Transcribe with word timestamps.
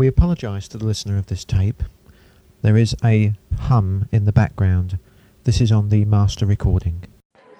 We 0.00 0.06
apologise 0.06 0.66
to 0.68 0.78
the 0.78 0.86
listener 0.86 1.18
of 1.18 1.26
this 1.26 1.44
tape. 1.44 1.82
There 2.62 2.78
is 2.78 2.96
a 3.04 3.34
hum 3.58 4.08
in 4.10 4.24
the 4.24 4.32
background. 4.32 4.98
This 5.44 5.60
is 5.60 5.70
on 5.70 5.90
the 5.90 6.06
master 6.06 6.46
recording. 6.46 7.04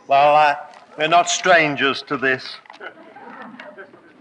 Well, 0.08 0.34
uh, 0.34 0.57
we're 0.97 1.08
not 1.08 1.29
strangers 1.29 2.00
to 2.05 2.17
this. 2.17 2.57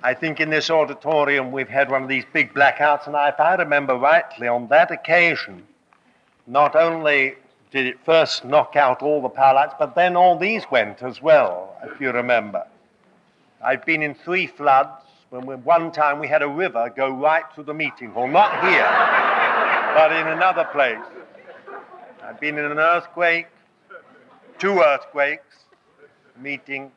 I 0.03 0.13
think 0.13 0.41
in 0.41 0.49
this 0.49 0.69
auditorium 0.69 1.53
we've 1.53 1.69
had 1.69 1.89
one 1.89 2.03
of 2.03 2.09
these 2.09 2.25
big 2.33 2.53
blackouts, 2.53 3.07
and 3.07 3.15
if 3.15 3.39
I 3.39 3.55
remember 3.55 3.95
rightly, 3.95 4.49
on 4.49 4.67
that 4.67 4.91
occasion, 4.91 5.65
not 6.45 6.75
only 6.75 7.35
did 7.71 7.85
it 7.85 7.99
first 8.03 8.43
knock 8.43 8.75
out 8.75 9.01
all 9.01 9.21
the 9.21 9.29
power 9.29 9.53
lights, 9.53 9.75
but 9.79 9.95
then 9.95 10.17
all 10.17 10.37
these 10.37 10.69
went 10.69 11.03
as 11.03 11.21
well, 11.21 11.73
if 11.85 12.01
you 12.01 12.11
remember. 12.11 12.67
I've 13.63 13.85
been 13.85 14.01
in 14.01 14.13
three 14.13 14.45
floods 14.45 15.05
when 15.29 15.45
we, 15.45 15.55
one 15.55 15.91
time 15.91 16.19
we 16.19 16.27
had 16.27 16.41
a 16.41 16.47
river 16.47 16.91
go 16.95 17.09
right 17.09 17.43
through 17.53 17.65
the 17.65 17.73
meeting 17.73 18.11
hall, 18.11 18.27
not 18.27 18.51
here, 18.67 18.87
but 19.93 20.11
in 20.11 20.27
another 20.27 20.65
place. 20.71 20.97
I've 22.23 22.39
been 22.39 22.57
in 22.57 22.65
an 22.65 22.79
earthquake, 22.79 23.47
two 24.57 24.79
earthquakes, 24.79 25.65
meeting. 26.39 26.91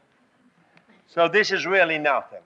So 1.07 1.29
this 1.29 1.51
is 1.51 1.67
really 1.67 1.99
nothing. 1.99 2.41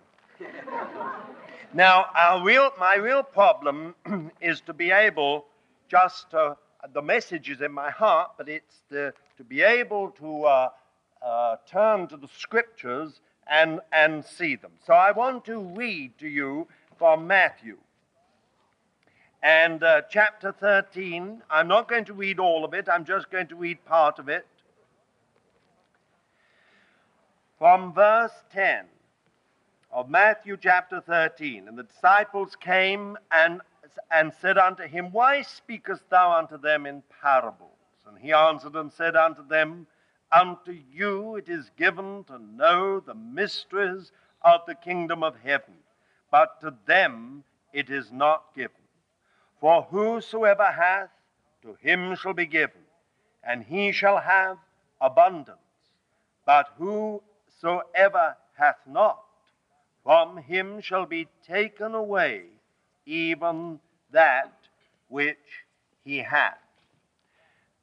Now, 1.73 2.07
real, 2.43 2.71
my 2.79 2.97
real 2.97 3.23
problem 3.23 3.95
is 4.41 4.61
to 4.63 4.73
be 4.73 4.91
able 4.91 5.47
just 5.89 6.31
to, 6.31 6.57
the 6.93 7.03
message 7.03 7.51
is 7.51 7.61
in 7.61 7.73
my 7.73 7.91
heart, 7.91 8.31
but 8.37 8.49
it's 8.49 8.83
to, 8.91 9.13
to 9.37 9.45
be 9.45 9.63
able 9.63 10.11
to 10.13 10.45
uh, 10.45 10.69
uh, 11.23 11.57
turn 11.71 12.09
to 12.09 12.17
the 12.17 12.29
scriptures 12.29 13.21
and, 13.49 13.81
and 13.93 14.25
see 14.25 14.57
them. 14.57 14.73
So 14.87 14.93
I 14.93 15.13
want 15.13 15.45
to 15.47 15.61
read 15.61 16.19
to 16.19 16.29
you 16.29 16.67
from 16.99 17.27
Matthew. 17.27 17.79
And 19.43 19.83
uh, 19.83 20.03
chapter 20.11 20.53
13, 20.53 21.43
I'm 21.51 21.69
not 21.69 21.89
going 21.89 22.05
to 22.07 22.15
read 22.15 22.41
all 22.41 22.65
of 22.65 22.75
it, 22.75 22.89
I'm 22.89 23.05
just 23.05 23.31
going 23.31 23.47
to 23.49 23.57
read 23.57 23.85
part 23.85 24.19
of 24.19 24.29
it. 24.29 24.47
From 27.59 27.93
verse 27.95 28.33
10 28.53 28.87
of 29.93 30.11
Matthew 30.11 30.57
chapter 30.61 31.01
13. 31.01 31.69
And 31.69 31.79
the 31.79 31.85
disciples 31.85 32.55
came 32.57 33.17
and, 33.33 33.61
and 34.11 34.33
said 34.41 34.59
unto 34.59 34.83
him, 34.83 35.11
Why 35.11 35.43
speakest 35.43 36.03
thou 36.11 36.33
unto 36.33 36.59
them 36.59 36.85
in 36.85 37.03
parables? 37.23 37.71
And 38.07 38.19
he 38.19 38.33
answered 38.33 38.75
and 38.75 38.93
said 38.93 39.17
unto 39.17 39.47
them, 39.47 39.87
Unto 40.33 40.73
you 40.73 41.37
it 41.37 41.49
is 41.49 41.71
given 41.77 42.25
to 42.25 42.39
know 42.39 43.01
the 43.01 43.15
mysteries 43.15 44.11
of 44.43 44.61
the 44.67 44.75
kingdom 44.75 45.23
of 45.23 45.37
heaven, 45.43 45.75
but 46.31 46.61
to 46.61 46.75
them 46.87 47.45
it 47.73 47.91
is 47.91 48.11
not 48.11 48.55
given. 48.55 48.71
For 49.61 49.83
whosoever 49.83 50.65
hath, 50.65 51.11
to 51.63 51.75
him 51.75 52.15
shall 52.17 52.35
be 52.35 52.47
given, 52.47 52.83
and 53.43 53.63
he 53.65 53.93
shall 53.93 54.19
have 54.19 54.59
abundance. 55.01 55.59
But 56.45 56.69
whosoever 56.77 58.37
hath 58.55 58.79
not, 58.87 59.23
from 60.03 60.37
him 60.39 60.81
shall 60.81 61.07
be 61.07 61.29
taken 61.47 61.95
away 61.95 62.45
even 63.07 63.81
that 64.11 64.53
which 65.09 65.65
he 66.05 66.19
hath. 66.19 66.59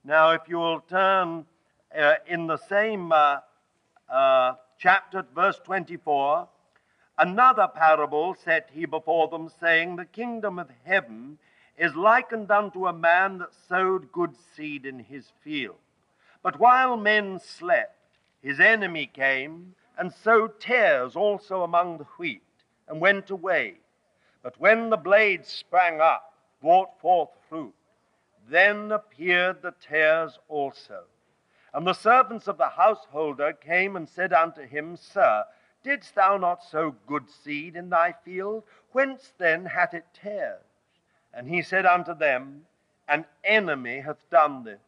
Now, 0.03 0.31
if 0.31 0.41
you 0.47 0.57
will 0.57 0.81
turn 0.81 1.45
uh, 1.97 2.15
in 2.27 2.47
the 2.47 2.57
same 2.57 3.11
uh, 3.11 3.37
uh, 4.09 4.53
chapter, 4.77 5.25
verse 5.35 5.59
24, 5.63 6.47
another 7.17 7.67
parable 7.67 8.35
set 8.43 8.69
he 8.73 8.85
before 8.85 9.27
them, 9.27 9.49
saying, 9.59 9.95
The 9.95 10.05
kingdom 10.05 10.59
of 10.59 10.69
heaven 10.85 11.37
is 11.77 11.95
likened 11.95 12.51
unto 12.51 12.87
a 12.87 12.93
man 12.93 13.39
that 13.39 13.53
sowed 13.67 14.11
good 14.11 14.35
seed 14.55 14.85
in 14.85 14.99
his 14.99 15.25
field. 15.43 15.75
But 16.41 16.59
while 16.59 16.97
men 16.97 17.39
slept, 17.39 17.97
his 18.41 18.59
enemy 18.59 19.05
came 19.05 19.75
and 19.97 20.13
sowed 20.13 20.59
tares 20.59 21.15
also 21.15 21.63
among 21.63 21.97
the 21.97 22.07
wheat, 22.17 22.41
and 22.87 22.99
went 22.99 23.29
away. 23.29 23.75
But 24.41 24.59
when 24.59 24.89
the 24.89 24.97
blade 24.97 25.45
sprang 25.45 26.01
up, 26.01 26.33
brought 26.61 26.99
forth 26.99 27.29
fruit, 27.47 27.73
then 28.49 28.91
appeared 28.91 29.61
the 29.61 29.73
tares 29.87 30.37
also. 30.49 31.03
And 31.73 31.87
the 31.87 31.93
servants 31.93 32.47
of 32.47 32.57
the 32.57 32.69
householder 32.69 33.53
came 33.53 33.95
and 33.95 34.07
said 34.07 34.31
unto 34.31 34.61
him, 34.61 34.95
Sir, 34.95 35.45
didst 35.83 36.13
thou 36.13 36.37
not 36.37 36.63
sow 36.63 36.95
good 37.07 37.29
seed 37.29 37.75
in 37.75 37.89
thy 37.89 38.13
field? 38.23 38.63
Whence 38.91 39.33
then 39.39 39.65
hath 39.65 39.93
it 39.93 40.05
tares? 40.13 40.61
And 41.33 41.47
he 41.47 41.63
said 41.63 41.85
unto 41.85 42.13
them, 42.13 42.65
An 43.07 43.25
enemy 43.43 44.01
hath 44.01 44.29
done 44.29 44.63
this. 44.63 44.81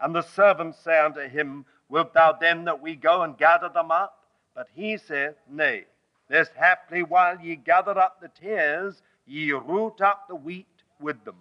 And 0.00 0.14
the 0.14 0.22
servants 0.22 0.78
say 0.78 0.98
unto 0.98 1.28
him, 1.28 1.66
Wilt 1.90 2.14
thou 2.14 2.32
then 2.32 2.64
that 2.64 2.80
we 2.80 2.96
go 2.96 3.22
and 3.22 3.36
gather 3.36 3.68
them 3.68 3.90
up? 3.90 4.24
But 4.54 4.68
he 4.74 4.96
saith, 4.96 5.36
Nay, 5.48 5.84
lest 6.30 6.52
haply 6.54 7.02
while 7.02 7.38
ye 7.40 7.56
gather 7.56 7.98
up 7.98 8.20
the 8.20 8.28
tares, 8.28 9.02
ye 9.26 9.52
root 9.52 10.00
up 10.00 10.26
the 10.26 10.34
wheat 10.34 10.66
with 11.00 11.22
them. 11.24 11.36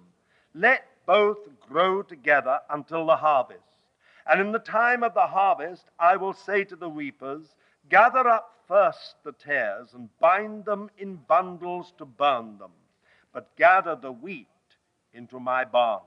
Let 0.53 0.85
both 1.06 1.39
grow 1.69 2.01
together 2.01 2.59
until 2.69 3.06
the 3.06 3.16
harvest. 3.16 3.61
And 4.29 4.41
in 4.41 4.51
the 4.51 4.59
time 4.59 5.03
of 5.03 5.13
the 5.13 5.27
harvest, 5.27 5.85
I 5.97 6.17
will 6.17 6.33
say 6.33 6.63
to 6.65 6.75
the 6.75 6.89
reapers, 6.89 7.55
Gather 7.89 8.27
up 8.27 8.53
first 8.67 9.15
the 9.23 9.31
tares, 9.31 9.93
and 9.93 10.09
bind 10.19 10.65
them 10.65 10.89
in 10.97 11.15
bundles 11.15 11.93
to 11.97 12.05
burn 12.05 12.57
them, 12.57 12.71
but 13.31 13.55
gather 13.55 13.95
the 13.95 14.11
wheat 14.11 14.47
into 15.13 15.39
my 15.39 15.63
barn. 15.63 16.01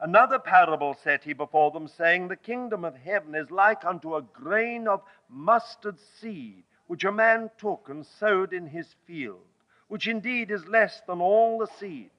Another 0.00 0.38
parable 0.38 0.94
set 0.94 1.24
he 1.24 1.32
before 1.32 1.72
them, 1.72 1.88
saying, 1.88 2.28
The 2.28 2.36
kingdom 2.36 2.84
of 2.84 2.94
heaven 2.94 3.34
is 3.34 3.50
like 3.50 3.84
unto 3.84 4.14
a 4.14 4.22
grain 4.22 4.86
of 4.86 5.02
mustard 5.28 5.98
seed, 5.98 6.62
which 6.86 7.04
a 7.04 7.10
man 7.10 7.50
took 7.58 7.88
and 7.88 8.06
sowed 8.06 8.52
in 8.52 8.68
his 8.68 8.94
field, 9.06 9.44
which 9.88 10.06
indeed 10.06 10.52
is 10.52 10.68
less 10.68 11.00
than 11.08 11.20
all 11.20 11.58
the 11.58 11.66
seeds. 11.66 12.12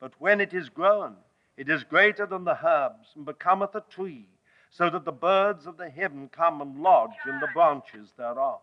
But 0.00 0.20
when 0.20 0.40
it 0.40 0.52
is 0.52 0.68
grown, 0.68 1.14
it 1.56 1.68
is 1.68 1.84
greater 1.84 2.26
than 2.26 2.42
the 2.42 2.58
herbs, 2.66 3.12
and 3.14 3.24
becometh 3.24 3.76
a 3.76 3.84
tree, 3.88 4.26
so 4.72 4.88
that 4.88 5.04
the 5.04 5.12
birds 5.12 5.66
of 5.66 5.76
the 5.76 5.90
heaven 5.90 6.30
come 6.32 6.62
and 6.62 6.82
lodge 6.82 7.10
in 7.28 7.38
the 7.40 7.48
branches 7.52 8.08
thereof. 8.16 8.60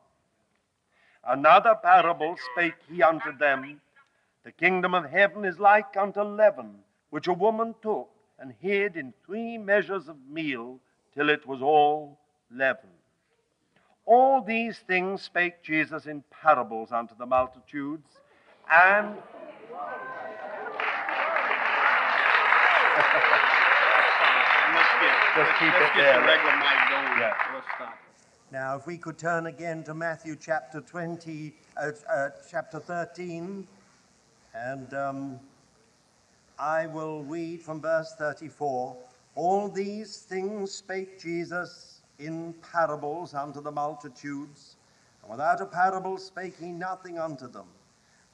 Another 1.25 1.75
parable 1.75 2.35
spake 2.51 2.73
he 2.91 3.03
unto 3.03 3.37
them 3.37 3.79
The 4.43 4.51
kingdom 4.51 4.95
of 4.95 5.05
heaven 5.05 5.45
is 5.45 5.59
like 5.59 5.95
unto 5.95 6.21
leaven, 6.21 6.79
which 7.11 7.27
a 7.27 7.33
woman 7.33 7.75
took 7.83 8.09
and 8.39 8.53
hid 8.59 8.95
in 8.97 9.13
three 9.25 9.57
measures 9.57 10.07
of 10.07 10.15
meal 10.27 10.79
till 11.13 11.29
it 11.29 11.45
was 11.45 11.61
all 11.61 12.17
leavened. 12.49 12.93
All 14.05 14.41
these 14.41 14.79
things 14.79 15.21
spake 15.21 15.61
Jesus 15.61 16.07
in 16.07 16.23
parables 16.31 16.91
unto 16.91 17.13
the 17.15 17.27
multitudes, 17.27 18.07
and 18.71 19.15
Just 25.35 25.51
keep 25.59 25.73
Let's 25.73 25.91
it 25.91 25.95
get 25.95 26.03
there. 26.03 26.21
the 26.21 26.27
regular 26.27 26.55
mic 26.57 26.89
going. 26.89 27.19
Yeah. 27.19 27.33
Let's 27.53 27.67
stop. 27.75 27.97
Now, 28.51 28.75
if 28.77 28.87
we 28.87 28.97
could 28.97 29.17
turn 29.17 29.45
again 29.45 29.83
to 29.83 29.93
Matthew 29.93 30.35
chapter 30.35 30.81
20, 30.81 31.53
uh, 31.77 31.91
uh, 32.11 32.29
chapter 32.49 32.79
13, 32.79 33.67
and 34.55 34.93
um, 34.93 35.39
I 36.57 36.87
will 36.87 37.23
read 37.23 37.61
from 37.61 37.79
verse 37.79 38.15
34. 38.17 38.97
All 39.35 39.69
these 39.69 40.17
things 40.17 40.71
spake 40.71 41.19
Jesus 41.19 42.01
in 42.17 42.53
parables 42.73 43.33
unto 43.35 43.61
the 43.61 43.71
multitudes, 43.71 44.77
and 45.21 45.31
without 45.31 45.61
a 45.61 45.65
parable 45.65 46.17
spake 46.17 46.55
he 46.59 46.71
nothing 46.71 47.19
unto 47.19 47.47
them, 47.47 47.67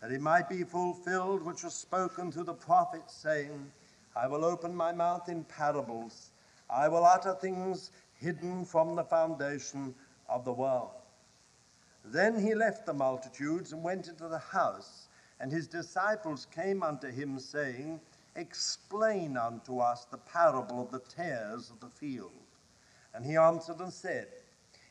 that 0.01 0.11
it 0.11 0.21
might 0.21 0.47
be 0.49 0.63
fulfilled 0.63 1.43
which 1.43 1.63
was 1.63 1.73
spoken 1.73 2.31
through 2.31 2.45
the 2.45 2.53
prophets, 2.53 3.13
saying, 3.13 3.69
I 4.15 4.27
will 4.27 4.45
open 4.45 4.73
my 4.73 4.93
mouth 4.93 5.27
in 5.27 5.43
parables, 5.43 6.31
I 6.69 6.87
will 6.87 7.05
utter 7.05 7.33
things 7.33 7.91
hidden 8.19 8.65
from 8.65 8.95
the 8.95 9.03
foundation 9.03 9.95
of 10.27 10.45
the 10.45 10.53
world. 10.53 10.91
Then 12.03 12.39
he 12.39 12.53
left 12.53 12.85
the 12.85 12.93
multitudes 12.93 13.71
and 13.71 13.83
went 13.83 14.07
into 14.07 14.27
the 14.27 14.39
house, 14.39 15.07
and 15.39 15.51
his 15.51 15.67
disciples 15.67 16.47
came 16.53 16.83
unto 16.83 17.09
him, 17.09 17.39
saying, 17.39 17.99
Explain 18.35 19.37
unto 19.37 19.79
us 19.79 20.05
the 20.05 20.17
parable 20.17 20.81
of 20.81 20.91
the 20.91 20.99
tares 20.99 21.69
of 21.69 21.79
the 21.79 21.89
field. 21.89 22.31
And 23.13 23.25
he 23.25 23.37
answered 23.37 23.79
and 23.79 23.93
said, 23.93 24.27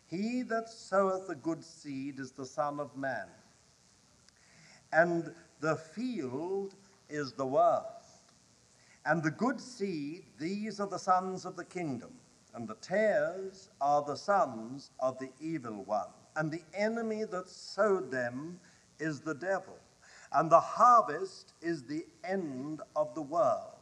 He 0.07 0.43
that 0.43 0.69
soweth 0.69 1.27
the 1.29 1.35
good 1.35 1.63
seed 1.63 2.19
is 2.19 2.33
the 2.33 2.47
Son 2.47 2.81
of 2.81 2.97
Man, 2.97 3.29
and 4.93 5.35
the 5.61 5.77
field 5.77 6.75
is 7.09 7.33
the 7.33 7.47
world. 7.47 7.94
And 9.07 9.23
the 9.23 9.31
good 9.31 9.61
seed, 9.61 10.25
these 10.39 10.81
are 10.81 10.87
the 10.87 10.99
sons 10.99 11.45
of 11.45 11.57
the 11.57 11.65
kingdom, 11.65 12.13
and 12.55 12.67
the 12.67 12.77
tares 12.77 13.69
are 13.81 14.03
the 14.03 14.17
sons 14.17 14.91
of 15.01 15.19
the 15.19 15.31
evil 15.41 15.85
one. 15.85 16.09
And 16.37 16.51
the 16.51 16.63
enemy 16.75 17.25
that 17.25 17.49
sowed 17.49 18.11
them 18.11 18.59
is 18.99 19.21
the 19.21 19.35
devil. 19.35 19.79
And 20.33 20.51
the 20.51 20.61
harvest 20.61 21.53
is 21.61 21.85
the 21.85 22.07
end 22.25 22.81
of 22.97 23.15
the 23.15 23.23
world, 23.23 23.79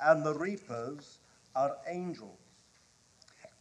and 0.00 0.24
the 0.24 0.34
reapers 0.34 1.18
are 1.54 1.76
angels. 1.88 2.38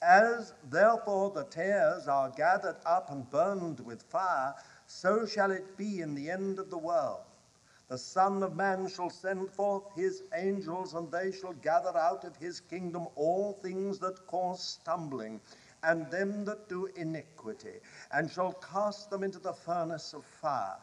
As 0.02 0.54
therefore 0.70 1.32
the 1.32 1.44
tares 1.46 2.08
are 2.08 2.30
gathered 2.30 2.78
up 2.86 3.12
and 3.12 3.30
burned 3.30 3.80
with 3.82 4.04
fire, 4.04 4.54
so 4.88 5.26
shall 5.26 5.52
it 5.52 5.76
be 5.76 6.02
in 6.02 6.16
the 6.16 6.30
end 6.30 6.60
of 6.60 6.70
the 6.70 6.78
world. 6.78 7.24
The 7.90 7.98
Son 7.98 8.44
of 8.44 8.56
Man 8.56 8.88
shall 8.88 9.10
send 9.10 9.50
forth 9.50 9.84
his 9.96 10.22
angels, 10.36 10.94
and 10.94 11.12
they 11.12 11.32
shall 11.32 11.54
gather 11.54 11.98
out 11.98 12.24
of 12.24 12.36
his 12.36 12.60
kingdom 12.60 13.08
all 13.16 13.54
things 13.54 13.98
that 13.98 14.28
cause 14.28 14.64
stumbling, 14.64 15.42
and 15.82 16.10
them 16.12 16.46
that 16.46 16.70
do 16.70 16.86
iniquity, 16.96 17.80
and 18.12 18.30
shall 18.30 18.54
cast 18.54 19.10
them 19.10 19.24
into 19.24 19.40
the 19.40 19.54
furnace 19.54 20.14
of 20.14 20.24
fire. 20.24 20.78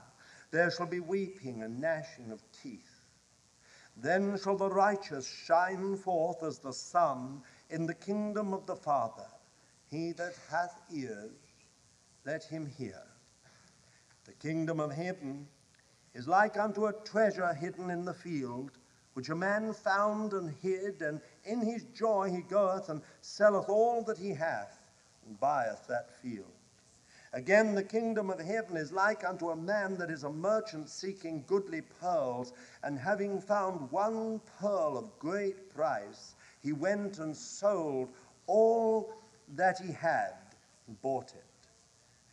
There 0.50 0.69
shall 0.70 0.87
be 0.87 0.99
weeping 0.99 1.62
and 1.62 1.81
gnashing 1.81 2.32
of 2.32 2.43
teeth. 2.50 3.03
Then 3.97 4.37
shall 4.37 4.56
the 4.56 4.69
righteous 4.69 5.29
shine 5.29 5.97
forth 5.97 6.43
as 6.43 6.58
the 6.58 6.73
sun 6.73 7.43
in 7.70 7.87
the 7.87 7.94
kingdom 7.94 8.53
of 8.53 8.67
the 8.67 8.76
Father. 8.76 9.29
He 9.88 10.11
that 10.12 10.35
hath 10.50 10.76
ears, 10.93 11.31
let 12.25 12.43
him 12.43 12.67
hear. 12.67 13.03
The 14.25 14.32
kingdom 14.32 14.81
of 14.81 14.91
heaven 14.91 15.47
is 16.17 16.27
like 16.27 16.59
unto 16.59 16.87
a 16.87 16.95
treasure 17.05 17.53
hidden 17.53 17.91
in 17.91 18.07
the 18.07 18.15
field, 18.15 18.71
which 19.13 19.29
a 19.29 19.35
man 19.35 19.75
found 19.75 20.33
and 20.33 20.55
hid, 20.63 21.03
and 21.03 21.21
in 21.45 21.61
his 21.61 21.85
joy 21.95 22.31
he 22.31 22.41
goeth 22.41 22.89
and 22.89 23.03
selleth 23.21 23.69
all 23.69 24.03
that 24.03 24.17
he 24.17 24.31
hath, 24.31 24.81
and 25.27 25.39
buyeth 25.39 25.87
that 25.87 26.11
field. 26.23 26.47
Again, 27.35 27.75
the 27.75 27.83
kingdom 27.83 28.31
of 28.31 28.41
heaven 28.41 28.79
is 28.79 28.93
like 28.93 29.29
unto 29.29 29.51
a 29.51 29.57
man 29.57 29.99
that 29.99 30.11
is 30.11 30.25
a 30.25 30.31
merchant 30.31 30.89
seeking 30.89 31.45
goodly 31.47 31.83
pearls, 31.83 32.55
and 32.83 32.99
having 32.99 33.39
found 33.39 33.91
one 33.91 34.41
pearl 34.59 34.97
of 34.97 35.19
great 35.19 35.75
price, 35.75 36.35
he 36.63 36.73
went 36.73 37.19
and 37.19 37.37
sold 37.37 38.09
all 38.47 39.13
that 39.55 39.79
he 39.79 39.93
had 39.93 40.33
and 40.87 41.01
bought 41.03 41.35
it. 41.35 41.45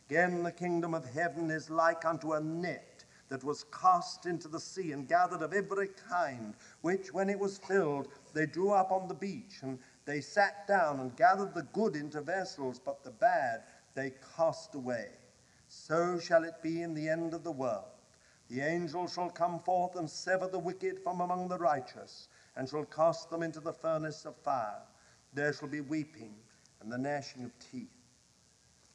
Again, 0.08 0.42
the 0.42 0.52
kingdom 0.52 0.94
of 0.94 1.04
heaven 1.04 1.50
is 1.50 1.68
like 1.68 2.06
unto 2.06 2.32
a 2.32 2.40
net 2.40 2.93
that 3.28 3.44
was 3.44 3.64
cast 3.64 4.26
into 4.26 4.48
the 4.48 4.60
sea 4.60 4.92
and 4.92 5.08
gathered 5.08 5.42
of 5.42 5.52
every 5.52 5.88
kind, 6.08 6.54
which, 6.82 7.12
when 7.12 7.28
it 7.28 7.38
was 7.38 7.58
filled, 7.58 8.08
they 8.32 8.46
drew 8.46 8.70
up 8.70 8.92
on 8.92 9.08
the 9.08 9.14
beach, 9.14 9.58
and 9.62 9.78
they 10.04 10.20
sat 10.20 10.66
down 10.68 11.00
and 11.00 11.16
gathered 11.16 11.54
the 11.54 11.66
good 11.72 11.96
into 11.96 12.20
vessels, 12.20 12.78
but 12.78 13.02
the 13.02 13.10
bad 13.10 13.62
they 13.94 14.12
cast 14.36 14.74
away. 14.74 15.08
So 15.68 16.18
shall 16.18 16.44
it 16.44 16.62
be 16.62 16.82
in 16.82 16.94
the 16.94 17.08
end 17.08 17.34
of 17.34 17.44
the 17.44 17.52
world. 17.52 17.84
The 18.48 18.60
angel 18.60 19.08
shall 19.08 19.30
come 19.30 19.58
forth 19.58 19.96
and 19.96 20.08
sever 20.08 20.46
the 20.46 20.58
wicked 20.58 21.00
from 21.02 21.20
among 21.20 21.48
the 21.48 21.58
righteous 21.58 22.28
and 22.56 22.68
shall 22.68 22.84
cast 22.84 23.30
them 23.30 23.42
into 23.42 23.60
the 23.60 23.72
furnace 23.72 24.24
of 24.26 24.36
fire. 24.36 24.82
There 25.32 25.52
shall 25.52 25.68
be 25.68 25.80
weeping 25.80 26.34
and 26.80 26.92
the 26.92 26.98
gnashing 26.98 27.44
of 27.44 27.50
teeth. 27.58 27.88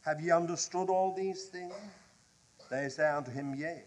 Have 0.02 0.22
ye 0.22 0.31
understood 0.31 0.90
all 0.90 1.14
these 1.14 1.46
things? 1.46 1.74
They 2.70 2.88
say 2.90 3.10
unto 3.10 3.31
him, 3.31 3.56
Yea. 3.56 3.84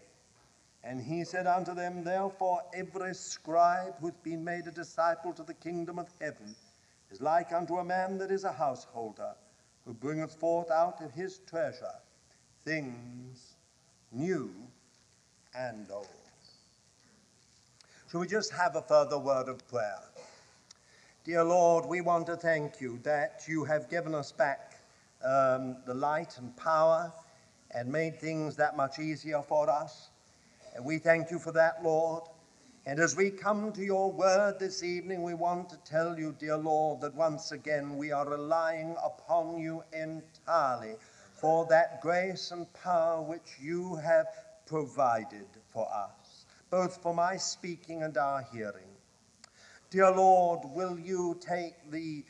And 0.83 1.01
he 1.01 1.23
said 1.23 1.47
unto 1.47 1.73
them, 1.73 2.03
Therefore 2.03 2.61
every 2.73 3.13
scribe 3.13 3.95
who 3.99 4.07
hath 4.07 4.23
been 4.23 4.43
made 4.43 4.67
a 4.67 4.71
disciple 4.71 5.33
to 5.33 5.43
the 5.43 5.53
kingdom 5.53 5.97
of 5.97 6.09
heaven 6.19 6.55
is 7.09 7.21
like 7.21 7.53
unto 7.53 7.77
a 7.77 7.83
man 7.83 8.17
that 8.17 8.31
is 8.31 8.43
a 8.43 8.51
householder, 8.51 9.33
who 9.85 9.93
bringeth 9.93 10.33
forth 10.35 10.71
out 10.71 11.01
of 11.01 11.11
his 11.11 11.39
treasure 11.49 11.95
things 12.65 13.55
new 14.11 14.53
and 15.55 15.89
old. 15.91 16.07
Shall 18.09 18.21
we 18.21 18.27
just 18.27 18.51
have 18.53 18.75
a 18.75 18.81
further 18.81 19.17
word 19.17 19.49
of 19.49 19.67
prayer? 19.67 19.99
Dear 21.23 21.43
Lord, 21.43 21.85
we 21.85 22.01
want 22.01 22.27
to 22.27 22.35
thank 22.35 22.79
you 22.79 22.99
that 23.03 23.43
you 23.47 23.63
have 23.63 23.89
given 23.89 24.13
us 24.13 24.31
back 24.31 24.79
um, 25.23 25.77
the 25.85 25.93
light 25.93 26.37
and 26.37 26.55
power 26.57 27.11
and 27.71 27.91
made 27.91 28.19
things 28.19 28.55
that 28.57 28.77
much 28.77 28.99
easier 28.99 29.41
for 29.41 29.69
us. 29.69 30.09
And 30.75 30.85
we 30.85 30.97
thank 30.97 31.31
you 31.31 31.39
for 31.39 31.51
that, 31.51 31.83
Lord. 31.83 32.23
And 32.85 32.99
as 32.99 33.15
we 33.15 33.29
come 33.29 33.71
to 33.73 33.83
your 33.83 34.11
word 34.11 34.59
this 34.59 34.83
evening, 34.83 35.23
we 35.23 35.33
want 35.33 35.69
to 35.69 35.77
tell 35.85 36.19
you, 36.19 36.35
dear 36.37 36.57
Lord, 36.57 37.01
that 37.01 37.15
once 37.15 37.51
again 37.51 37.97
we 37.97 38.11
are 38.11 38.29
relying 38.29 38.95
upon 39.03 39.57
you 39.59 39.83
entirely 39.93 40.95
for 41.33 41.65
that 41.69 42.01
grace 42.01 42.51
and 42.51 42.71
power 42.73 43.21
which 43.21 43.57
you 43.61 43.95
have 43.95 44.27
provided 44.65 45.47
for 45.71 45.87
us 45.93 46.43
both 46.73 47.03
for 47.03 47.13
my 47.13 47.37
speaking 47.37 48.01
and 48.01 48.17
our 48.17 48.47
hearing. 48.51 48.89
Dear 49.91 50.09
Lord, 50.09 50.61
will 50.65 50.97
you 50.97 51.37
take 51.39 51.75
the 51.91 52.25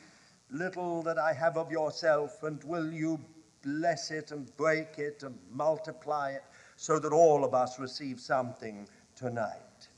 little 0.50 1.02
that 1.04 1.16
I 1.16 1.32
have 1.32 1.56
of 1.56 1.70
yourself 1.70 2.42
and 2.42 2.62
will 2.62 2.92
you 2.92 3.18
bless 3.62 4.10
it 4.10 4.32
and 4.32 4.54
break 4.58 4.98
it 4.98 5.22
and 5.22 5.38
multiply 5.50 6.32
it 6.32 6.44
so 6.84 6.98
that 6.98 7.14
all 7.14 7.46
of 7.46 7.54
us 7.54 7.78
receive 7.78 8.20
something 8.20 8.86
tonight? 9.16 9.88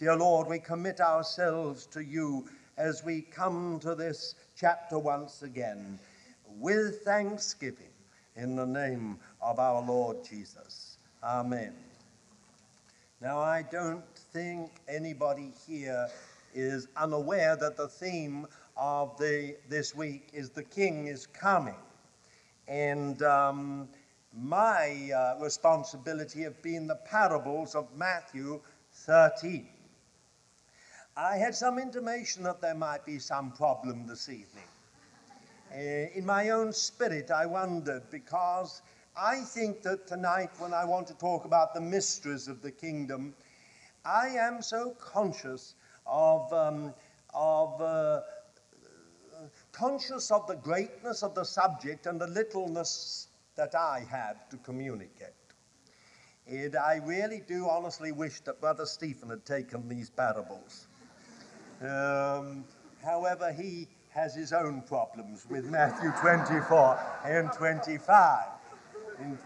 Dear 0.00 0.16
Lord, 0.16 0.48
we 0.48 0.58
commit 0.58 1.00
ourselves 1.00 1.86
to 1.86 2.02
you 2.02 2.46
as 2.76 3.04
we 3.04 3.20
come 3.20 3.78
to 3.78 3.94
this 3.94 4.34
chapter 4.56 4.98
once 4.98 5.44
again 5.44 6.00
with 6.58 7.02
thanksgiving 7.04 7.94
in 8.34 8.56
the 8.56 8.66
name 8.66 9.20
of 9.40 9.60
our 9.60 9.80
Lord 9.82 10.24
Jesus. 10.24 10.98
Amen. 11.22 11.74
Now, 13.20 13.38
I 13.38 13.62
don't 13.62 14.02
think 14.32 14.72
anybody 14.88 15.52
here 15.64 16.08
is 16.56 16.88
unaware 16.96 17.54
that 17.54 17.76
the 17.76 17.86
theme 17.86 18.48
of 18.76 19.16
the, 19.16 19.54
this 19.68 19.94
week 19.94 20.30
is 20.32 20.50
the 20.50 20.64
King 20.64 21.06
is 21.06 21.24
coming. 21.24 21.76
And 22.66 23.22
um, 23.22 23.88
my 24.34 25.10
uh, 25.12 25.42
responsibility 25.42 26.42
have 26.42 26.60
been 26.62 26.86
the 26.86 26.96
parables 26.96 27.74
of 27.74 27.86
Matthew 27.96 28.60
13. 28.92 29.68
I 31.16 31.36
had 31.36 31.54
some 31.54 31.78
intimation 31.78 32.42
that 32.44 32.62
there 32.62 32.74
might 32.74 33.04
be 33.04 33.18
some 33.18 33.52
problem 33.52 34.06
this 34.06 34.28
evening. 34.30 34.64
Uh, 35.70 36.08
in 36.14 36.24
my 36.24 36.50
own 36.50 36.72
spirit, 36.72 37.30
I 37.30 37.44
wondered 37.46 38.02
because 38.10 38.80
I 39.16 39.40
think 39.40 39.82
that 39.82 40.06
tonight, 40.06 40.50
when 40.58 40.72
I 40.72 40.84
want 40.86 41.06
to 41.08 41.14
talk 41.14 41.44
about 41.44 41.74
the 41.74 41.80
mysteries 41.80 42.48
of 42.48 42.62
the 42.62 42.70
kingdom, 42.70 43.34
I 44.04 44.28
am 44.28 44.62
so 44.62 44.96
conscious 44.98 45.74
of, 46.06 46.50
um, 46.52 46.94
of 47.34 47.80
uh, 47.80 48.20
conscious 49.72 50.30
of 50.30 50.46
the 50.46 50.56
greatness 50.56 51.22
of 51.22 51.34
the 51.34 51.44
subject 51.44 52.06
and 52.06 52.18
the 52.18 52.26
littleness 52.26 53.28
that 53.56 53.74
I 53.74 54.06
have 54.10 54.48
to 54.50 54.56
communicate. 54.58 55.34
And 56.46 56.76
I 56.76 57.00
really 57.04 57.42
do 57.46 57.68
honestly 57.68 58.12
wish 58.12 58.40
that 58.40 58.60
Brother 58.60 58.86
Stephen 58.86 59.30
had 59.30 59.44
taken 59.44 59.88
these 59.88 60.10
parables. 60.10 60.86
Um, 61.80 62.64
however, 63.04 63.52
he 63.52 63.88
has 64.10 64.34
his 64.34 64.52
own 64.52 64.82
problems 64.82 65.46
with 65.48 65.64
Matthew 65.66 66.12
24 66.20 67.00
and 67.24 67.52
25. 67.52 68.46
And 69.18 69.38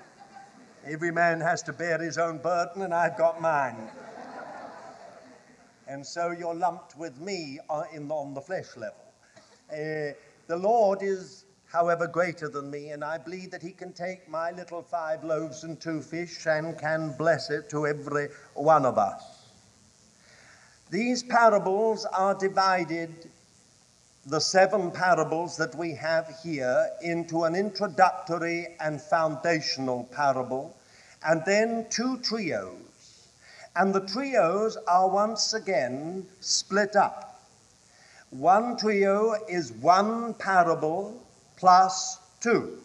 every 0.85 1.11
man 1.11 1.41
has 1.41 1.63
to 1.65 1.73
bear 1.73 1.99
his 1.99 2.19
own 2.19 2.39
burden, 2.39 2.83
and 2.83 2.93
I've 2.93 3.17
got 3.17 3.41
mine. 3.41 3.91
And 5.89 6.05
so 6.05 6.33
you're 6.33 6.55
lumped 6.55 6.97
with 6.99 7.21
me 7.21 7.61
on 7.69 8.35
the 8.35 8.41
flesh 8.41 8.77
level. 8.77 9.05
Uh, 9.71 10.15
the 10.47 10.57
Lord 10.57 11.01
is, 11.03 11.46
however, 11.77 12.07
greater 12.07 12.49
than 12.49 12.71
me, 12.71 12.89
and 12.89 13.05
I 13.05 13.19
believe 13.19 13.51
that 13.51 13.61
He 13.61 13.73
can 13.73 13.93
take 13.93 14.27
my 14.31 14.51
little 14.51 14.81
five 14.81 15.23
loaves 15.23 15.63
and 15.63 15.79
two 15.79 16.01
fish 16.01 16.47
and 16.47 16.79
can 16.79 17.15
bless 17.19 17.51
it 17.51 17.69
to 17.69 17.87
every 17.87 18.29
one 18.55 18.87
of 18.87 18.97
us. 18.97 19.51
These 20.91 21.23
parables 21.25 22.07
are 22.07 22.35
divided 22.35 23.29
the 24.25 24.41
seven 24.41 24.91
parables 24.91 25.59
that 25.59 25.75
we 25.75 25.95
have 25.97 26.35
here 26.43 26.89
into 27.03 27.45
an 27.45 27.55
introductory 27.55 28.69
and 28.81 28.99
foundational 28.99 30.05
parable, 30.05 30.75
and 31.27 31.43
then 31.45 31.85
two 31.91 32.17
trios. 32.21 33.29
And 33.75 33.95
the 33.95 34.07
trios 34.07 34.79
are 34.89 35.11
once 35.11 35.53
again 35.53 36.27
split 36.41 36.97
up. 36.97 37.43
One 38.31 38.79
trio 38.79 39.35
is 39.47 39.73
one 39.73 40.33
parable 40.33 41.26
plus 41.57 42.19
two. 42.41 42.79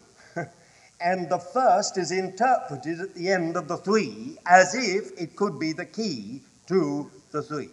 and 1.00 1.28
the 1.28 1.38
first 1.38 1.98
is 1.98 2.10
interpreted 2.10 3.00
at 3.00 3.14
the 3.14 3.30
end 3.30 3.56
of 3.56 3.68
the 3.68 3.76
three 3.76 4.38
as 4.46 4.74
if 4.74 5.18
it 5.20 5.36
could 5.36 5.58
be 5.58 5.72
the 5.72 5.86
key 5.86 6.42
to 6.66 7.10
the 7.30 7.42
three. 7.42 7.70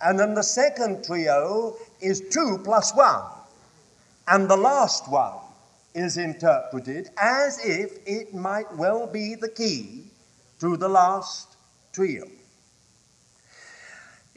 And 0.00 0.18
then 0.18 0.34
the 0.34 0.42
second 0.42 1.04
trio 1.04 1.76
is 2.00 2.22
2 2.30 2.60
plus 2.62 2.94
1. 2.94 3.22
And 4.28 4.48
the 4.48 4.56
last 4.56 5.10
one 5.10 5.38
is 5.94 6.16
interpreted 6.16 7.08
as 7.18 7.58
if 7.64 7.98
it 8.06 8.34
might 8.34 8.76
well 8.76 9.06
be 9.06 9.34
the 9.34 9.48
key 9.48 10.04
to 10.60 10.76
the 10.76 10.88
last 10.88 11.56
trio. 11.92 12.26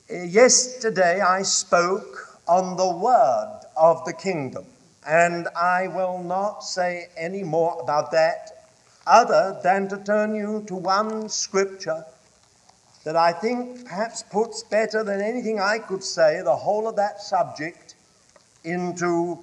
Yesterday 0.10 1.21
I 1.21 1.43
spoke 1.43 2.39
on 2.48 2.75
the 2.77 2.98
word 2.98 3.62
of 3.77 4.03
the 4.05 4.13
kingdom, 4.13 4.65
and 5.08 5.48
I 5.55 5.88
will 5.88 6.22
not 6.24 6.63
say 6.63 7.10
any 7.17 7.43
more 7.43 7.81
about 7.81 8.12
that 8.12 8.67
other 9.08 9.60
than 9.63 9.88
to 9.89 9.98
turn 9.98 10.36
you 10.36 10.63
to 10.67 10.75
one 10.75 11.27
scripture 11.29 12.05
that 13.03 13.15
I 13.15 13.31
think 13.31 13.86
perhaps 13.86 14.22
puts 14.24 14.62
better 14.63 15.03
than 15.03 15.22
anything 15.22 15.60
I 15.60 15.79
could 15.79 16.03
say 16.03 16.41
the 16.43 16.55
whole 16.55 16.88
of 16.88 16.96
that 16.98 17.20
subject 17.20 17.96
into 18.63 19.39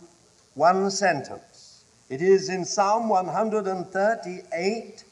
one 0.54 0.90
sentence. 0.90 1.84
It 2.08 2.22
is 2.22 2.48
in 2.48 2.64
Psalm 2.64 3.08
138, 3.08 5.04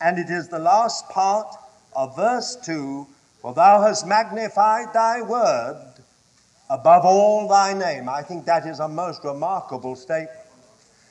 and 0.00 0.18
it 0.18 0.28
is 0.30 0.48
the 0.48 0.58
last 0.58 1.08
part 1.08 1.56
of 1.96 2.14
verse 2.16 2.56
2 2.56 3.06
For 3.40 3.54
thou 3.54 3.80
hast 3.80 4.06
magnified 4.06 4.92
thy 4.92 5.22
word 5.22 5.93
above 6.70 7.04
all 7.04 7.48
thy 7.48 7.72
name. 7.72 8.08
I 8.08 8.22
think 8.22 8.46
that 8.46 8.66
is 8.66 8.80
a 8.80 8.88
most 8.88 9.24
remarkable 9.24 9.96
statement. 9.96 10.38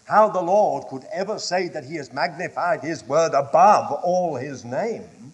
How 0.06 0.30
the 0.30 0.42
Lord 0.42 0.88
could 0.90 1.06
ever 1.14 1.40
say 1.40 1.70
that 1.70 1.86
he 1.86 1.96
has 1.96 2.12
magnified 2.12 2.82
his 2.82 3.04
word 3.06 3.34
above 3.34 3.92
all 4.04 4.36
his 4.36 4.66
name, 4.66 5.34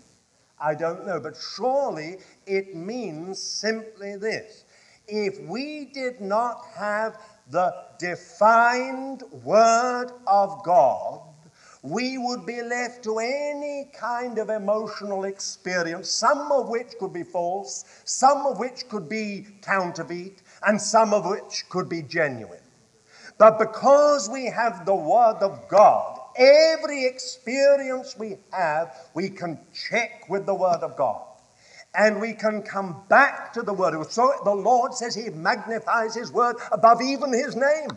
I 0.59 0.75
don't 0.75 1.07
know. 1.07 1.19
But 1.19 1.35
surely 1.55 2.17
it 2.45 2.75
means 2.75 3.41
simply 3.41 4.15
this. 4.15 4.63
If 5.07 5.39
we 5.47 5.85
did 5.85 6.21
not 6.21 6.65
have 6.75 7.17
the 7.49 7.73
defined 7.97 9.23
word 9.43 10.11
of 10.27 10.63
God, 10.63 11.21
we 11.81 12.17
would 12.17 12.45
be 12.45 12.61
left 12.61 13.03
to 13.03 13.19
any 13.19 13.89
kind 13.93 14.37
of 14.37 14.49
emotional 14.49 15.23
experience, 15.23 16.09
some 16.09 16.51
of 16.51 16.67
which 16.67 16.97
could 16.99 17.13
be 17.13 17.23
false, 17.23 17.85
some 18.03 18.45
of 18.45 18.59
which 18.59 18.87
could 18.89 19.07
be 19.07 19.47
counterfeit, 19.61 20.41
and 20.65 20.81
some 20.81 21.13
of 21.13 21.25
which 21.25 21.63
could 21.69 21.87
be 21.87 22.01
genuine. 22.01 22.59
But 23.37 23.57
because 23.57 24.29
we 24.29 24.47
have 24.47 24.85
the 24.85 24.95
Word 24.95 25.37
of 25.41 25.69
God, 25.69 26.19
every 26.35 27.05
experience 27.05 28.17
we 28.19 28.35
have, 28.51 28.93
we 29.13 29.29
can 29.29 29.57
check 29.73 30.29
with 30.29 30.45
the 30.45 30.53
Word 30.53 30.79
of 30.81 30.97
God. 30.97 31.21
And 31.95 32.19
we 32.19 32.33
can 32.33 32.61
come 32.61 33.03
back 33.07 33.53
to 33.53 33.61
the 33.61 33.73
Word. 33.73 34.11
So 34.11 34.33
the 34.43 34.53
Lord 34.53 34.93
says 34.93 35.15
He 35.15 35.29
magnifies 35.29 36.13
His 36.13 36.31
Word 36.31 36.57
above 36.71 37.01
even 37.01 37.31
His 37.31 37.55
name. 37.55 37.89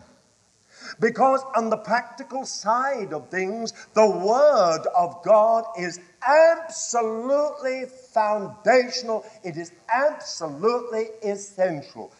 Because 1.00 1.42
on 1.56 1.70
the 1.70 1.76
practical 1.76 2.44
side 2.44 3.12
of 3.12 3.28
things, 3.28 3.72
the 3.94 4.08
Word 4.08 4.86
of 4.96 5.22
God 5.24 5.64
is 5.78 6.00
absolutely 6.26 7.84
foundational, 8.12 9.24
it 9.42 9.56
is 9.56 9.72
absolutely 9.92 11.06
essential. 11.22 12.12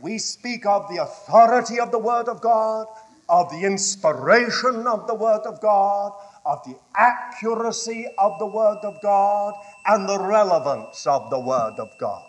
We 0.00 0.18
speak 0.18 0.64
of 0.64 0.88
the 0.88 1.02
authority 1.02 1.80
of 1.80 1.90
the 1.90 1.98
Word 1.98 2.28
of 2.28 2.40
God, 2.40 2.86
of 3.28 3.50
the 3.50 3.64
inspiration 3.64 4.86
of 4.86 5.06
the 5.06 5.14
Word 5.14 5.42
of 5.44 5.60
God, 5.60 6.12
of 6.46 6.64
the 6.64 6.76
accuracy 6.94 8.06
of 8.16 8.38
the 8.38 8.46
Word 8.46 8.78
of 8.82 9.02
God, 9.02 9.54
and 9.86 10.08
the 10.08 10.18
relevance 10.18 11.06
of 11.06 11.28
the 11.30 11.38
Word 11.40 11.74
of 11.78 11.90
God. 11.98 12.24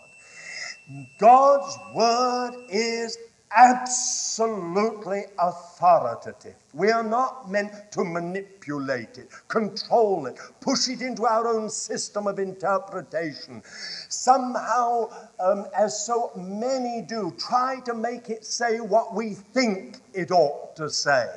God's 1.19 1.77
Word 1.93 2.65
is 2.69 3.17
absolutely 3.55 5.23
authoritative. 5.39 6.55
We 6.73 6.91
are 6.91 7.03
not 7.03 7.49
meant 7.49 7.91
to 7.93 8.03
manipulate 8.03 9.17
it, 9.17 9.29
control 9.47 10.27
it, 10.27 10.39
push 10.61 10.87
it 10.87 11.01
into 11.01 11.25
our 11.25 11.47
own 11.47 11.69
system 11.69 12.27
of 12.27 12.37
interpretation. 12.37 13.63
Somehow, 14.09 15.09
um, 15.39 15.65
as 15.75 16.05
so 16.05 16.31
many 16.35 17.01
do, 17.07 17.33
try 17.39 17.79
to 17.85 17.93
make 17.93 18.29
it 18.29 18.45
say 18.45 18.79
what 18.79 19.15
we 19.15 19.33
think 19.33 19.99
it 20.13 20.31
ought 20.31 20.75
to 20.75 20.89
say. 20.89 21.27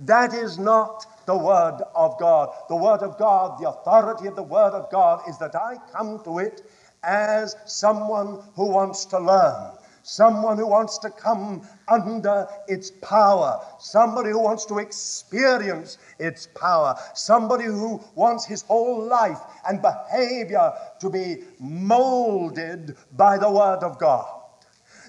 That 0.00 0.34
is 0.34 0.58
not 0.58 1.06
the 1.26 1.36
Word 1.36 1.80
of 1.94 2.18
God. 2.18 2.50
The 2.68 2.76
Word 2.76 3.00
of 3.00 3.18
God, 3.18 3.60
the 3.60 3.68
authority 3.68 4.26
of 4.26 4.36
the 4.36 4.42
Word 4.42 4.72
of 4.72 4.90
God, 4.90 5.22
is 5.28 5.38
that 5.38 5.54
I 5.54 5.76
come 5.92 6.22
to 6.24 6.38
it 6.38 6.62
as 7.02 7.56
someone 7.66 8.42
who 8.56 8.68
wants 8.68 9.06
to 9.06 9.18
learn 9.18 9.72
someone 10.02 10.58
who 10.58 10.66
wants 10.66 10.98
to 10.98 11.10
come 11.10 11.66
under 11.88 12.46
its 12.68 12.90
power, 12.90 13.60
somebody 13.78 14.30
who 14.30 14.40
wants 14.40 14.64
to 14.66 14.78
experience 14.78 15.98
its 16.18 16.46
power, 16.46 16.94
somebody 17.14 17.64
who 17.64 18.00
wants 18.14 18.44
his 18.44 18.62
whole 18.62 19.04
life 19.04 19.38
and 19.68 19.82
behavior 19.82 20.72
to 21.00 21.10
be 21.10 21.44
molded 21.58 22.96
by 23.16 23.38
the 23.38 23.50
Word 23.50 23.82
of 23.82 23.98
God. 23.98 24.42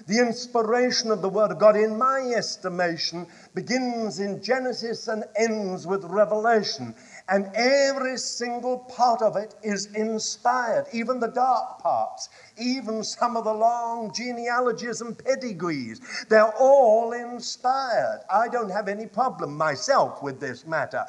The 0.06 0.18
inspiration 0.18 1.10
of 1.10 1.22
the 1.22 1.28
Word 1.28 1.52
of 1.52 1.58
God, 1.58 1.76
in 1.76 1.96
my 1.96 2.32
estimation, 2.36 3.26
begins 3.54 4.18
in 4.18 4.42
Genesis 4.42 5.08
and 5.08 5.24
ends 5.36 5.86
with 5.86 6.04
Revelation. 6.04 6.94
And 7.28 7.50
every 7.54 8.18
single 8.18 8.78
part 8.78 9.22
of 9.22 9.36
it 9.36 9.54
is 9.62 9.86
inspired, 9.94 10.86
even 10.92 11.20
the 11.20 11.28
dark 11.28 11.78
parts, 11.78 12.28
even 12.58 13.02
some 13.02 13.36
of 13.36 13.44
the 13.44 13.54
long 13.54 14.12
genealogies 14.12 15.00
and 15.00 15.16
pedigrees. 15.16 16.02
They're 16.28 16.52
all 16.58 17.12
inspired. 17.12 18.20
I 18.30 18.48
don't 18.48 18.70
have 18.70 18.88
any 18.88 19.06
problem 19.06 19.56
myself 19.56 20.22
with 20.22 20.38
this 20.38 20.66
matter. 20.66 21.06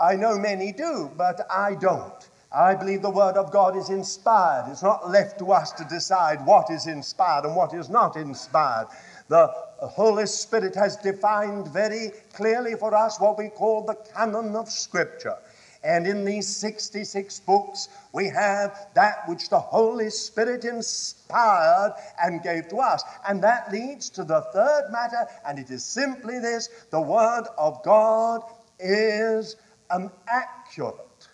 I 0.00 0.14
know 0.14 0.38
many 0.38 0.70
do, 0.70 1.10
but 1.16 1.46
I 1.50 1.74
don't. 1.74 2.28
I 2.54 2.76
believe 2.76 3.02
the 3.02 3.10
Word 3.10 3.36
of 3.36 3.50
God 3.50 3.76
is 3.76 3.90
inspired. 3.90 4.70
It's 4.70 4.84
not 4.84 5.10
left 5.10 5.40
to 5.40 5.50
us 5.50 5.72
to 5.72 5.84
decide 5.84 6.46
what 6.46 6.70
is 6.70 6.86
inspired 6.86 7.44
and 7.44 7.56
what 7.56 7.74
is 7.74 7.90
not 7.90 8.14
inspired. 8.16 8.86
The 9.26 9.52
Holy 9.86 10.26
Spirit 10.26 10.74
has 10.74 10.96
defined 10.96 11.68
very 11.68 12.12
clearly 12.34 12.74
for 12.74 12.94
us 12.94 13.20
what 13.20 13.38
we 13.38 13.48
call 13.48 13.84
the 13.84 13.96
canon 14.14 14.56
of 14.56 14.68
Scripture. 14.68 15.36
And 15.84 16.06
in 16.06 16.24
these 16.24 16.48
66 16.48 17.40
books, 17.40 17.88
we 18.14 18.28
have 18.28 18.88
that 18.94 19.28
which 19.28 19.50
the 19.50 19.58
Holy 19.58 20.08
Spirit 20.08 20.64
inspired 20.64 21.94
and 22.22 22.42
gave 22.42 22.68
to 22.68 22.78
us. 22.78 23.02
And 23.28 23.42
that 23.44 23.70
leads 23.70 24.08
to 24.10 24.24
the 24.24 24.40
third 24.54 24.90
matter, 24.90 25.26
and 25.46 25.58
it 25.58 25.70
is 25.70 25.84
simply 25.84 26.38
this 26.38 26.70
the 26.90 27.00
Word 27.00 27.44
of 27.58 27.82
God 27.82 28.42
is 28.78 29.56
an 29.90 30.10
accurate. 30.26 31.28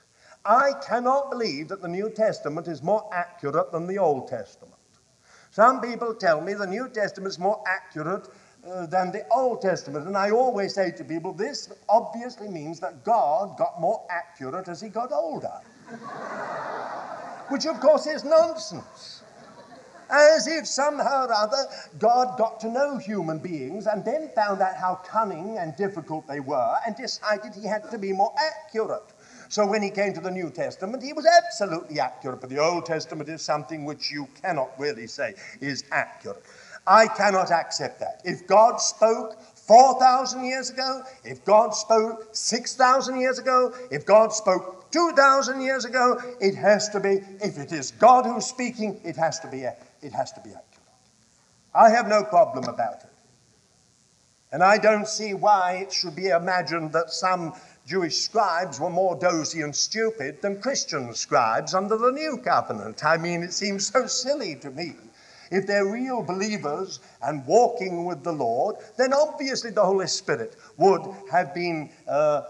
I 0.44 0.72
cannot 0.82 1.30
believe 1.30 1.68
that 1.68 1.82
the 1.82 1.88
New 1.88 2.10
Testament 2.10 2.66
is 2.66 2.82
more 2.82 3.08
accurate 3.12 3.70
than 3.70 3.86
the 3.86 3.98
Old 3.98 4.26
Testament. 4.26 4.74
Some 5.52 5.80
people 5.80 6.14
tell 6.14 6.40
me 6.40 6.54
the 6.54 6.66
New 6.66 6.88
Testament 6.88 7.32
is 7.32 7.38
more 7.38 7.62
accurate 7.66 8.28
uh, 8.66 8.86
than 8.86 9.12
the 9.12 9.26
Old 9.30 9.62
Testament. 9.62 10.06
And 10.06 10.16
I 10.16 10.30
always 10.30 10.74
say 10.74 10.90
to 10.92 11.04
people, 11.04 11.32
this 11.32 11.72
obviously 11.88 12.48
means 12.48 12.80
that 12.80 13.04
God 13.04 13.56
got 13.56 13.80
more 13.80 14.02
accurate 14.10 14.68
as 14.68 14.80
he 14.80 14.88
got 14.88 15.12
older. 15.12 15.60
Which, 17.48 17.66
of 17.66 17.80
course, 17.80 18.06
is 18.06 18.24
nonsense. 18.24 19.22
As 20.10 20.48
if 20.48 20.66
somehow 20.66 21.26
or 21.26 21.32
other 21.32 21.64
God 21.98 22.36
got 22.36 22.58
to 22.60 22.68
know 22.68 22.98
human 22.98 23.38
beings 23.38 23.86
and 23.86 24.04
then 24.04 24.30
found 24.34 24.60
out 24.60 24.76
how 24.76 24.96
cunning 25.06 25.58
and 25.58 25.76
difficult 25.76 26.26
they 26.26 26.40
were 26.40 26.74
and 26.84 26.96
decided 26.96 27.54
he 27.54 27.66
had 27.66 27.88
to 27.92 27.98
be 27.98 28.12
more 28.12 28.34
accurate. 28.36 29.12
So 29.48 29.66
when 29.66 29.82
he 29.82 29.90
came 29.90 30.12
to 30.14 30.20
the 30.20 30.30
New 30.30 30.50
Testament, 30.50 31.02
he 31.02 31.12
was 31.12 31.26
absolutely 31.26 31.98
accurate, 31.98 32.40
but 32.40 32.50
the 32.50 32.58
Old 32.58 32.86
Testament 32.86 33.28
is 33.28 33.42
something 33.42 33.84
which 33.84 34.10
you 34.10 34.28
cannot 34.42 34.70
really 34.78 35.06
say 35.06 35.34
is 35.60 35.84
accurate. 35.90 36.42
I 36.90 37.06
cannot 37.06 37.52
accept 37.52 38.00
that. 38.00 38.20
If 38.24 38.48
God 38.48 38.78
spoke 38.80 39.40
4,000 39.54 40.44
years 40.44 40.70
ago, 40.70 41.02
if 41.22 41.44
God 41.44 41.70
spoke 41.70 42.30
6,000 42.32 43.20
years 43.20 43.38
ago, 43.38 43.72
if 43.92 44.04
God 44.04 44.32
spoke 44.32 44.90
2,000 44.90 45.60
years 45.60 45.84
ago, 45.84 46.20
it 46.40 46.56
has 46.56 46.88
to 46.88 46.98
be, 46.98 47.20
if 47.40 47.58
it 47.58 47.70
is 47.70 47.92
God 47.92 48.26
who's 48.26 48.46
speaking, 48.46 49.00
it 49.04 49.14
has 49.14 49.38
to 49.38 49.46
be, 49.46 49.62
it 50.02 50.12
has 50.12 50.32
to 50.32 50.40
be 50.40 50.50
accurate. 50.50 50.66
I 51.72 51.90
have 51.90 52.08
no 52.08 52.24
problem 52.24 52.64
about 52.64 53.04
it. 53.04 53.10
And 54.50 54.60
I 54.60 54.76
don't 54.76 55.06
see 55.06 55.32
why 55.32 55.74
it 55.74 55.92
should 55.92 56.16
be 56.16 56.30
imagined 56.30 56.92
that 56.94 57.10
some 57.10 57.52
Jewish 57.86 58.16
scribes 58.16 58.80
were 58.80 58.90
more 58.90 59.14
dozy 59.14 59.62
and 59.62 59.76
stupid 59.76 60.42
than 60.42 60.60
Christian 60.60 61.14
scribes 61.14 61.72
under 61.72 61.96
the 61.96 62.10
new 62.10 62.38
covenant. 62.38 63.04
I 63.04 63.16
mean, 63.16 63.44
it 63.44 63.52
seems 63.52 63.86
so 63.86 64.08
silly 64.08 64.56
to 64.56 64.70
me. 64.72 64.96
If 65.50 65.66
they're 65.66 65.86
real 65.86 66.22
believers 66.22 67.00
and 67.22 67.44
walking 67.46 68.04
with 68.04 68.22
the 68.22 68.32
Lord, 68.32 68.76
then 68.96 69.12
obviously 69.12 69.70
the 69.70 69.84
Holy 69.84 70.06
Spirit 70.06 70.56
would 70.76 71.02
have 71.30 71.52
been 71.54 71.90
uh, 72.08 72.42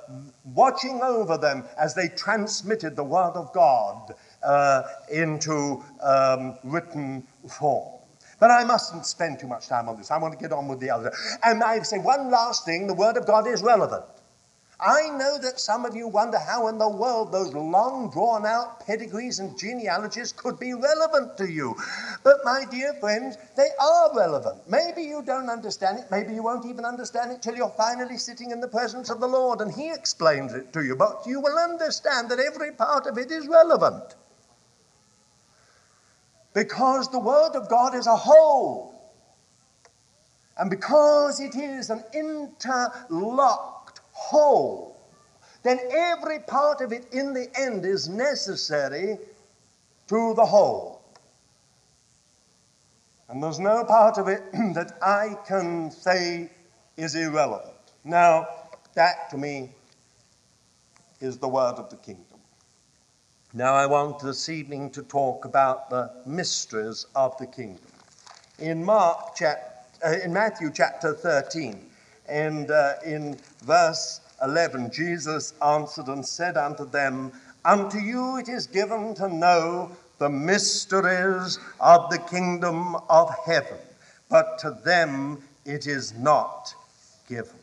watching 0.45 1.01
over 1.03 1.39
them 1.39 1.65
as 1.79 1.95
they 1.95 2.09
transmitted 2.09 2.97
the 2.97 3.05
Word 3.05 3.33
of 3.35 3.53
God 3.53 4.15
uh, 4.43 4.83
into 5.11 5.83
um, 6.03 6.59
written 6.65 7.27
form. 7.49 8.01
But 8.39 8.51
I 8.51 8.65
mustn't 8.65 9.05
spend 9.05 9.39
too 9.39 9.47
much 9.47 9.69
time 9.69 9.89
on 9.89 9.99
this. 9.99 10.11
I 10.11 10.19
want 10.19 10.33
to 10.33 10.41
get 10.41 10.53
on 10.53 10.67
with 10.67 10.81
the 10.81 10.91
other. 10.91 11.13
And 11.45 11.63
I 11.63 11.79
say 11.81 11.99
one 11.99 12.31
last 12.31 12.65
thing 12.65 12.87
the 12.87 12.95
Word 12.95 13.17
of 13.17 13.27
God 13.27 13.47
is 13.47 13.63
relevant. 13.63 14.05
I 14.83 15.11
know 15.11 15.37
that 15.39 15.61
some 15.61 15.85
of 15.85 15.95
you 15.95 16.09
wonder 16.09 16.39
how 16.39 16.69
in 16.69 16.79
the 16.79 16.89
world 16.89 17.33
those 17.33 17.53
long 17.53 18.11
drawn 18.11 18.47
out 18.47 18.87
pedigrees 18.87 19.39
and 19.39 19.59
genealogies 19.59 20.33
could 20.33 20.59
be 20.59 20.73
relevant 20.73 21.37
to 21.37 21.51
you. 21.51 21.77
But, 22.23 22.37
my 22.45 22.65
dear 22.71 22.95
friends, 22.95 23.37
they 23.57 23.69
are 23.79 24.17
relevant. 24.17 24.63
Maybe 24.69 25.03
you 25.03 25.23
don't 25.23 25.51
understand 25.51 25.99
it. 25.99 26.07
Maybe 26.11 26.33
you 26.33 26.43
won't 26.43 26.65
even 26.65 26.87
understand 26.87 27.31
it 27.31 27.43
till 27.43 27.57
you're 27.57 27.75
finally 27.77 28.17
sitting 28.17 28.53
in 28.53 28.61
the 28.61 28.69
presence 28.69 29.11
of 29.11 29.21
the 29.21 29.29
Lord 29.29 29.61
and 29.61 29.71
He 29.71 29.91
explains 29.91 30.55
it 30.55 30.73
to 30.73 30.83
you. 30.83 30.97
But 30.97 31.27
you 31.27 31.41
will 31.41 31.59
understand 31.59 32.31
that 32.31 32.39
every 32.39 32.73
part 32.73 33.07
of 33.07 33.19
it 33.19 33.31
is 33.31 33.47
relevant. 33.47 34.15
Because 36.55 37.11
the 37.11 37.19
Word 37.19 37.53
of 37.55 37.69
God 37.69 37.95
is 37.95 38.07
a 38.07 38.17
whole. 38.17 38.95
And 40.57 40.71
because 40.71 41.41
it 41.41 41.55
is 41.55 41.91
an 41.91 42.05
interlock 42.13 43.80
whole, 44.21 44.97
then 45.63 45.79
every 45.91 46.39
part 46.41 46.81
of 46.81 46.93
it 46.93 47.07
in 47.13 47.33
the 47.33 47.49
end 47.59 47.85
is 47.85 48.09
necessary 48.09 49.19
to 50.09 50.35
the 50.35 50.45
whole. 50.45 51.03
And 53.29 53.43
there's 53.43 53.59
no 53.59 53.85
part 53.85 54.19
of 54.19 54.29
it 54.29 54.43
that 54.75 54.99
I 55.03 55.37
can 55.47 55.91
say 55.91 56.51
is 56.97 57.15
irrelevant. 57.15 57.77
Now, 58.05 58.47
that 58.95 59.31
to 59.31 59.39
me 59.39 59.71
is 61.21 61.39
the 61.39 61.49
word 61.49 61.77
of 61.77 61.91
the 61.91 61.97
kingdom. 61.97 62.25
Now, 63.53 63.75
I 63.75 63.87
want 63.87 64.21
this 64.21 64.49
evening 64.49 64.91
to 64.91 65.03
talk 65.03 65.45
about 65.45 65.91
the 65.91 66.11
mysteries 66.25 67.07
of 67.15 67.37
the 67.39 67.47
kingdom. 67.47 67.85
In 68.59 68.85
Mark, 68.85 69.35
chap- 69.35 69.89
uh, 70.05 70.13
in 70.25 70.33
Matthew 70.33 70.71
chapter 70.73 71.15
13, 71.15 71.90
and 72.31 72.71
uh, 72.71 72.95
in 73.05 73.37
verse 73.63 74.21
11, 74.43 74.91
Jesus 74.91 75.53
answered 75.63 76.07
and 76.07 76.25
said 76.25 76.57
unto 76.57 76.89
them, 76.89 77.33
Unto 77.65 77.99
you 77.99 78.39
it 78.39 78.49
is 78.49 78.67
given 78.67 79.15
to 79.17 79.29
know 79.29 79.91
the 80.19 80.31
mysteries 80.31 81.59
of 81.81 82.09
the 82.11 82.19
kingdom 82.19 82.97
of 83.09 83.31
heaven, 83.45 83.79
but 84.29 84.59
to 84.61 84.79
them 84.85 85.43
it 85.65 85.87
is 85.87 86.15
not 86.15 86.75
given. 87.29 87.57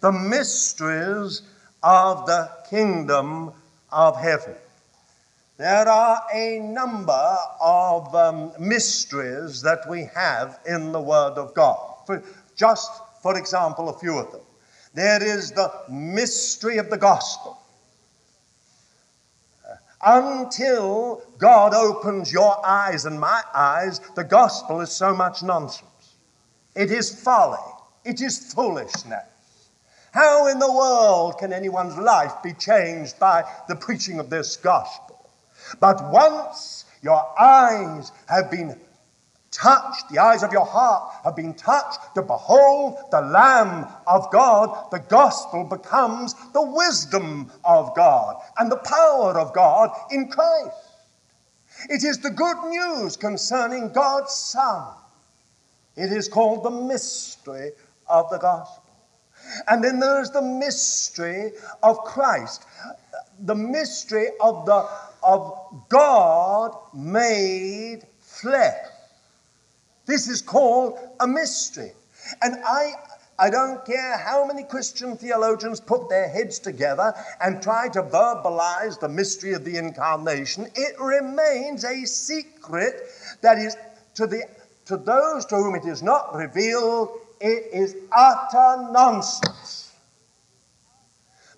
The 0.00 0.12
mysteries 0.12 1.42
of 1.82 2.26
the 2.26 2.50
kingdom 2.70 3.52
of 3.90 4.20
heaven. 4.20 4.54
There 5.58 5.88
are 5.88 6.22
a 6.32 6.58
number 6.60 7.36
of 7.60 8.14
um, 8.14 8.52
mysteries 8.58 9.62
that 9.62 9.88
we 9.88 10.08
have 10.14 10.58
in 10.66 10.92
the 10.92 11.00
Word 11.00 11.34
of 11.34 11.54
God. 11.54 11.78
For 12.06 12.22
just 12.56 12.90
for 13.22 13.38
example, 13.38 13.88
a 13.88 13.98
few 13.98 14.18
of 14.18 14.32
them. 14.32 14.40
There 14.94 15.22
is 15.22 15.52
the 15.52 15.72
mystery 15.88 16.78
of 16.78 16.90
the 16.90 16.98
gospel. 16.98 17.58
Until 20.04 21.22
God 21.38 21.72
opens 21.72 22.32
your 22.32 22.64
eyes 22.66 23.04
and 23.04 23.18
my 23.18 23.42
eyes, 23.54 24.00
the 24.16 24.24
gospel 24.24 24.80
is 24.80 24.90
so 24.90 25.14
much 25.14 25.44
nonsense. 25.44 25.88
It 26.74 26.90
is 26.90 27.22
folly. 27.22 27.58
It 28.04 28.20
is 28.20 28.52
foolishness. 28.52 29.24
How 30.10 30.48
in 30.48 30.58
the 30.58 30.70
world 30.70 31.38
can 31.38 31.52
anyone's 31.52 31.96
life 31.96 32.42
be 32.42 32.52
changed 32.52 33.18
by 33.18 33.44
the 33.68 33.76
preaching 33.76 34.18
of 34.18 34.28
this 34.28 34.56
gospel? 34.56 35.30
But 35.78 36.10
once 36.10 36.84
your 37.00 37.24
eyes 37.40 38.10
have 38.26 38.50
been 38.50 38.78
touched, 39.52 40.08
the 40.10 40.18
eyes 40.18 40.42
of 40.42 40.52
your 40.52 40.64
heart 40.64 41.12
have 41.24 41.36
been 41.36 41.54
touched 41.54 42.00
to 42.14 42.22
behold 42.22 42.98
the 43.10 43.20
Lamb 43.20 43.86
of 44.06 44.30
God, 44.32 44.90
the 44.90 44.98
gospel 44.98 45.64
becomes 45.64 46.34
the 46.52 46.62
wisdom 46.62 47.50
of 47.64 47.94
God 47.94 48.42
and 48.58 48.72
the 48.72 48.78
power 48.78 49.38
of 49.38 49.52
God 49.52 49.90
in 50.10 50.28
Christ. 50.28 50.76
It 51.88 52.02
is 52.02 52.18
the 52.18 52.30
good 52.30 52.56
news 52.68 53.16
concerning 53.16 53.92
God's 53.92 54.32
Son. 54.32 54.94
It 55.96 56.10
is 56.10 56.28
called 56.28 56.64
the 56.64 56.70
mystery 56.70 57.72
of 58.08 58.30
the 58.30 58.38
gospel. 58.38 58.82
And 59.68 59.82
then 59.82 59.98
there's 59.98 60.30
the 60.30 60.42
mystery 60.42 61.52
of 61.82 61.98
Christ, 62.04 62.64
the 63.40 63.54
mystery 63.54 64.28
of 64.40 64.66
the 64.66 64.88
of 65.22 65.86
God 65.88 66.76
made 66.94 68.02
flesh. 68.20 68.86
This 70.12 70.28
is 70.28 70.42
called 70.42 70.98
a 71.20 71.26
mystery. 71.26 71.92
And 72.42 72.56
I, 72.66 72.92
I 73.38 73.48
don't 73.48 73.82
care 73.86 74.18
how 74.18 74.44
many 74.44 74.62
Christian 74.62 75.16
theologians 75.16 75.80
put 75.80 76.10
their 76.10 76.28
heads 76.28 76.58
together 76.58 77.14
and 77.40 77.62
try 77.62 77.88
to 77.88 78.02
verbalize 78.02 79.00
the 79.00 79.08
mystery 79.08 79.54
of 79.54 79.64
the 79.64 79.78
incarnation, 79.78 80.68
it 80.74 81.00
remains 81.00 81.84
a 81.84 82.04
secret 82.04 83.08
that 83.40 83.56
is 83.56 83.74
to, 84.16 84.26
the, 84.26 84.44
to 84.84 84.98
those 84.98 85.46
to 85.46 85.56
whom 85.56 85.76
it 85.76 85.86
is 85.86 86.02
not 86.02 86.34
revealed, 86.34 87.08
it 87.40 87.72
is 87.72 87.96
utter 88.14 88.92
nonsense. 88.92 89.92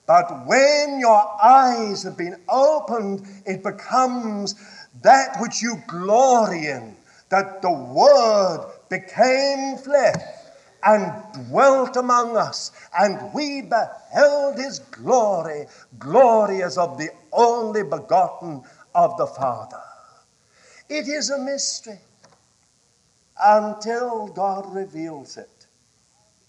But 0.06 0.46
when 0.46 1.00
your 1.00 1.42
eyes 1.42 2.04
have 2.04 2.16
been 2.16 2.36
opened, 2.48 3.26
it 3.46 3.64
becomes 3.64 4.54
that 5.02 5.40
which 5.40 5.60
you 5.60 5.82
glory 5.88 6.68
in 6.68 6.94
that 7.30 7.62
the 7.62 7.72
Word 7.72 8.70
became 8.88 9.76
flesh 9.78 10.22
and 10.84 11.48
dwelt 11.48 11.96
among 11.96 12.36
us, 12.36 12.70
and 12.98 13.32
we 13.32 13.62
beheld 13.62 14.58
his 14.58 14.80
glory, 14.80 15.66
glory 15.98 16.62
as 16.62 16.76
of 16.76 16.98
the 16.98 17.08
only 17.32 17.82
begotten 17.82 18.62
of 18.94 19.16
the 19.16 19.26
Father. 19.26 19.80
It 20.88 21.08
is 21.08 21.30
a 21.30 21.38
mystery 21.38 21.98
until 23.42 24.28
God 24.28 24.72
reveals 24.74 25.38
it 25.38 25.66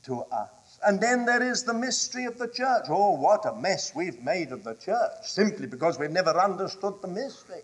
to 0.03 0.21
us. 0.23 0.79
And 0.85 0.99
then 0.99 1.25
there 1.25 1.41
is 1.41 1.63
the 1.63 1.73
mystery 1.73 2.25
of 2.25 2.37
the 2.37 2.47
church. 2.47 2.85
Oh, 2.89 3.11
what 3.11 3.45
a 3.45 3.55
mess 3.55 3.93
we've 3.95 4.21
made 4.21 4.51
of 4.51 4.63
the 4.63 4.75
church, 4.75 5.23
simply 5.23 5.65
because 5.65 5.97
we've 5.97 6.11
never 6.11 6.37
understood 6.39 7.01
the 7.01 7.07
mystery 7.07 7.61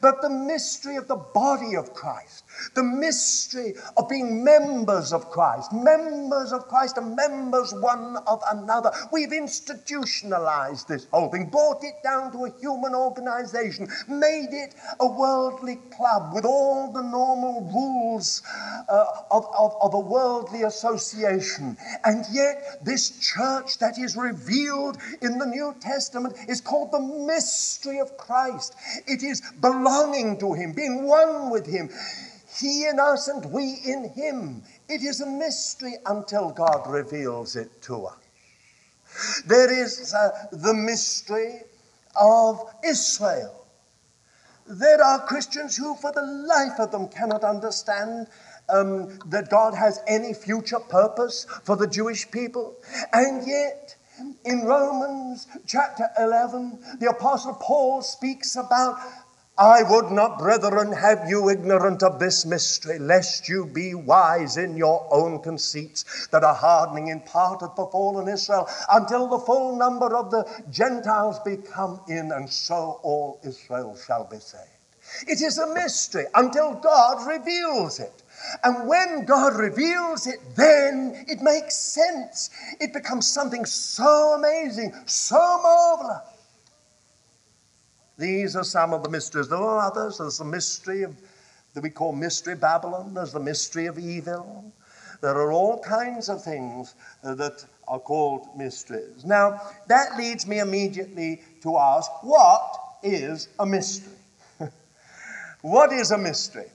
but 0.00 0.22
the 0.22 0.30
mystery 0.30 0.96
of 0.96 1.08
the 1.08 1.16
body 1.16 1.76
of 1.76 1.92
Christ, 1.94 2.44
the 2.74 2.82
mystery 2.82 3.74
of 3.96 4.08
being 4.08 4.44
members 4.44 5.12
of 5.12 5.30
Christ, 5.30 5.72
members 5.72 6.52
of 6.52 6.68
Christ 6.68 6.96
and 6.96 7.16
members 7.16 7.74
one 7.74 8.16
of 8.26 8.42
another. 8.50 8.90
We've 9.12 9.32
institutionalized 9.32 10.88
this 10.88 11.06
whole 11.12 11.30
thing, 11.30 11.50
brought 11.50 11.84
it 11.84 11.94
down 12.02 12.32
to 12.32 12.44
a 12.44 12.60
human 12.60 12.94
organization, 12.94 13.88
made 14.08 14.48
it 14.50 14.74
a 15.00 15.06
worldly 15.06 15.76
club 15.96 16.34
with 16.34 16.44
all 16.44 16.92
the 16.92 17.02
normal 17.02 17.70
rules 17.72 18.42
uh, 18.88 19.04
of, 19.30 19.46
of, 19.58 19.74
of 19.80 19.94
a 19.94 20.00
worldly 20.00 20.62
association. 20.62 21.76
And 22.04 22.24
yet, 22.32 22.84
this 22.84 23.18
church 23.18 23.78
that 23.78 23.98
is 23.98 24.16
revealed 24.16 24.98
in 25.20 25.38
the 25.38 25.46
New 25.46 25.74
Testament 25.80 26.36
is 26.48 26.60
called 26.60 26.92
the 26.92 27.00
mystery 27.00 27.98
of 27.98 28.16
Christ. 28.16 28.74
It 29.06 29.22
is 29.22 29.42
belonging 29.82 30.38
to 30.38 30.52
Him, 30.52 30.72
being 30.72 31.04
one 31.06 31.50
with 31.50 31.66
Him. 31.66 31.90
He 32.60 32.86
in 32.86 33.00
us 33.00 33.28
and 33.28 33.44
we 33.52 33.78
in 33.84 34.10
Him. 34.14 34.62
It 34.88 35.02
is 35.02 35.20
a 35.20 35.26
mystery 35.26 35.94
until 36.06 36.50
God 36.50 36.88
reveals 36.88 37.56
it 37.56 37.82
to 37.82 38.06
us. 38.06 38.18
There 39.46 39.72
is 39.72 40.14
uh, 40.14 40.30
the 40.52 40.74
mystery 40.74 41.62
of 42.20 42.60
Israel. 42.84 43.66
There 44.66 45.02
are 45.02 45.26
Christians 45.26 45.76
who, 45.76 45.96
for 45.96 46.12
the 46.12 46.22
life 46.22 46.78
of 46.78 46.92
them, 46.92 47.08
cannot 47.08 47.42
understand 47.42 48.28
um, 48.68 49.18
that 49.26 49.50
God 49.50 49.74
has 49.74 50.00
any 50.06 50.32
future 50.32 50.78
purpose 50.78 51.46
for 51.64 51.76
the 51.76 51.86
Jewish 51.86 52.30
people. 52.30 52.76
And 53.12 53.46
yet, 53.46 53.96
in 54.44 54.64
Romans 54.64 55.46
chapter 55.66 56.08
11, 56.18 56.78
the 57.00 57.10
Apostle 57.10 57.54
Paul 57.54 58.02
speaks 58.02 58.56
about 58.56 58.98
I 59.58 59.82
would 59.82 60.10
not, 60.10 60.38
brethren, 60.38 60.92
have 60.92 61.28
you 61.28 61.50
ignorant 61.50 62.02
of 62.02 62.18
this 62.18 62.46
mystery, 62.46 62.98
lest 62.98 63.50
you 63.50 63.66
be 63.66 63.94
wise 63.94 64.56
in 64.56 64.78
your 64.78 65.06
own 65.10 65.42
conceits, 65.42 66.26
that 66.28 66.42
a 66.42 66.54
hardening 66.54 67.08
in 67.08 67.20
part 67.20 67.60
hath 67.60 67.76
befallen 67.76 68.28
Israel, 68.28 68.66
until 68.90 69.28
the 69.28 69.38
full 69.38 69.76
number 69.76 70.16
of 70.16 70.30
the 70.30 70.44
Gentiles 70.70 71.38
be 71.40 71.58
come 71.58 72.00
in, 72.08 72.32
and 72.32 72.48
so 72.48 72.98
all 73.02 73.40
Israel 73.42 73.94
shall 74.06 74.24
be 74.24 74.38
saved. 74.38 74.64
It 75.28 75.42
is 75.42 75.58
a 75.58 75.74
mystery 75.74 76.24
until 76.34 76.74
God 76.74 77.26
reveals 77.26 78.00
it. 78.00 78.22
And 78.64 78.88
when 78.88 79.26
God 79.26 79.56
reveals 79.56 80.26
it, 80.26 80.40
then 80.56 81.26
it 81.28 81.42
makes 81.42 81.76
sense. 81.76 82.48
It 82.80 82.94
becomes 82.94 83.26
something 83.26 83.66
so 83.66 84.32
amazing, 84.34 84.94
so 85.06 85.60
marvelous. 85.62 86.31
These 88.18 88.56
are 88.56 88.64
some 88.64 88.92
of 88.92 89.02
the 89.02 89.08
mysteries. 89.08 89.48
There 89.48 89.58
are 89.58 89.78
others. 89.78 90.18
There's 90.18 90.38
the 90.38 90.44
mystery 90.44 91.02
of 91.02 91.16
that 91.74 91.82
we 91.82 91.90
call 91.90 92.12
mystery 92.12 92.54
Babylon. 92.54 93.14
There's 93.14 93.32
the 93.32 93.40
mystery 93.40 93.86
of 93.86 93.98
evil. 93.98 94.72
There 95.20 95.36
are 95.36 95.52
all 95.52 95.80
kinds 95.80 96.28
of 96.28 96.42
things 96.42 96.94
that 97.22 97.64
are 97.88 98.00
called 98.00 98.48
mysteries. 98.56 99.24
Now, 99.24 99.60
that 99.88 100.16
leads 100.16 100.46
me 100.46 100.58
immediately 100.58 101.42
to 101.62 101.78
ask 101.78 102.10
what 102.22 102.76
is 103.02 103.48
a 103.58 103.66
mystery? 103.66 104.18
what 105.62 105.92
is 105.92 106.10
a 106.10 106.18
mystery? 106.18 106.70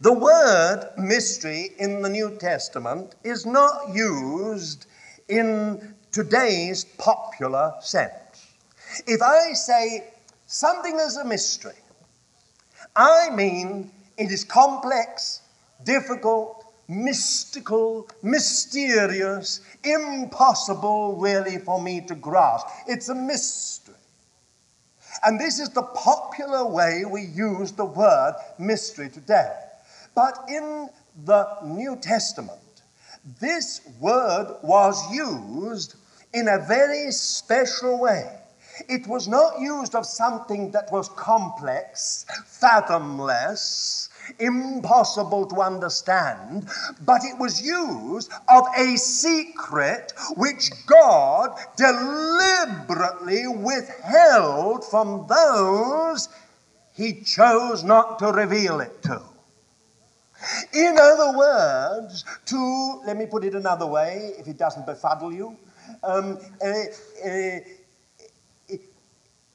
The 0.00 0.12
word 0.12 0.90
mystery 0.96 1.70
in 1.78 2.02
the 2.02 2.08
New 2.08 2.36
Testament 2.38 3.14
is 3.22 3.46
not 3.46 3.94
used 3.94 4.86
in 5.28 5.94
today's 6.10 6.84
popular 6.84 7.74
sense. 7.80 8.12
If 9.06 9.22
I 9.22 9.52
say 9.52 10.12
something 10.46 10.98
is 10.98 11.16
a 11.16 11.24
mystery, 11.24 11.72
I 12.94 13.30
mean 13.30 13.90
it 14.16 14.30
is 14.30 14.44
complex, 14.44 15.42
difficult, 15.84 16.64
mystical, 16.88 18.08
mysterious, 18.22 19.60
impossible 19.84 21.16
really 21.16 21.58
for 21.58 21.82
me 21.82 22.00
to 22.02 22.14
grasp. 22.14 22.66
It's 22.86 23.08
a 23.08 23.14
mystery. 23.14 23.94
And 25.24 25.40
this 25.40 25.58
is 25.58 25.70
the 25.70 25.82
popular 25.82 26.66
way 26.66 27.04
we 27.10 27.22
use 27.22 27.72
the 27.72 27.84
word 27.84 28.34
mystery 28.58 29.08
today. 29.08 29.50
But 30.14 30.44
in 30.48 30.88
the 31.24 31.46
New 31.64 31.96
Testament, 31.96 32.60
this 33.40 33.80
word 33.98 34.56
was 34.62 35.12
used 35.12 35.96
in 36.32 36.48
a 36.48 36.58
very 36.58 37.10
special 37.10 37.98
way. 37.98 38.30
It 38.88 39.06
was 39.06 39.28
not 39.28 39.60
used 39.60 39.94
of 39.94 40.06
something 40.06 40.70
that 40.72 40.90
was 40.92 41.08
complex, 41.10 42.26
fathomless, 42.46 44.08
impossible 44.38 45.46
to 45.46 45.60
understand, 45.60 46.68
but 47.04 47.24
it 47.24 47.38
was 47.38 47.62
used 47.62 48.30
of 48.48 48.64
a 48.76 48.96
secret 48.96 50.12
which 50.36 50.70
God 50.86 51.56
deliberately 51.76 53.46
withheld 53.46 54.84
from 54.84 55.26
those 55.28 56.28
he 56.92 57.20
chose 57.22 57.84
not 57.84 58.18
to 58.20 58.28
reveal 58.28 58.80
it 58.80 59.02
to. 59.02 59.22
In 60.72 60.96
other 60.98 61.36
words, 61.36 62.24
to, 62.46 63.02
let 63.06 63.16
me 63.16 63.26
put 63.26 63.44
it 63.44 63.54
another 63.54 63.86
way, 63.86 64.32
if 64.38 64.48
it 64.48 64.58
doesn't 64.58 64.86
befuddle 64.86 65.32
you, 65.32 65.56
um, 66.02 66.38
uh, 66.64 67.28
uh, 67.28 67.58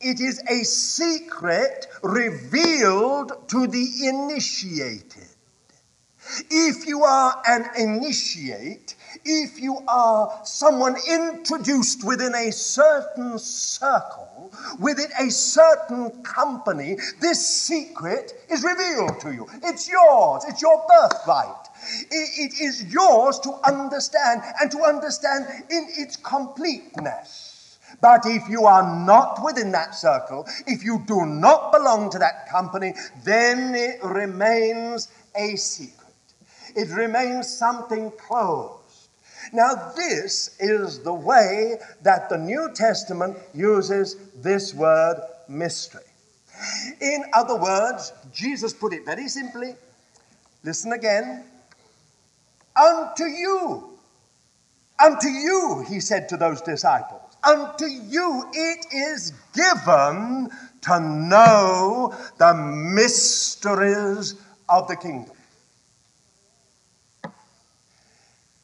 it 0.04 0.20
is 0.20 0.42
a 0.50 0.64
secret 0.64 1.88
revealed 2.04 3.48
to 3.50 3.68
the 3.68 4.08
initiated. 4.08 5.28
If 6.50 6.88
you 6.88 7.04
are 7.04 7.42
an 7.48 7.66
initiate, 7.78 8.96
if 9.26 9.60
you 9.60 9.80
are 9.88 10.40
someone 10.44 10.96
introduced 11.10 12.06
within 12.06 12.34
a 12.36 12.52
certain 12.52 13.38
circle, 13.40 14.52
within 14.80 15.10
a 15.20 15.30
certain 15.30 16.24
company, 16.24 16.98
this 17.20 17.46
secret 17.46 18.34
is 18.50 18.64
revealed 18.64 19.20
to 19.22 19.34
you. 19.34 19.48
It's 19.64 19.90
yours, 19.90 20.46
it's 20.48 20.62
your 20.62 20.86
birthright. 20.88 21.68
it 22.12 22.62
is 22.62 22.86
yours 22.94 23.40
to 23.40 23.54
understand 23.66 24.44
and 24.62 24.72
to 24.72 24.84
understand 24.84 25.48
in 25.70 25.88
its 25.98 26.16
completeness. 26.16 27.51
But 28.02 28.26
if 28.26 28.50
you 28.50 28.66
are 28.66 29.06
not 29.06 29.44
within 29.44 29.72
that 29.74 29.94
circle, 29.94 30.48
if 30.66 30.84
you 30.84 31.04
do 31.06 31.26
not 31.26 31.72
belong 31.72 32.10
to 32.10 32.20
that 32.20 32.50
company, 32.50 32.94
then 33.24 33.76
it 33.76 34.04
remains 34.04 35.10
a 35.36 35.56
secret. 35.56 35.98
It 36.76 36.90
remains 36.90 37.48
something 37.48 38.12
closed. 38.18 38.80
Now, 39.54 39.92
this 39.96 40.56
is 40.60 41.00
the 41.00 41.14
way 41.14 41.76
that 42.02 42.30
the 42.30 42.38
New 42.38 42.72
Testament 42.74 43.38
uses 43.54 44.16
this 44.36 44.74
word 44.74 45.22
mystery. 45.48 46.02
In 47.00 47.26
other 47.34 47.56
words, 47.56 48.14
Jesus 48.34 48.74
put 48.74 48.94
it 48.94 49.06
very 49.06 49.28
simply. 49.28 49.76
Listen 50.64 50.94
again. 50.94 51.44
Unto 52.76 53.26
you, 53.26 53.98
unto 55.04 55.28
you, 55.28 55.86
he 55.90 56.00
said 56.00 56.30
to 56.30 56.38
those 56.38 56.62
disciples 56.62 57.21
Unto 57.44 57.86
you 57.86 58.50
it 58.54 58.86
is 58.94 59.34
given 59.54 60.50
to 60.82 61.00
know 61.00 62.16
the 62.38 62.54
mysteries 62.54 64.36
of 64.70 64.88
the 64.88 64.96
kingdom. 64.96 65.36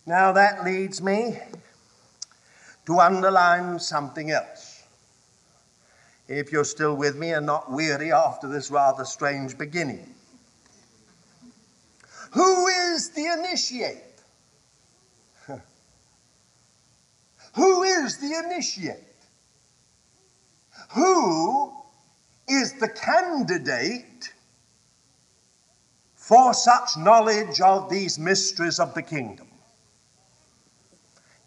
Now 0.06 0.32
that 0.32 0.64
leads 0.64 1.02
me 1.02 1.40
to 2.86 3.00
underline 3.00 3.80
something 3.80 4.32
else. 4.32 4.84
If 6.28 6.52
you're 6.52 6.64
still 6.64 6.96
with 6.96 7.16
me 7.16 7.34
and 7.34 7.46
not 7.46 7.72
weary 7.72 8.12
after 8.12 8.48
this 8.48 8.70
rather 8.70 9.06
strange 9.06 9.58
beginning. 9.58 10.14
Who 12.32 12.68
is 12.68 13.10
the 13.12 13.26
initiate? 13.26 14.07
Who 17.58 17.82
is 17.82 18.18
the 18.20 18.44
initiate? 18.46 19.04
Who 20.92 21.74
is 22.48 22.74
the 22.74 22.88
candidate 22.88 24.32
for 26.14 26.54
such 26.54 26.98
knowledge 26.98 27.60
of 27.60 27.90
these 27.90 28.20
mysteries 28.20 28.80
of 28.80 28.94
the 28.94 29.02
kingdom? 29.02 29.48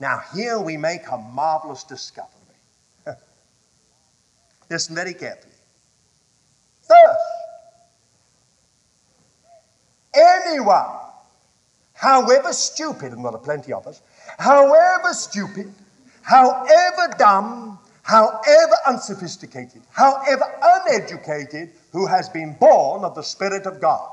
Now, 0.00 0.20
here 0.34 0.58
we 0.58 0.76
make 0.76 1.02
a 1.12 1.16
marvelous 1.16 1.84
discovery. 1.84 2.28
Listen 4.68 4.96
very 4.96 5.14
carefully. 5.14 5.54
First, 6.82 7.20
anyone, 10.12 10.90
however 11.92 12.52
stupid, 12.52 13.12
and 13.12 13.24
there 13.24 13.30
are 13.30 13.38
plenty 13.38 13.72
of 13.72 13.86
us, 13.86 14.02
however 14.40 15.12
stupid, 15.12 15.72
however 16.22 17.14
dumb, 17.18 17.78
however 18.02 18.74
unsophisticated, 18.86 19.82
however 19.90 20.44
uneducated, 20.62 21.70
who 21.92 22.06
has 22.06 22.28
been 22.28 22.56
born 22.60 23.04
of 23.04 23.14
the 23.14 23.22
Spirit 23.22 23.66
of 23.66 23.80
God. 23.80 24.08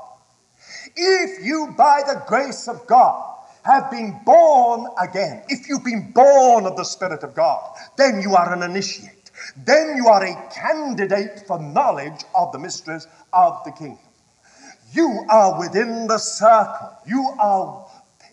If 0.96 1.44
you, 1.44 1.74
by 1.76 2.02
the 2.06 2.22
grace 2.26 2.68
of 2.68 2.86
God, 2.86 3.36
have 3.62 3.90
been 3.90 4.20
born 4.24 4.86
again, 5.00 5.42
if 5.48 5.68
you've 5.68 5.84
been 5.84 6.12
born 6.12 6.66
of 6.66 6.76
the 6.76 6.84
Spirit 6.84 7.22
of 7.22 7.34
God, 7.34 7.76
then 7.96 8.20
you 8.22 8.34
are 8.34 8.52
an 8.52 8.62
initiate. 8.62 9.30
Then 9.56 9.96
you 9.96 10.08
are 10.08 10.24
a 10.24 10.50
candidate 10.50 11.44
for 11.46 11.60
knowledge 11.60 12.24
of 12.34 12.52
the 12.52 12.58
mysteries 12.58 13.06
of 13.32 13.62
the 13.64 13.72
kingdom. 13.72 13.98
You 14.92 15.24
are 15.28 15.58
within 15.58 16.06
the 16.06 16.18
circle. 16.18 16.90
You 17.06 17.28
are 17.38 17.86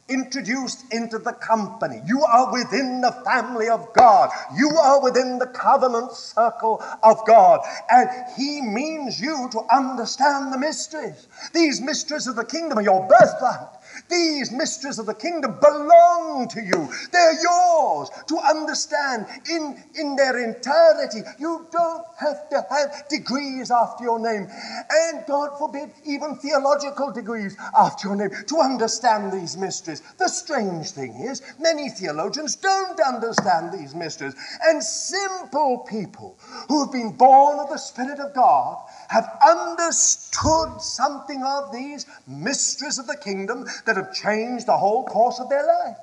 introduced 0.08 0.94
into 0.94 1.18
the 1.18 1.34
company. 1.34 2.02
You 2.06 2.24
are 2.24 2.52
within 2.52 3.02
the 3.02 3.12
family 3.26 3.70
of 3.70 3.92
God. 3.94 4.30
You 4.56 4.70
are 4.70 5.02
within 5.02 5.40
the 5.40 5.48
covenant 5.48 6.12
circle 6.12 6.84
of 7.02 7.26
God. 7.26 7.62
And 7.90 8.10
He 8.38 8.62
means 8.62 9.20
you 9.20 9.50
to 9.52 9.62
understand 9.74 10.54
the 10.54 10.60
mysteries. 10.60 11.28
These 11.54 11.82
mysteries 11.82 12.28
of 12.28 12.36
the 12.36 12.46
kingdom 12.46 12.78
are 12.78 12.84
your 12.84 13.08
birthright. 13.08 13.68
These 14.10 14.52
mysteries 14.52 15.00
of 15.00 15.08
the 15.08 15.14
kingdom 15.14 15.58
belong 15.60 16.48
to 16.50 16.62
you. 16.62 16.90
They're 17.12 17.42
yours 17.42 18.10
to 18.28 18.38
understand 18.38 19.26
in, 19.50 19.84
in 19.96 20.16
their 20.16 20.44
entirety. 20.44 21.22
You 21.40 21.66
don't 21.72 22.06
have 22.20 22.50
to 22.50 22.66
have 22.70 23.08
degrees 23.10 23.72
after 23.72 24.04
your 24.04 24.20
name. 24.20 24.48
And 24.90 25.26
God 25.28 25.58
forbid, 25.58 25.92
even 26.06 26.36
theological 26.36 27.12
degrees 27.12 27.58
after 27.78 28.10
your 28.10 28.18
name 28.18 28.32
to 28.48 28.60
understand 28.60 29.34
these 29.34 29.58
mysteries. 29.58 30.02
The 30.18 30.28
strange 30.28 30.92
thing 30.92 31.14
is, 31.16 31.42
many 31.60 31.90
theologians 31.90 32.56
don't 32.56 33.00
understand 33.00 33.74
these 33.74 33.96
mysteries. 33.96 34.36
And 34.64 34.84
simple 34.84 35.80
people 35.90 36.38
who 36.68 36.84
have 36.84 36.92
been 36.92 37.12
born 37.12 37.60
of 37.60 37.70
the 37.70 37.78
Spirit 37.78 38.20
of 38.20 38.34
God 38.34 38.78
have 39.10 39.38
understood 39.48 40.82
something 40.82 41.44
of 41.44 41.72
these 41.72 42.06
mysteries 42.28 42.98
of 42.98 43.08
the 43.08 43.18
kingdom 43.18 43.66
that 43.86 43.96
have 43.96 44.14
changed 44.14 44.66
the 44.66 44.78
whole 44.78 45.06
course 45.06 45.40
of 45.40 45.50
their 45.50 45.66
life. 45.66 45.98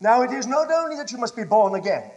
Now, 0.00 0.22
it 0.22 0.32
is 0.32 0.46
not 0.46 0.70
only 0.70 0.96
that 0.96 1.12
you 1.12 1.18
must 1.18 1.34
be 1.34 1.44
born 1.44 1.74
again, 1.74 2.10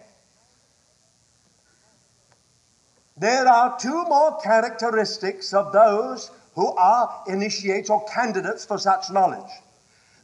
there 3.17 3.47
are 3.47 3.79
two 3.79 4.03
more 4.05 4.39
characteristics 4.41 5.53
of 5.53 5.71
those 5.71 6.29
who 6.53 6.67
are 6.75 7.23
initiates 7.27 7.89
or 7.89 8.03
candidates 8.05 8.65
for 8.65 8.77
such 8.77 9.09
knowledge. 9.09 9.51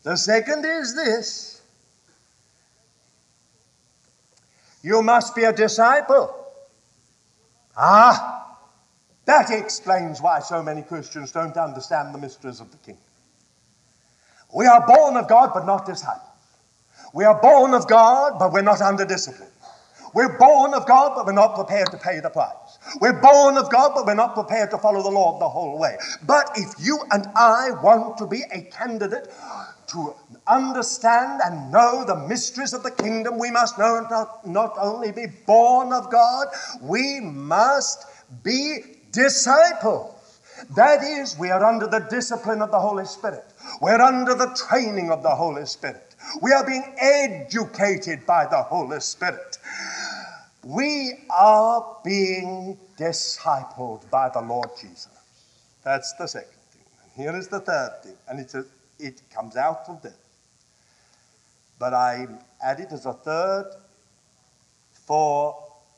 The 0.04 0.17
second 0.17 0.65
is 0.65 0.95
this 0.95 1.53
you 4.84 5.02
must 5.02 5.36
be 5.36 5.46
a 5.46 5.54
disciple. 5.54 6.36
Ah, 7.78 8.58
That 9.26 9.52
explains 9.52 10.22
why 10.22 10.39
so 10.39 10.62
many 10.62 10.82
Christians 10.82 11.32
don't 11.32 11.58
understand 11.58 12.13
the 12.13 12.19
mysteries 12.19 12.60
of 12.60 12.72
the 12.72 12.78
kingdom. 12.78 13.04
We 14.54 14.67
are 14.67 14.86
born 14.86 15.17
of 15.17 15.28
God, 15.30 15.52
but 15.54 15.65
not 15.65 15.86
disciples. 15.86 16.28
We 17.13 17.26
are 17.26 17.39
born 17.41 17.74
of 17.74 17.88
God, 17.88 18.39
but 18.39 18.52
we're 18.52 18.62
not 18.63 18.82
under 18.82 19.06
discipline. 19.06 19.50
We're 20.13 20.38
born 20.38 20.74
of 20.76 20.88
God, 20.88 21.13
but 21.15 21.26
we're 21.26 21.34
not 21.34 21.56
prepared 21.56 21.88
to 21.91 21.98
pay 21.98 22.19
the 22.19 22.30
price. 22.30 22.78
We're 23.02 23.19
born 23.22 23.58
of 23.58 23.72
God, 23.72 23.93
but 23.96 24.06
we're 24.06 24.13
not 24.15 24.36
prepared 24.36 24.72
to 24.72 24.78
follow 24.78 25.02
the 25.02 25.10
Lord 25.10 25.41
the 25.41 25.50
whole 25.50 25.80
way. 25.80 25.98
But 26.28 26.52
if 26.56 26.69
you 26.80 27.00
and 27.12 27.28
I 27.36 27.72
want 27.84 28.17
to 28.19 28.28
be 28.28 28.43
a 28.54 28.62
candidate 28.63 29.28
to 29.94 30.14
understand 30.48 31.42
and 31.46 31.72
know 31.72 32.04
the 32.06 32.16
mysteries 32.28 32.74
of 32.74 32.84
the 32.84 32.92
kingdom, 32.92 33.40
we 33.40 33.52
must 33.52 33.78
know 33.78 34.06
not, 34.10 34.46
not 34.46 34.74
only 34.78 35.12
be 35.12 35.28
born 35.48 35.94
of 35.94 36.12
God, 36.12 36.48
we 36.82 37.20
must 37.22 38.06
be 38.44 38.80
disciples. 39.12 40.42
That 40.76 41.04
is, 41.04 41.38
we 41.38 41.50
are 41.50 41.64
under 41.64 41.88
the 41.88 42.00
discipline 42.10 42.62
of 42.62 42.72
the 42.72 42.80
Holy 42.80 43.06
Spirit. 43.06 43.46
We're 43.82 44.02
under 44.02 44.34
the 44.34 44.58
training 44.68 45.12
of 45.12 45.24
the 45.24 45.36
Holy 45.36 45.66
Spirit. 45.66 46.16
We 46.42 46.52
are 46.52 46.66
being 46.66 46.96
educated 46.98 48.26
by 48.26 48.46
the 48.46 48.64
Holy 48.64 49.00
Spirit. 49.00 49.58
We 50.64 51.14
are 51.30 51.98
being 52.04 52.78
discipled 52.98 54.10
by 54.10 54.30
the 54.30 54.42
Lord 54.42 54.70
Jesus. 54.80 55.10
That's 55.84 56.14
the 56.14 56.28
second 56.28 56.50
thing. 56.72 56.84
And 57.04 57.12
here 57.24 57.36
is 57.36 57.50
the 57.50 57.60
third 57.60 57.92
thing, 58.04 58.16
and 58.30 58.40
it's 58.40 58.56
a, 58.56 58.66
it 59.04 59.22
comes 59.34 59.56
out 59.56 59.84
of 59.89 60.02
this. 60.02 60.18
But 61.78 61.94
I 61.94 62.28
add 62.63 62.80
it 62.80 62.92
as 62.92 63.06
a 63.06 63.13
third 63.13 63.66
for 65.06 65.56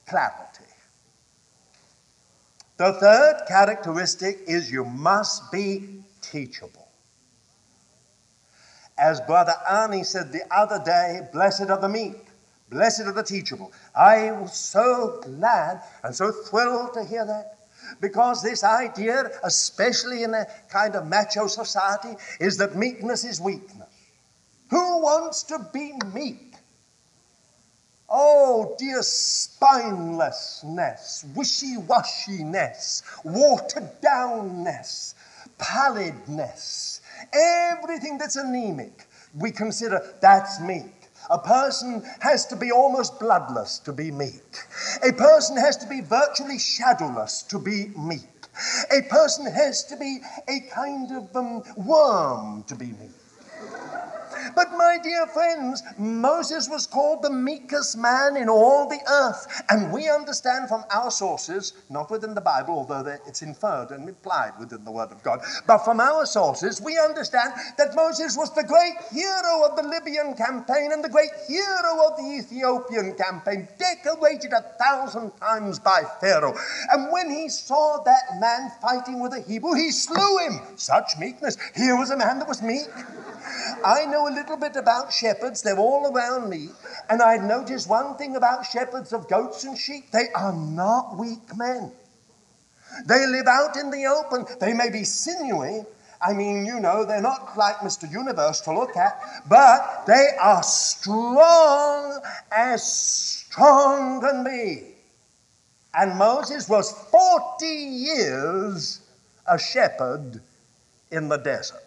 clarity. 0.08 0.66
The 2.78 2.94
third 2.94 3.44
characteristic 3.48 4.40
is 4.48 4.72
you 4.72 4.84
must 4.84 5.52
be 5.52 6.02
teachable. 6.22 6.88
As 8.98 9.22
Brother 9.22 9.54
Arnie 9.70 10.06
said 10.06 10.32
the 10.32 10.44
other 10.52 10.82
day, 10.84 11.28
blessed 11.32 11.70
are 11.70 11.80
the 11.80 11.90
meek, 11.90 12.28
blessed 12.70 13.02
are 13.02 13.12
the 13.12 13.24
teachable. 13.24 13.72
I 13.96 14.32
was 14.32 14.56
so 14.56 15.22
glad 15.24 15.84
and 16.04 16.16
so 16.16 16.32
thrilled 16.32 16.94
to 16.94 17.04
hear 17.04 17.26
that. 17.26 17.65
Because 18.02 18.42
this 18.42 18.64
idea, 18.64 19.30
especially 19.44 20.24
in 20.24 20.34
a 20.34 20.46
kind 20.70 20.96
of 20.96 21.08
macho 21.08 21.48
society, 21.48 22.16
is 22.40 22.58
that 22.58 22.76
meekness 22.76 23.24
is 23.24 23.42
weakness. 23.42 23.88
Who 24.70 25.02
wants 25.02 25.44
to 25.44 25.60
be 25.74 25.94
meek? 26.14 26.56
Oh, 28.10 28.76
dear 28.78 29.00
spinelessness, 29.00 31.24
wishy 31.36 31.76
washiness, 31.76 33.02
watered 33.24 33.90
downness, 34.02 35.16
pallidness, 35.58 37.02
everything 37.34 38.18
that's 38.18 38.36
anemic, 38.36 39.08
we 39.34 39.52
consider 39.52 40.14
that's 40.22 40.60
meek. 40.62 41.05
A 41.30 41.40
person 41.40 42.04
has 42.20 42.46
to 42.48 42.56
be 42.56 42.72
almost 42.72 43.20
bloodless 43.20 43.80
to 43.80 43.94
be 43.94 44.12
meek. 44.12 44.60
A 45.04 45.12
person 45.12 45.58
has 45.58 45.78
to 45.78 45.88
be 45.88 46.02
virtually 46.02 46.60
shadowless 46.60 47.44
to 47.44 47.60
be 47.60 47.92
meek. 47.98 48.22
A 48.92 49.02
person 49.04 49.46
has 49.46 49.84
to 49.86 49.98
be 49.98 50.20
a 50.48 50.60
kind 50.72 51.12
of 51.12 51.36
um, 51.36 51.64
worm 51.76 52.64
to 52.68 52.76
be 52.76 52.88
meek. 52.88 53.25
But, 54.56 54.72
my 54.72 54.98
dear 55.02 55.28
friends, 55.28 55.84
Moses 55.98 56.70
was 56.70 56.88
called 56.88 57.22
the 57.22 57.30
meekest 57.30 57.98
man 57.98 58.38
in 58.38 58.50
all 58.50 58.88
the 58.88 59.00
earth. 59.10 59.64
And 59.70 59.92
we 59.92 60.10
understand 60.10 60.70
from 60.70 60.86
our 60.90 61.12
sources, 61.12 61.74
not 61.90 62.10
within 62.10 62.34
the 62.34 62.42
Bible, 62.42 62.74
although 62.76 63.06
it's 63.28 63.42
inferred 63.42 63.92
and 63.92 64.08
implied 64.08 64.54
within 64.60 64.84
the 64.84 64.92
Word 64.92 65.12
of 65.12 65.22
God, 65.24 65.42
but 65.68 65.80
from 65.80 66.00
our 66.00 66.26
sources, 66.26 66.82
we 66.82 66.98
understand 66.98 67.54
that 67.78 67.96
Moses 67.96 68.38
was 68.38 68.54
the 68.54 68.64
great 68.64 68.96
hero 69.12 69.66
of 69.68 69.76
the 69.76 69.84
Libyan 69.84 70.36
campaign 70.36 70.92
and 70.92 71.04
the 71.04 71.10
great 71.10 71.32
hero 71.48 72.08
of 72.08 72.18
the 72.18 72.38
Ethiopian 72.40 73.16
campaign, 73.16 73.68
decorated 73.78 74.54
a 74.54 74.62
thousand 74.84 75.32
times 75.40 75.80
by 75.80 76.04
Pharaoh. 76.22 76.56
And 76.92 77.12
when 77.12 77.30
he 77.30 77.50
saw 77.50 78.02
that 78.04 78.40
man 78.40 78.72
fighting 78.82 79.20
with 79.20 79.34
a 79.34 79.42
Hebrew, 79.42 79.74
he 79.74 79.92
slew 79.92 80.38
him. 80.40 80.62
Such 80.76 81.18
meekness. 81.20 81.58
Here 81.76 81.98
was 81.98 82.12
a 82.12 82.18
man 82.18 82.40
that 82.40 82.48
was 82.48 82.62
meek. 82.62 82.88
I 83.84 84.06
know 84.06 84.28
a 84.28 84.34
little 84.34 84.58
bit 84.58 84.76
about 84.76 85.14
shepherds, 85.14 85.62
they're 85.62 85.78
all 85.78 86.12
around 86.12 86.50
me, 86.50 86.70
and 87.10 87.22
I 87.22 87.38
noticed 87.38 87.90
one 87.90 88.16
thing 88.16 88.36
about 88.36 88.66
shepherds 88.66 89.14
of 89.14 89.28
goats 89.28 89.64
and 89.64 89.78
sheep 89.78 90.12
they 90.12 90.30
are 90.36 90.54
not 90.54 91.18
weak 91.18 91.56
men. 91.56 91.92
They 93.06 93.26
live 93.28 93.48
out 93.48 93.76
in 93.76 93.92
the 93.92 94.06
open. 94.06 94.46
They 94.60 94.74
may 94.74 94.90
be 94.90 95.04
sinewy. 95.04 95.86
I 96.22 96.34
mean, 96.34 96.66
you 96.66 96.80
know, 96.80 97.06
they're 97.06 97.22
not 97.22 97.58
like 97.58 97.78
Mr. 97.78 98.10
Universe 98.10 98.62
to 98.62 98.74
look 98.74 98.96
at, 98.96 99.22
but 99.48 100.06
they 100.08 100.30
are 100.42 100.64
strong 100.64 102.20
as 102.52 102.84
strong 102.84 104.22
can 104.22 104.44
be. 104.44 104.96
And 105.94 106.18
Moses 106.18 106.68
was 106.68 106.92
40 107.12 107.66
years 107.66 109.02
a 109.46 109.60
shepherd 109.60 110.42
in 111.12 111.30
the 111.30 111.38
desert. 111.38 111.85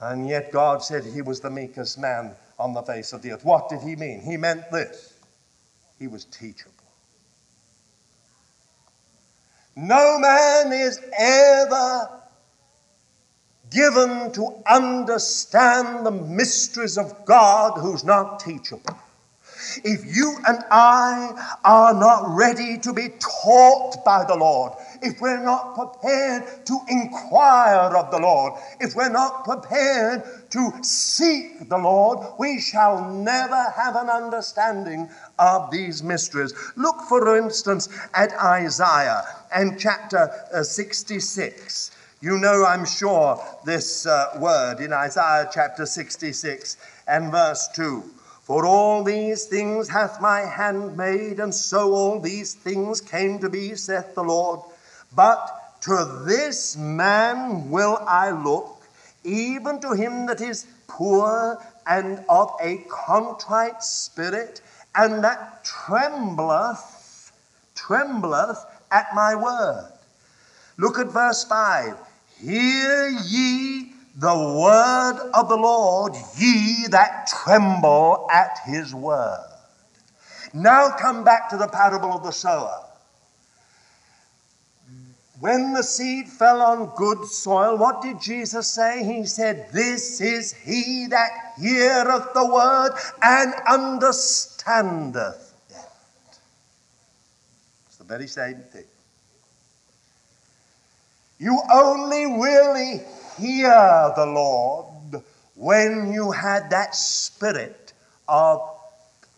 And 0.00 0.28
yet 0.28 0.50
God 0.50 0.82
said 0.82 1.04
he 1.04 1.22
was 1.22 1.40
the 1.40 1.50
meekest 1.50 1.98
man 1.98 2.34
on 2.58 2.72
the 2.72 2.82
face 2.82 3.12
of 3.12 3.22
the 3.22 3.32
earth. 3.32 3.44
What 3.44 3.68
did 3.68 3.82
he 3.82 3.96
mean? 3.96 4.20
He 4.20 4.36
meant 4.36 4.70
this 4.70 5.14
he 5.98 6.08
was 6.08 6.24
teachable. 6.24 6.72
No 9.76 10.18
man 10.18 10.72
is 10.72 10.98
ever 11.16 12.08
given 13.70 14.32
to 14.32 14.62
understand 14.66 16.04
the 16.04 16.10
mysteries 16.10 16.98
of 16.98 17.24
God 17.24 17.78
who's 17.78 18.02
not 18.02 18.40
teachable. 18.40 18.98
If 19.84 20.16
you 20.16 20.36
and 20.48 20.58
I 20.70 21.58
are 21.64 21.94
not 21.94 22.34
ready 22.34 22.78
to 22.78 22.92
be 22.92 23.10
taught 23.20 24.04
by 24.04 24.24
the 24.24 24.34
Lord, 24.34 24.72
if 25.02 25.20
we're 25.20 25.42
not 25.42 25.74
prepared 25.74 26.66
to 26.66 26.78
inquire 26.88 27.96
of 27.96 28.10
the 28.10 28.18
Lord, 28.18 28.54
if 28.80 28.94
we're 28.94 29.08
not 29.10 29.44
prepared 29.44 30.22
to 30.50 30.72
seek 30.82 31.68
the 31.68 31.78
Lord, 31.78 32.18
we 32.38 32.60
shall 32.60 33.10
never 33.10 33.70
have 33.76 33.96
an 33.96 34.08
understanding 34.08 35.08
of 35.38 35.70
these 35.70 36.02
mysteries. 36.02 36.54
Look, 36.76 37.00
for 37.02 37.36
instance, 37.36 37.88
at 38.14 38.32
Isaiah 38.34 39.22
and 39.54 39.78
chapter 39.78 40.30
uh, 40.52 40.62
66. 40.62 41.90
You 42.22 42.38
know, 42.38 42.66
I'm 42.66 42.84
sure, 42.84 43.42
this 43.64 44.04
uh, 44.04 44.36
word 44.38 44.80
in 44.80 44.92
Isaiah 44.92 45.48
chapter 45.52 45.86
66 45.86 46.76
and 47.08 47.30
verse 47.30 47.68
2. 47.74 48.04
For 48.42 48.66
all 48.66 49.04
these 49.04 49.44
things 49.44 49.88
hath 49.88 50.20
my 50.20 50.40
hand 50.40 50.96
made, 50.96 51.38
and 51.38 51.54
so 51.54 51.92
all 51.92 52.20
these 52.20 52.54
things 52.54 53.00
came 53.00 53.38
to 53.38 53.48
be, 53.48 53.74
saith 53.76 54.14
the 54.14 54.24
Lord. 54.24 54.60
But 55.14 55.80
to 55.82 56.22
this 56.26 56.76
man 56.76 57.70
will 57.70 57.98
I 58.06 58.30
look, 58.30 58.82
even 59.24 59.80
to 59.80 59.92
him 59.92 60.26
that 60.26 60.40
is 60.40 60.66
poor 60.86 61.58
and 61.86 62.24
of 62.28 62.52
a 62.60 62.78
contrite 62.88 63.82
spirit, 63.82 64.60
and 64.94 65.24
that 65.24 65.64
trembleth, 65.64 67.32
trembleth 67.74 68.58
at 68.90 69.06
my 69.14 69.34
word. 69.34 69.92
Look 70.76 70.98
at 70.98 71.08
verse 71.08 71.44
5. 71.44 71.96
Hear 72.38 73.08
ye 73.24 73.92
the 74.16 74.34
word 74.34 75.30
of 75.34 75.48
the 75.48 75.56
Lord, 75.56 76.14
ye 76.36 76.86
that 76.88 77.26
tremble 77.26 78.28
at 78.32 78.58
his 78.64 78.94
word. 78.94 79.46
Now 80.52 80.90
come 80.90 81.24
back 81.24 81.48
to 81.50 81.56
the 81.56 81.68
parable 81.68 82.12
of 82.12 82.22
the 82.22 82.32
sower. 82.32 82.89
When 85.40 85.72
the 85.72 85.82
seed 85.82 86.28
fell 86.28 86.60
on 86.60 86.92
good 86.96 87.24
soil, 87.24 87.78
what 87.78 88.02
did 88.02 88.20
Jesus 88.20 88.68
say? 88.68 89.02
He 89.02 89.24
said, 89.24 89.72
This 89.72 90.20
is 90.20 90.52
he 90.52 91.06
that 91.06 91.54
heareth 91.58 92.34
the 92.34 92.44
word 92.44 92.92
and 93.22 93.54
understandeth 93.66 95.54
it. 95.70 96.38
It's 97.86 97.96
the 97.96 98.04
very 98.04 98.26
same 98.26 98.62
thing. 98.70 98.84
You 101.38 101.58
only 101.72 102.26
really 102.26 103.00
hear 103.38 104.12
the 104.14 104.26
Lord 104.26 105.22
when 105.54 106.12
you 106.12 106.32
had 106.32 106.68
that 106.68 106.94
spirit 106.94 107.94
of 108.28 108.60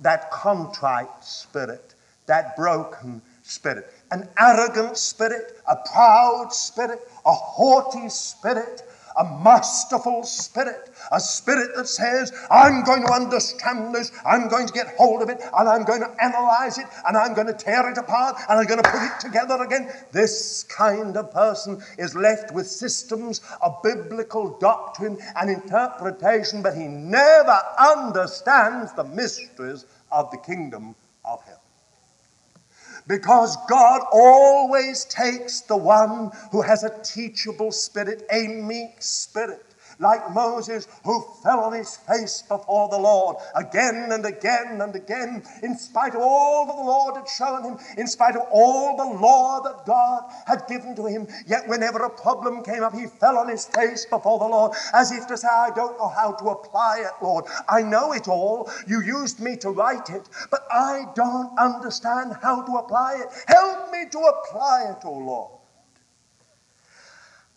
that 0.00 0.32
contrite 0.32 1.24
spirit, 1.24 1.94
that 2.26 2.56
broken 2.56 3.22
spirit, 3.44 3.88
an 4.12 4.28
arrogant 4.38 4.96
spirit, 4.96 5.60
a 5.68 5.76
proud 5.92 6.52
spirit, 6.52 7.00
a 7.24 7.32
haughty 7.32 8.08
spirit, 8.08 8.82
a 9.16 9.24
masterful 9.42 10.22
spirit, 10.24 10.90
a 11.10 11.20
spirit 11.20 11.70
that 11.76 11.86
says, 11.86 12.32
I'm 12.50 12.84
going 12.84 13.06
to 13.06 13.12
understand 13.12 13.94
this, 13.94 14.12
I'm 14.24 14.48
going 14.48 14.66
to 14.66 14.72
get 14.72 14.94
hold 14.96 15.22
of 15.22 15.28
it, 15.28 15.40
and 15.56 15.68
I'm 15.68 15.84
going 15.84 16.00
to 16.00 16.24
analyze 16.24 16.78
it, 16.78 16.86
and 17.06 17.16
I'm 17.16 17.34
going 17.34 17.46
to 17.46 17.54
tear 17.54 17.90
it 17.90 17.98
apart, 17.98 18.36
and 18.48 18.58
I'm 18.58 18.66
going 18.66 18.82
to 18.82 18.90
put 18.90 19.02
it 19.02 19.20
together 19.20 19.62
again. 19.62 19.90
This 20.12 20.64
kind 20.64 21.16
of 21.16 21.30
person 21.32 21.82
is 21.98 22.14
left 22.14 22.52
with 22.52 22.66
systems 22.66 23.40
of 23.60 23.82
biblical 23.82 24.58
doctrine 24.58 25.18
and 25.36 25.50
interpretation, 25.50 26.62
but 26.62 26.74
he 26.74 26.84
never 26.86 27.58
understands 27.78 28.92
the 28.94 29.04
mysteries 29.04 29.84
of 30.10 30.30
the 30.30 30.38
kingdom. 30.38 30.94
Because 33.06 33.56
God 33.68 34.02
always 34.12 35.04
takes 35.06 35.60
the 35.62 35.76
one 35.76 36.30
who 36.52 36.62
has 36.62 36.84
a 36.84 37.02
teachable 37.02 37.72
spirit, 37.72 38.24
a 38.32 38.48
meek 38.48 39.02
spirit, 39.02 39.71
like 39.98 40.32
Moses, 40.32 40.88
who 41.04 41.24
fell 41.42 41.60
on 41.60 41.74
his 41.74 41.96
face 41.96 42.42
before 42.42 42.88
the 42.88 42.98
Lord 42.98 43.36
again 43.54 44.08
and 44.10 44.24
again 44.24 44.80
and 44.80 44.94
again, 44.94 45.42
in 45.62 45.76
spite 45.76 46.14
of 46.14 46.22
all 46.22 46.66
that 46.66 46.76
the 46.76 46.82
Lord 46.82 47.16
had 47.16 47.28
shown 47.28 47.64
him, 47.64 47.78
in 47.96 48.06
spite 48.06 48.36
of 48.36 48.42
all 48.50 48.96
the 48.96 49.18
law 49.18 49.60
that 49.62 49.86
God 49.86 50.24
had 50.46 50.66
given 50.68 50.94
to 50.96 51.06
him. 51.06 51.26
Yet, 51.46 51.68
whenever 51.68 51.98
a 51.98 52.10
problem 52.10 52.62
came 52.62 52.82
up, 52.82 52.94
he 52.94 53.06
fell 53.06 53.38
on 53.38 53.48
his 53.48 53.66
face 53.66 54.06
before 54.06 54.38
the 54.38 54.46
Lord, 54.46 54.72
as 54.92 55.12
if 55.12 55.26
to 55.28 55.36
say, 55.36 55.48
I 55.48 55.70
don't 55.74 55.98
know 55.98 56.08
how 56.08 56.32
to 56.32 56.44
apply 56.46 57.00
it, 57.00 57.12
Lord. 57.22 57.44
I 57.68 57.82
know 57.82 58.12
it 58.12 58.28
all. 58.28 58.70
You 58.86 59.02
used 59.02 59.40
me 59.40 59.56
to 59.58 59.70
write 59.70 60.10
it, 60.10 60.28
but 60.50 60.66
I 60.70 61.06
don't 61.14 61.58
understand 61.58 62.36
how 62.42 62.62
to 62.62 62.72
apply 62.76 63.22
it. 63.22 63.28
Help 63.46 63.90
me 63.92 64.06
to 64.10 64.18
apply 64.18 64.86
it, 64.90 65.04
O 65.04 65.10
oh 65.10 65.18
Lord. 65.18 65.52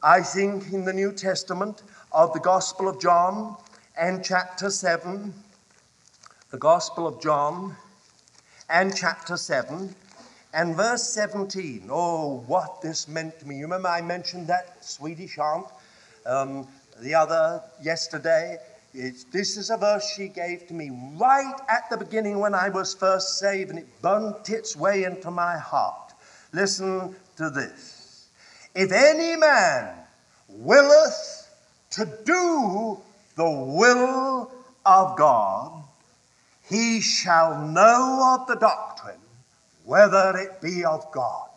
I 0.04 0.22
think 0.22 0.72
in 0.72 0.86
the 0.86 0.94
New 0.94 1.12
Testament, 1.12 1.82
of 2.16 2.32
the 2.32 2.40
Gospel 2.40 2.88
of 2.88 2.98
John 3.02 3.58
and 3.98 4.24
chapter 4.24 4.70
7. 4.70 5.34
The 6.50 6.58
Gospel 6.58 7.08
of 7.08 7.22
John 7.22 7.76
and 8.70 8.96
chapter 8.96 9.36
7 9.36 9.94
and 10.54 10.78
verse 10.78 11.04
17. 11.10 11.90
Oh, 11.92 12.38
what 12.48 12.82
this 12.82 13.10
meant 13.10 13.38
to 13.42 13.46
me. 13.46 13.58
You 13.58 13.64
remember 13.64 13.90
I 13.90 14.00
mentioned 14.00 14.48
that 14.48 14.86
Swedish 14.86 15.38
aunt 15.38 15.68
um, 16.26 16.70
the 17.02 17.14
other 17.14 17.62
yesterday? 17.84 18.60
It's, 18.94 19.26
this 19.26 19.58
is 19.58 19.70
a 19.70 19.76
verse 19.76 20.10
she 20.16 20.30
gave 20.30 20.68
to 20.68 20.74
me 20.74 20.92
right 21.18 21.60
at 21.68 21.90
the 21.90 21.98
beginning 21.98 22.40
when 22.40 22.56
I 22.56 22.70
was 22.70 22.96
first 22.96 23.40
saved, 23.40 23.72
and 23.72 23.80
it 23.80 24.02
burnt 24.02 24.50
its 24.50 24.78
way 24.78 25.04
into 25.04 25.32
my 25.32 25.58
heart. 25.58 26.14
Listen 26.54 27.14
to 27.36 27.50
this. 27.50 28.30
If 28.74 28.94
any 28.94 29.36
man 29.36 29.96
willeth 30.48 31.35
to 31.96 32.06
do 32.26 32.98
the 33.36 33.50
will 33.50 34.52
of 34.86 35.18
God, 35.18 35.84
he 36.70 37.02
shall 37.02 37.68
know 37.68 38.38
of 38.38 38.48
the 38.48 38.56
doctrine 38.56 39.20
whether 39.86 40.36
it 40.38 40.62
be 40.62 40.84
of 40.84 41.12
God. 41.12 41.50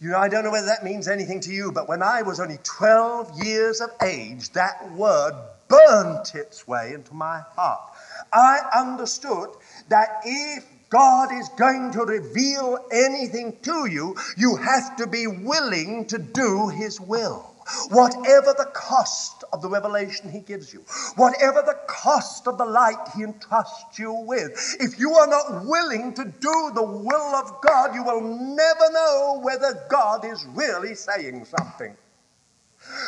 You 0.00 0.10
know, 0.10 0.18
I 0.18 0.28
don't 0.28 0.44
know 0.44 0.50
whether 0.50 0.66
that 0.66 0.84
means 0.84 1.08
anything 1.08 1.40
to 1.40 1.52
you, 1.52 1.72
but 1.72 1.88
when 1.88 2.02
I 2.02 2.22
was 2.22 2.38
only 2.38 2.58
12 2.62 3.42
years 3.42 3.80
of 3.80 3.90
age, 4.02 4.50
that 4.50 4.92
word 4.92 5.32
burnt 5.68 6.34
its 6.34 6.68
way 6.68 6.92
into 6.92 7.14
my 7.14 7.40
heart. 7.56 7.80
I 8.32 8.58
understood 8.76 9.48
that 9.88 10.20
if 10.24 10.64
God 10.90 11.32
is 11.32 11.48
going 11.56 11.92
to 11.92 12.00
reveal 12.00 12.78
anything 12.92 13.56
to 13.62 13.88
you, 13.90 14.16
you 14.36 14.56
have 14.56 14.96
to 14.96 15.06
be 15.06 15.26
willing 15.26 16.04
to 16.06 16.18
do 16.18 16.68
His 16.68 17.00
will. 17.00 17.53
Whatever 17.90 18.54
the 18.56 18.70
cost 18.74 19.44
of 19.52 19.62
the 19.62 19.68
revelation 19.68 20.30
he 20.30 20.40
gives 20.40 20.72
you, 20.72 20.84
whatever 21.16 21.62
the 21.62 21.78
cost 21.86 22.46
of 22.46 22.58
the 22.58 22.64
light 22.64 23.08
he 23.16 23.22
entrusts 23.22 23.98
you 23.98 24.12
with, 24.12 24.76
if 24.80 24.98
you 24.98 25.14
are 25.14 25.26
not 25.26 25.64
willing 25.64 26.12
to 26.14 26.24
do 26.24 26.70
the 26.74 26.82
will 26.82 27.34
of 27.34 27.60
God, 27.62 27.94
you 27.94 28.04
will 28.04 28.20
never 28.20 28.92
know 28.92 29.40
whether 29.42 29.86
God 29.88 30.24
is 30.24 30.44
really 30.54 30.94
saying 30.94 31.46
something. 31.46 31.96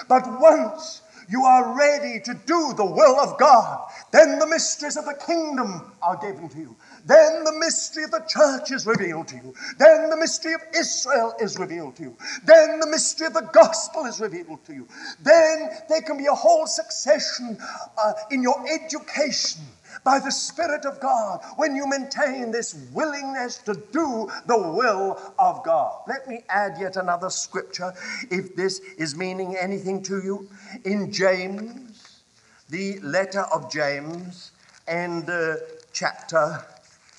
But 0.08 0.24
once 0.40 1.02
you 1.28 1.44
are 1.44 1.76
ready 1.76 2.20
to 2.20 2.34
do 2.46 2.72
the 2.76 2.84
will 2.84 3.18
of 3.18 3.38
God, 3.38 3.90
then 4.12 4.38
the 4.38 4.46
mysteries 4.46 4.96
of 4.96 5.04
the 5.04 5.18
kingdom 5.26 5.92
are 6.02 6.16
given 6.16 6.48
to 6.50 6.58
you. 6.58 6.76
Then 7.06 7.44
the 7.44 7.52
mystery 7.52 8.04
of 8.04 8.10
the 8.10 8.24
church 8.28 8.72
is 8.72 8.84
revealed 8.84 9.28
to 9.28 9.36
you. 9.36 9.54
Then 9.78 10.10
the 10.10 10.16
mystery 10.16 10.54
of 10.54 10.60
Israel 10.74 11.34
is 11.40 11.56
revealed 11.56 11.96
to 11.96 12.02
you. 12.02 12.16
Then 12.44 12.80
the 12.80 12.88
mystery 12.88 13.28
of 13.28 13.34
the 13.34 13.48
gospel 13.52 14.06
is 14.06 14.20
revealed 14.20 14.64
to 14.66 14.74
you. 14.74 14.88
Then 15.22 15.70
there 15.88 16.02
can 16.02 16.18
be 16.18 16.26
a 16.26 16.34
whole 16.34 16.66
succession 16.66 17.58
uh, 17.96 18.12
in 18.32 18.42
your 18.42 18.56
education 18.68 19.62
by 20.04 20.18
the 20.18 20.32
Spirit 20.32 20.84
of 20.84 20.98
God 21.00 21.40
when 21.56 21.76
you 21.76 21.86
maintain 21.86 22.50
this 22.50 22.74
willingness 22.92 23.58
to 23.58 23.74
do 23.92 24.28
the 24.46 24.58
will 24.58 25.18
of 25.38 25.62
God. 25.64 26.02
Let 26.08 26.28
me 26.28 26.40
add 26.48 26.76
yet 26.80 26.96
another 26.96 27.30
scripture 27.30 27.92
if 28.30 28.56
this 28.56 28.80
is 28.98 29.16
meaning 29.16 29.56
anything 29.56 30.02
to 30.04 30.22
you. 30.22 30.48
In 30.84 31.12
James, 31.12 32.22
the 32.68 32.98
letter 33.00 33.42
of 33.52 33.70
James, 33.70 34.50
and 34.88 35.28
uh, 35.28 35.56
chapter 35.92 36.64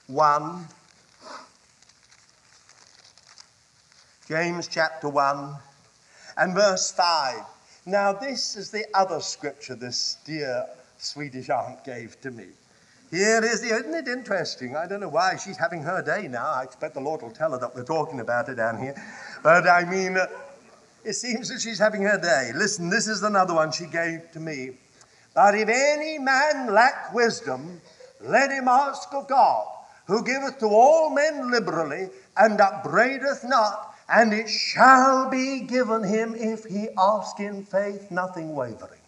1. 0.07 0.67
James 4.29 4.67
chapter 4.67 5.09
1 5.09 5.55
and 6.37 6.55
verse 6.55 6.91
5. 6.91 7.35
Now, 7.85 8.13
this 8.13 8.55
is 8.55 8.71
the 8.71 8.85
other 8.93 9.19
scripture 9.19 9.75
this 9.75 10.17
dear 10.25 10.65
Swedish 10.97 11.49
aunt 11.49 11.83
gave 11.83 12.19
to 12.21 12.31
me. 12.31 12.45
Here 13.11 13.43
is 13.43 13.61
the, 13.61 13.67
isn't 13.67 13.93
it 13.93 14.07
interesting? 14.07 14.75
I 14.75 14.87
don't 14.87 15.01
know 15.01 15.09
why 15.09 15.35
she's 15.37 15.57
having 15.57 15.81
her 15.83 16.01
day 16.01 16.27
now. 16.27 16.51
I 16.51 16.63
expect 16.63 16.93
the 16.93 17.01
Lord 17.01 17.21
will 17.21 17.31
tell 17.31 17.51
her 17.51 17.57
that 17.59 17.75
we're 17.75 17.83
talking 17.83 18.21
about 18.21 18.47
it 18.49 18.55
down 18.55 18.79
here. 18.79 18.95
But 19.43 19.67
I 19.67 19.83
mean, 19.83 20.17
uh, 20.17 20.27
it 21.03 21.13
seems 21.13 21.49
that 21.49 21.61
she's 21.61 21.79
having 21.79 22.01
her 22.03 22.19
day. 22.19 22.51
Listen, 22.55 22.89
this 22.89 23.07
is 23.07 23.23
another 23.23 23.53
one 23.53 23.71
she 23.71 23.85
gave 23.85 24.31
to 24.31 24.39
me. 24.39 24.71
But 25.33 25.55
if 25.55 25.69
any 25.69 26.17
man 26.17 26.73
lack 26.73 27.13
wisdom, 27.13 27.81
let 28.21 28.51
him 28.51 28.67
ask 28.67 29.13
of 29.13 29.27
God 29.27 29.76
who 30.07 30.23
giveth 30.23 30.59
to 30.59 30.67
all 30.67 31.09
men 31.09 31.51
liberally, 31.51 32.09
and 32.37 32.59
upbraideth 32.59 33.43
not, 33.43 33.95
and 34.09 34.33
it 34.33 34.47
shall 34.47 35.29
be 35.29 35.61
given 35.61 36.03
him 36.03 36.33
if 36.35 36.63
he 36.63 36.87
ask 36.97 37.39
in 37.39 37.63
faith, 37.63 38.09
nothing 38.09 38.55
wavering. 38.55 39.01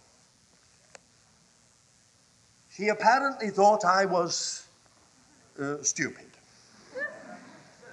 She 2.69 2.89
apparently 2.89 3.49
thought 3.49 3.85
I 3.85 4.05
was 4.05 4.67
uh, 5.59 5.81
stupid. 5.81 6.25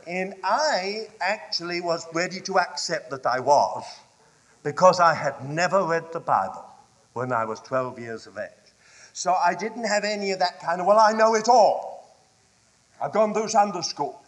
And 0.07 0.35
I 0.45 1.09
actually 1.21 1.81
was 1.81 2.07
ready 2.15 2.41
to 2.43 2.59
accept 2.59 3.11
that 3.11 3.27
I 3.27 3.41
was 3.41 3.85
because 4.63 5.01
I 5.01 5.15
had 5.15 5.49
never 5.49 5.83
read 5.85 6.13
the 6.13 6.21
Bible 6.21 6.65
when 7.13 7.33
I 7.33 7.45
was 7.45 7.61
12 7.61 7.99
years 7.99 8.27
of 8.27 8.39
age. 8.39 8.51
So 9.13 9.33
I 9.33 9.55
didn't 9.55 9.85
have 9.85 10.05
any 10.05 10.33
of 10.33 10.39
that 10.41 10.61
kind 10.61 10.81
of, 10.81 10.87
well, 10.87 10.99
I 10.99 11.13
know 11.13 11.35
it 11.35 11.49
all. 11.49 11.96
I've 13.01 13.13
gone 13.13 13.49
Sunday 13.49 13.83
school. 13.83 14.23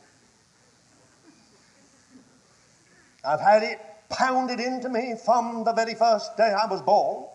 I've 3.24 3.40
had 3.40 3.62
it 3.62 3.80
pounded 4.08 4.60
into 4.60 4.88
me 4.88 5.14
from 5.22 5.64
the 5.64 5.72
very 5.72 5.94
first 5.94 6.36
day 6.36 6.54
I 6.54 6.66
was 6.66 6.82
born. 6.82 7.26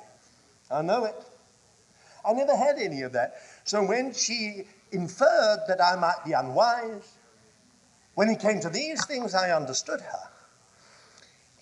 I 0.72 0.82
know 0.82 1.06
it. 1.06 1.16
I 2.26 2.34
never 2.34 2.56
had 2.56 2.78
any 2.78 3.02
of 3.02 3.14
that. 3.14 3.36
So 3.64 3.84
when 3.86 4.14
she 4.14 4.64
inferred 4.92 5.60
that 5.68 5.82
I 5.84 5.96
might 5.96 6.24
be 6.26 6.32
unwise, 6.32 7.18
when 8.16 8.30
it 8.30 8.40
came 8.40 8.60
to 8.62 8.70
these 8.70 9.06
things, 9.06 9.36
I 9.36 9.52
understood 9.52 10.02
her. 10.02 10.30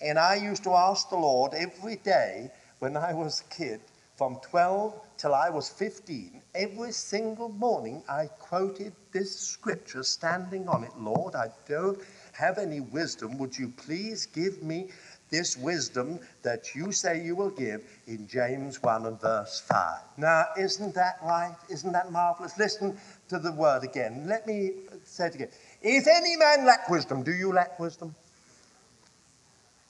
And 0.00 0.18
I 0.18 0.36
used 0.36 0.64
to 0.64 0.72
ask 0.72 1.08
the 1.08 1.16
Lord 1.16 1.54
every 1.54 1.96
day 1.96 2.50
when 2.78 2.96
I 2.96 3.12
was 3.12 3.40
a 3.40 3.54
kid, 3.54 3.80
from 4.16 4.38
12 4.50 4.94
till 5.22 5.34
I 5.36 5.50
was 5.50 5.68
15, 5.68 6.42
every 6.56 6.90
single 6.90 7.48
morning 7.48 8.02
I 8.08 8.26
quoted 8.26 8.92
this 9.12 9.38
scripture 9.38 10.02
standing 10.02 10.68
on 10.68 10.82
it. 10.82 10.90
Lord, 10.98 11.36
I 11.36 11.46
don't 11.68 12.00
have 12.32 12.58
any 12.58 12.80
wisdom. 12.80 13.38
Would 13.38 13.56
you 13.56 13.68
please 13.68 14.26
give 14.26 14.64
me 14.64 14.88
this 15.30 15.56
wisdom 15.56 16.18
that 16.42 16.74
you 16.74 16.90
say 16.90 17.22
you 17.22 17.36
will 17.36 17.50
give 17.50 17.84
in 18.08 18.26
James 18.26 18.82
1 18.82 19.06
and 19.06 19.20
verse 19.20 19.62
5? 19.68 20.00
Now, 20.16 20.46
isn't 20.58 20.92
that 20.96 21.20
right? 21.22 21.54
Isn't 21.70 21.92
that 21.92 22.10
marvelous? 22.10 22.58
Listen 22.58 22.98
to 23.28 23.38
the 23.38 23.52
word 23.52 23.84
again. 23.84 24.24
Let 24.26 24.44
me 24.44 24.72
say 25.04 25.28
it 25.28 25.36
again. 25.36 25.50
If 25.82 26.08
any 26.08 26.36
man 26.36 26.66
lack 26.66 26.90
wisdom, 26.90 27.22
do 27.22 27.32
you 27.32 27.52
lack 27.52 27.78
wisdom? 27.78 28.12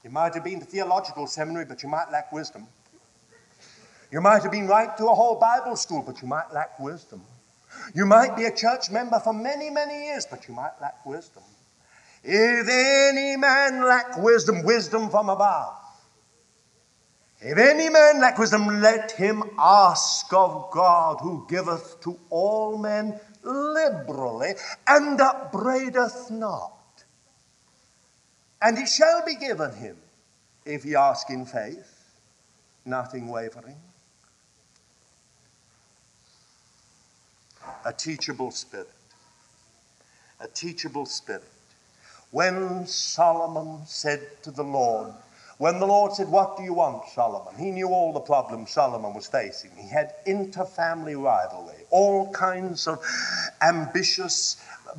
You 0.04 0.10
might 0.10 0.34
have 0.34 0.44
been 0.44 0.60
to 0.60 0.66
theological 0.66 1.26
seminary, 1.26 1.64
but 1.64 1.82
you 1.82 1.88
might 1.88 2.10
lack 2.12 2.32
wisdom. 2.32 2.66
You 4.12 4.20
might 4.20 4.42
have 4.42 4.52
been 4.52 4.68
right 4.68 4.94
through 4.96 5.10
a 5.10 5.14
whole 5.14 5.36
Bible 5.36 5.74
school, 5.74 6.02
but 6.06 6.20
you 6.20 6.28
might 6.28 6.52
lack 6.52 6.78
wisdom. 6.78 7.22
You 7.94 8.04
might 8.04 8.36
be 8.36 8.44
a 8.44 8.54
church 8.54 8.90
member 8.90 9.18
for 9.18 9.32
many, 9.32 9.70
many 9.70 10.04
years, 10.04 10.26
but 10.30 10.46
you 10.46 10.54
might 10.54 10.72
lack 10.82 11.04
wisdom. 11.06 11.42
If 12.22 12.68
any 12.68 13.36
man 13.38 13.82
lack 13.82 14.18
wisdom, 14.18 14.62
wisdom 14.64 15.08
from 15.08 15.30
above, 15.30 15.74
If 17.40 17.58
any 17.58 17.88
man 17.88 18.20
lack 18.20 18.38
wisdom, 18.38 18.80
let 18.80 19.10
him 19.12 19.42
ask 19.58 20.32
of 20.32 20.70
God, 20.70 21.18
who 21.20 21.44
giveth 21.48 22.00
to 22.02 22.16
all 22.30 22.78
men 22.78 23.18
liberally 23.42 24.52
and 24.86 25.20
upbraideth 25.20 26.30
not. 26.30 27.04
And 28.60 28.78
it 28.78 28.88
shall 28.88 29.24
be 29.24 29.34
given 29.34 29.74
him 29.74 29.96
if 30.64 30.84
he 30.84 30.94
ask 30.94 31.30
in 31.30 31.44
faith, 31.46 32.14
nothing 32.84 33.26
wavering. 33.26 33.80
A 37.84 37.92
teachable 37.92 38.50
spirit. 38.50 38.88
A 40.40 40.48
teachable 40.48 41.06
spirit. 41.06 41.44
When 42.30 42.86
Solomon 42.86 43.82
said 43.86 44.42
to 44.42 44.50
the 44.50 44.64
Lord, 44.64 45.12
when 45.58 45.78
the 45.78 45.86
Lord 45.86 46.12
said, 46.12 46.28
What 46.28 46.56
do 46.56 46.64
you 46.64 46.74
want, 46.74 47.08
Solomon? 47.10 47.54
He 47.56 47.70
knew 47.70 47.88
all 47.88 48.12
the 48.12 48.20
problems 48.20 48.70
Solomon 48.72 49.14
was 49.14 49.28
facing. 49.28 49.70
He 49.76 49.88
had 49.88 50.14
inter-family 50.26 51.14
rivalry, 51.14 51.84
all 51.90 52.32
kinds 52.32 52.88
of 52.88 52.98
ambitious 53.60 54.56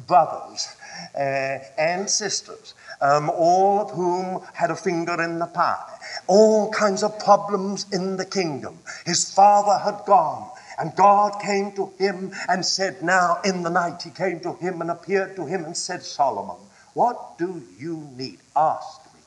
brothers 0.08 0.68
uh, 1.16 1.60
and 1.78 2.10
sisters, 2.10 2.76
um, 3.02 3.30
all 3.30 3.82
of 3.82 3.92
whom 3.92 4.42
had 4.54 4.72
a 4.72 4.76
finger 4.76 5.22
in 5.22 5.40
the 5.40 5.48
pie, 5.48 6.00
all 6.28 6.72
kinds 6.72 7.04
of 7.04 7.20
problems 7.20 7.86
in 7.92 8.16
the 8.16 8.26
kingdom. 8.26 8.80
His 9.06 9.34
father 9.34 9.84
had 9.84 10.06
gone. 10.06 10.50
And 10.80 10.96
God 10.96 11.42
came 11.42 11.72
to 11.74 11.92
him 11.98 12.32
and 12.48 12.66
said, 12.66 13.02
Now 13.02 13.40
in 13.44 13.64
the 13.64 13.70
night, 13.70 14.02
he 14.02 14.10
came 14.10 14.40
to 14.42 14.54
him 14.54 14.82
and 14.82 14.92
appeared 14.92 15.36
to 15.36 15.46
him 15.46 15.66
and 15.66 15.76
said, 15.76 16.04
Solomon, 16.04 16.58
what 16.94 17.38
do 17.38 17.64
you 17.78 18.10
need? 18.16 18.40
Ask 18.56 19.06
me. 19.06 19.22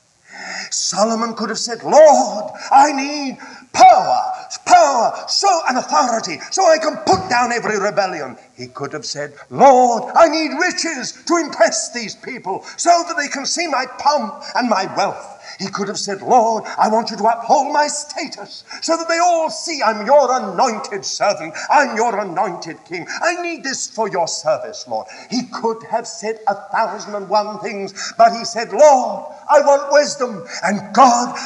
Solomon 0.71 1.35
could 1.35 1.49
have 1.49 1.59
said, 1.59 1.83
Lord, 1.83 2.53
I 2.71 2.93
need 2.93 3.39
power, 3.73 4.33
power, 4.67 5.25
so 5.29 5.49
an 5.69 5.77
authority, 5.77 6.39
so 6.51 6.67
I 6.67 6.79
can 6.79 6.97
put 7.07 7.29
down 7.31 7.53
every 7.53 7.79
rebellion. 7.79 8.37
He 8.57 8.67
could 8.67 8.93
have 8.93 9.05
said, 9.07 9.35
Lord, 9.51 10.13
I 10.15 10.29
need 10.29 10.51
riches 10.61 11.25
to 11.27 11.37
impress 11.37 11.93
these 11.93 12.15
people 12.15 12.65
so 12.77 12.91
that 13.07 13.17
they 13.17 13.29
can 13.29 13.47
see 13.47 13.67
my 13.67 13.87
pomp 13.99 14.43
and 14.55 14.69
my 14.69 14.93
wealth. 14.97 15.36
He 15.59 15.69
could 15.69 15.89
have 15.89 15.99
said, 15.99 16.23
Lord, 16.23 16.65
I 16.79 16.89
want 16.89 17.11
you 17.11 17.17
to 17.19 17.25
uphold 17.25 17.73
my 17.73 17.87
status 17.89 18.65
so 18.83 18.97
that 18.97 19.09
they 19.09 19.19
all 19.19 19.51
see 19.51 19.83
I'm 19.83 20.07
your 20.07 20.29
anointed 20.41 21.05
servant. 21.05 21.55
I'm 21.71 21.97
your 21.97 22.19
anointed 22.19 22.85
king. 22.85 23.07
I 23.23 23.41
need 23.43 23.65
this 23.65 23.89
for 23.89 24.09
your 24.09 24.29
service, 24.29 24.87
Lord. 24.89 25.07
He 25.31 25.45
could 25.45 25.83
have 25.91 26.07
said 26.07 26.41
a 26.49 26.55
thousand 26.73 27.15
and 27.15 27.29
one 27.29 27.61
things, 27.61 28.15
but 28.19 28.33
he 28.33 28.45
said, 28.45 28.73
Lord, 28.73 29.33
I 29.51 29.61
want 29.61 29.93
wisdom. 29.93 30.47
And 30.63 30.95
God 30.95 31.37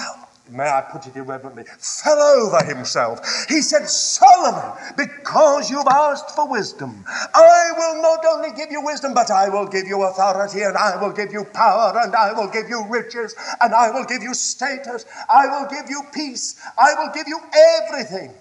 may 0.50 0.68
I 0.68 0.82
put 0.82 1.06
it 1.06 1.16
irreverently, 1.16 1.64
fell 1.78 2.18
over 2.18 2.64
himself. 2.64 3.20
He 3.48 3.62
said, 3.62 3.88
Solomon, 3.88 4.76
because 4.96 5.70
you've 5.70 5.86
asked 5.86 6.34
for 6.34 6.48
wisdom, 6.48 7.04
I 7.06 7.72
will 7.76 8.02
not 8.02 8.24
only 8.26 8.50
give 8.56 8.70
you 8.70 8.84
wisdom, 8.84 9.14
but 9.14 9.30
I 9.30 9.48
will 9.48 9.66
give 9.66 9.86
you 9.86 10.02
authority, 10.02 10.62
and 10.62 10.76
I 10.76 11.00
will 11.00 11.12
give 11.12 11.32
you 11.32 11.44
power, 11.44 11.98
and 11.98 12.14
I 12.14 12.32
will 12.32 12.48
give 12.48 12.68
you 12.68 12.86
riches, 12.88 13.34
and 13.60 13.74
I 13.74 13.90
will 13.90 14.04
give 14.04 14.22
you 14.22 14.34
status, 14.34 15.04
I 15.32 15.46
will 15.46 15.68
give 15.68 15.88
you 15.88 16.02
peace, 16.12 16.60
I 16.78 16.94
will 16.94 17.12
give 17.12 17.28
you 17.28 17.40
everything, 17.88 18.34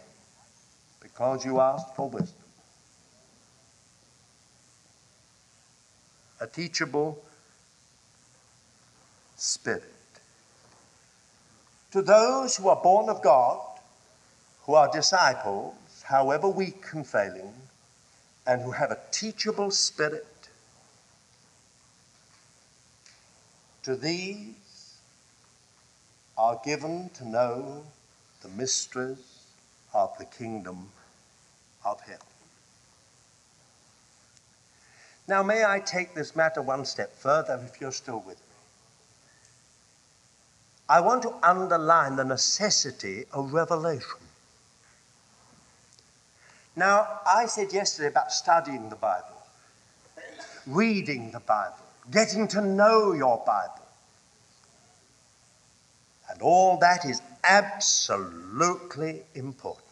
because 1.02 1.46
you 1.46 1.60
asked 1.60 1.96
for 1.96 2.10
wisdom. 2.10 2.36
A 6.42 6.48
teachable 6.48 7.22
spirit 9.36 9.89
to 11.92 12.02
those 12.02 12.58
who 12.58 12.70
are 12.70 12.82
born 12.82 13.10
of 13.10 13.22
God, 13.22 13.60
who 14.64 14.74
are 14.76 14.92
disciples, 14.92 15.74
however 16.04 16.48
weak 16.48 16.86
and 16.94 17.06
failing, 17.06 17.54
and 18.46 18.62
who 18.62 18.72
have 18.72 18.92
a 18.92 19.00
teachable 19.12 19.72
spirit, 19.72 20.26
to 23.84 23.96
these 23.96 24.98
are 26.38 26.60
given 26.64 27.10
to 27.16 27.28
know 27.28 27.84
the 28.42 28.50
mysteries 28.50 29.18
of 29.94 30.16
the 30.18 30.26
kingdom 30.26 30.90
of 31.84 32.00
heaven. 32.02 32.20
Now, 35.28 35.44
may 35.44 35.64
I 35.66 35.80
take 35.80 36.16
this 36.16 36.36
matter 36.36 36.62
one 36.62 36.86
step 36.86 37.16
further 37.16 37.60
if 37.66 37.80
you're 37.80 37.92
still 37.92 38.24
with 38.26 38.38
me? 38.38 38.49
I 40.90 41.02
want 41.02 41.22
to 41.22 41.36
underline 41.44 42.16
the 42.16 42.26
necessity 42.26 43.26
of 43.32 43.54
revelation. 43.54 44.20
Now, 46.76 47.20
I 47.28 47.46
said 47.46 47.72
yesterday 47.72 48.08
about 48.08 48.32
studying 48.32 48.90
the 48.90 48.96
Bible, 48.96 49.38
reading 50.66 51.30
the 51.30 51.42
Bible, 51.42 51.78
getting 52.10 52.48
to 52.50 52.62
know 52.62 53.14
your 53.14 53.44
Bible. 53.46 53.86
And 56.32 56.42
all 56.42 56.78
that 56.80 57.06
is 57.06 57.22
absolutely 57.44 59.22
important. 59.36 59.86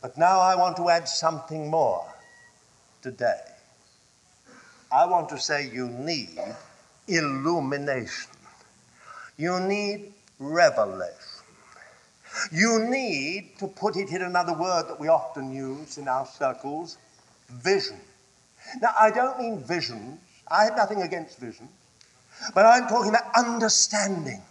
But 0.00 0.16
now 0.16 0.40
I 0.40 0.54
want 0.54 0.76
to 0.76 0.88
add 0.88 1.08
something 1.08 1.68
more 1.68 2.06
today. 3.02 3.40
I 4.90 5.04
want 5.06 5.28
to 5.30 5.38
say 5.38 5.68
you 5.68 5.88
need 5.88 6.38
illumination. 7.08 8.35
You 9.36 9.60
need 9.60 10.12
revelation. 10.38 11.14
You 12.52 12.86
need, 12.90 13.58
to 13.58 13.68
put 13.68 13.96
it 13.96 14.10
in 14.10 14.22
another 14.22 14.52
word 14.52 14.88
that 14.88 15.00
we 15.00 15.08
often 15.08 15.54
use 15.54 15.98
in 15.98 16.08
our 16.08 16.26
circles, 16.26 16.98
vision. 17.48 18.00
Now, 18.80 18.92
I 18.98 19.10
don't 19.10 19.38
mean 19.38 19.62
visions. 19.62 20.18
I 20.48 20.64
have 20.64 20.76
nothing 20.76 21.02
against 21.02 21.38
visions. 21.38 21.70
But 22.54 22.66
I'm 22.66 22.86
talking 22.88 23.10
about 23.10 23.30
understanding. 23.36 24.42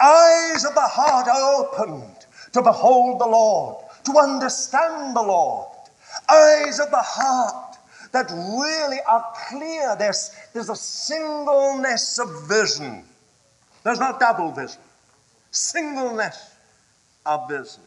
Eyes 0.00 0.64
of 0.64 0.74
the 0.74 0.80
heart 0.80 1.26
are 1.28 1.64
opened 1.64 2.26
to 2.52 2.62
behold 2.62 3.20
the 3.20 3.26
Lord, 3.26 3.76
to 4.04 4.18
understand 4.18 5.16
the 5.16 5.22
Lord. 5.22 5.68
Eyes 6.28 6.78
of 6.78 6.90
the 6.90 7.02
heart 7.02 7.76
that 8.12 8.30
really 8.30 8.98
are 9.06 9.24
clear. 9.48 9.96
There's, 9.98 10.30
there's 10.52 10.68
a 10.68 10.76
singleness 10.76 12.18
of 12.18 12.48
vision 12.48 13.04
there's 13.86 14.00
not 14.00 14.18
double 14.18 14.50
vision, 14.50 14.80
singleness 15.52 16.56
of 17.24 17.48
vision. 17.48 17.84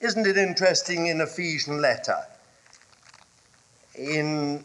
Isn't 0.00 0.26
it 0.26 0.36
interesting 0.36 1.06
in 1.06 1.20
Ephesian 1.20 1.80
letter, 1.80 2.18
in 3.94 4.64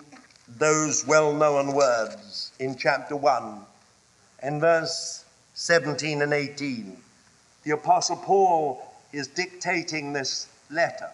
those 0.57 1.05
well 1.05 1.31
known 1.33 1.75
words 1.75 2.51
in 2.59 2.75
chapter 2.75 3.15
1 3.15 3.59
and 4.39 4.59
verse 4.59 5.23
17 5.53 6.23
and 6.23 6.33
18? 6.33 6.97
The 7.61 7.71
Apostle 7.71 8.17
Paul 8.17 8.91
is 9.13 9.27
dictating 9.27 10.13
this 10.13 10.47
letter. 10.71 11.11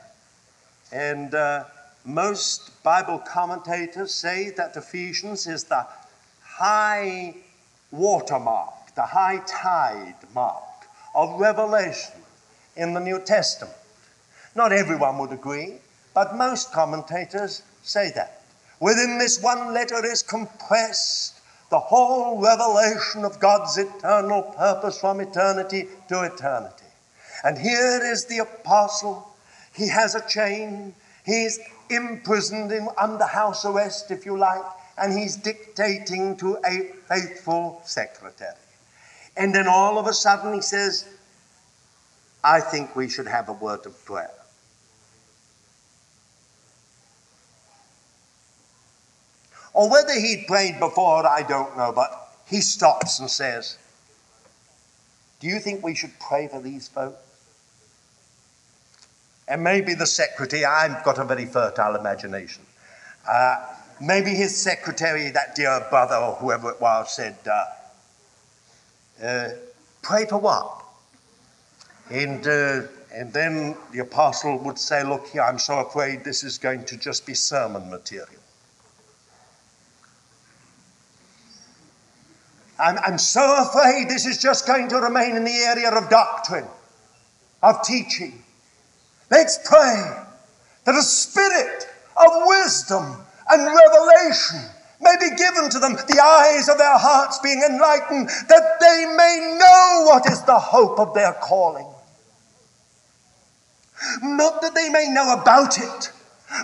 And 0.93 1.35
uh, 1.35 1.65
most 2.05 2.81
Bible 2.83 3.19
commentators 3.19 4.13
say 4.13 4.51
that 4.51 4.77
Ephesians 4.77 5.45
is 5.45 5.65
the 5.65 5.85
high 6.55 7.35
watermark, 7.91 8.95
the 8.95 9.01
high 9.01 9.41
tide 9.45 10.15
mark 10.33 10.87
of 11.13 11.37
revelation 11.37 12.13
in 12.77 12.93
the 12.93 12.99
New 13.01 13.19
Testament. 13.19 13.75
Not 14.55 14.71
everyone 14.71 15.17
would 15.17 15.33
agree, 15.33 15.79
but 16.13 16.37
most 16.37 16.71
commentators 16.71 17.61
say 17.83 18.09
that. 18.15 18.41
Within 18.79 19.17
this 19.17 19.41
one 19.41 19.73
letter 19.73 20.05
is 20.05 20.23
compressed 20.23 21.41
the 21.71 21.79
whole 21.79 22.41
revelation 22.41 23.25
of 23.25 23.37
God's 23.41 23.77
eternal 23.77 24.43
purpose 24.43 24.97
from 24.97 25.19
eternity 25.19 25.89
to 26.07 26.23
eternity. 26.23 26.85
And 27.43 27.57
here 27.57 27.99
is 28.01 28.25
the 28.25 28.37
apostle. 28.37 29.27
He 29.73 29.89
has 29.89 30.15
a 30.15 30.25
chain. 30.25 30.95
He's 31.25 31.59
imprisoned 31.89 32.71
in, 32.71 32.87
under 32.97 33.25
house 33.25 33.65
arrest, 33.65 34.09
if 34.09 34.25
you 34.25 34.37
like 34.37 34.63
and 34.97 35.17
he's 35.17 35.35
dictating 35.35 36.37
to 36.37 36.57
a 36.65 36.93
faithful 37.09 37.81
secretary. 37.85 38.55
And 39.37 39.53
then 39.53 39.67
all 39.67 39.97
of 39.97 40.07
a 40.07 40.13
sudden 40.13 40.53
he 40.53 40.61
says, 40.61 41.07
I 42.43 42.61
think 42.61 42.95
we 42.95 43.09
should 43.09 43.27
have 43.27 43.49
a 43.49 43.53
word 43.53 43.85
of 43.85 44.05
prayer. 44.05 44.31
Or 49.73 49.91
whether 49.91 50.13
he'd 50.13 50.45
prayed 50.47 50.79
before, 50.79 51.27
I 51.27 51.43
don't 51.43 51.75
know, 51.75 51.91
but 51.93 52.29
he 52.47 52.61
stops 52.61 53.19
and 53.19 53.29
says, 53.29 53.77
Do 55.41 55.47
you 55.47 55.59
think 55.59 55.83
we 55.83 55.95
should 55.95 56.17
pray 56.19 56.47
for 56.47 56.61
these 56.61 56.87
folks? 56.87 57.17
And 59.47 59.63
maybe 59.63 59.93
the 59.93 60.07
secretary, 60.07 60.63
I've 60.63 61.03
got 61.03 61.17
a 61.17 61.25
very 61.25 61.45
fertile 61.45 61.95
imagination. 61.95 62.63
Uh, 63.29 63.74
Maybe 64.01 64.31
his 64.31 64.55
secretary, 64.55 65.31
that 65.31 65.55
dear 65.55 65.85
brother 65.89 66.15
or 66.15 66.35
whoever 66.35 66.71
it 66.71 66.81
was, 66.81 67.15
said, 67.15 67.37
uh, 67.49 67.65
uh, 69.23 69.49
pray 70.01 70.25
for 70.25 70.37
what? 70.37 70.83
And, 72.09 72.45
uh, 72.45 72.81
and 73.13 73.31
then 73.31 73.77
the 73.93 73.99
apostle 73.99 74.57
would 74.59 74.77
say, 74.77 75.03
Look 75.03 75.27
here, 75.27 75.41
I'm 75.41 75.59
so 75.59 75.79
afraid 75.79 76.23
this 76.23 76.43
is 76.43 76.57
going 76.57 76.83
to 76.85 76.97
just 76.97 77.25
be 77.25 77.33
sermon 77.33 77.89
material. 77.89 78.41
I'm, 82.77 82.97
I'm 82.99 83.17
so 83.17 83.63
afraid 83.63 84.09
this 84.09 84.25
is 84.25 84.37
just 84.37 84.67
going 84.67 84.89
to 84.89 84.97
remain 84.97 85.37
in 85.37 85.45
the 85.45 85.51
area 85.51 85.89
of 85.89 86.09
doctrine, 86.09 86.67
of 87.63 87.81
teaching. 87.83 88.43
Let's 89.31 89.57
pray 89.65 90.25
that 90.83 90.95
a 90.95 91.01
spirit 91.01 91.87
of 92.17 92.43
wisdom 92.45 93.24
and 93.49 93.65
revelation 93.65 94.61
may 95.01 95.15
be 95.19 95.35
given 95.35 95.69
to 95.69 95.79
them, 95.79 95.93
the 95.93 96.21
eyes 96.23 96.69
of 96.69 96.77
their 96.77 96.97
hearts 96.97 97.39
being 97.39 97.61
enlightened, 97.69 98.29
that 98.49 98.79
they 98.79 99.05
may 99.15 99.57
know 99.59 100.03
what 100.05 100.29
is 100.29 100.41
the 100.43 100.59
hope 100.59 100.99
of 100.99 101.13
their 101.13 101.33
calling. 101.33 101.87
Not 104.21 104.61
that 104.61 104.75
they 104.75 104.89
may 104.89 105.09
know 105.09 105.33
about 105.33 105.77
it, 105.77 106.11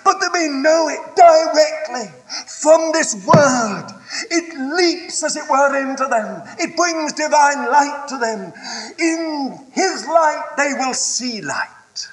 but 0.04 0.20
that 0.20 0.32
they 0.34 0.48
know 0.48 0.90
it 0.90 1.16
directly 1.16 2.14
from 2.48 2.92
this 2.94 3.16
word. 3.26 3.88
It 4.30 4.76
leaps, 4.76 5.24
as 5.24 5.36
it 5.36 5.50
were, 5.50 5.76
into 5.76 6.06
them. 6.06 6.44
It 6.60 6.76
brings 6.76 7.14
divine 7.14 7.66
light 7.70 8.06
to 8.10 8.18
them. 8.18 8.54
In 9.00 9.60
His 9.72 10.06
light, 10.08 10.54
they 10.58 10.74
will 10.78 10.94
see 10.94 11.42
light, 11.42 12.08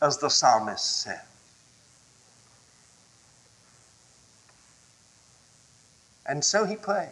as 0.00 0.18
the 0.18 0.28
psalmist 0.28 1.02
said. 1.02 1.20
And 6.26 6.44
so 6.44 6.64
he 6.64 6.76
prayed. 6.76 7.08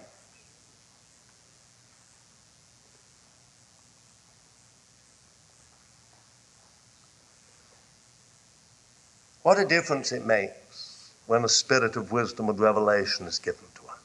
What 9.42 9.58
a 9.58 9.64
difference 9.64 10.12
it 10.12 10.24
makes 10.24 11.10
when 11.26 11.44
a 11.44 11.48
spirit 11.48 11.96
of 11.96 12.12
wisdom 12.12 12.48
and 12.48 12.58
revelation 12.58 13.26
is 13.26 13.38
given 13.38 13.64
to 13.74 13.82
us. 13.88 13.98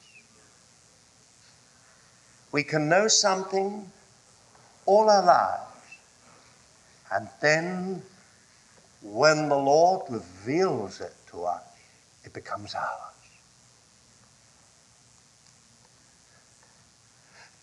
We 2.51 2.64
can 2.64 2.89
know 2.89 3.08
something 3.08 3.91
all 4.86 5.10
our 5.10 5.24
lives, 5.24 5.99
and 7.12 7.30
then 7.39 8.01
when 9.01 9.49
the 9.49 9.58
Lord 9.58 10.10
reveals 10.10 11.01
it 11.01 11.14
to 11.32 11.43
us, 11.43 11.62
it 12.24 12.34
becomes 12.34 12.74
ours. 12.74 13.16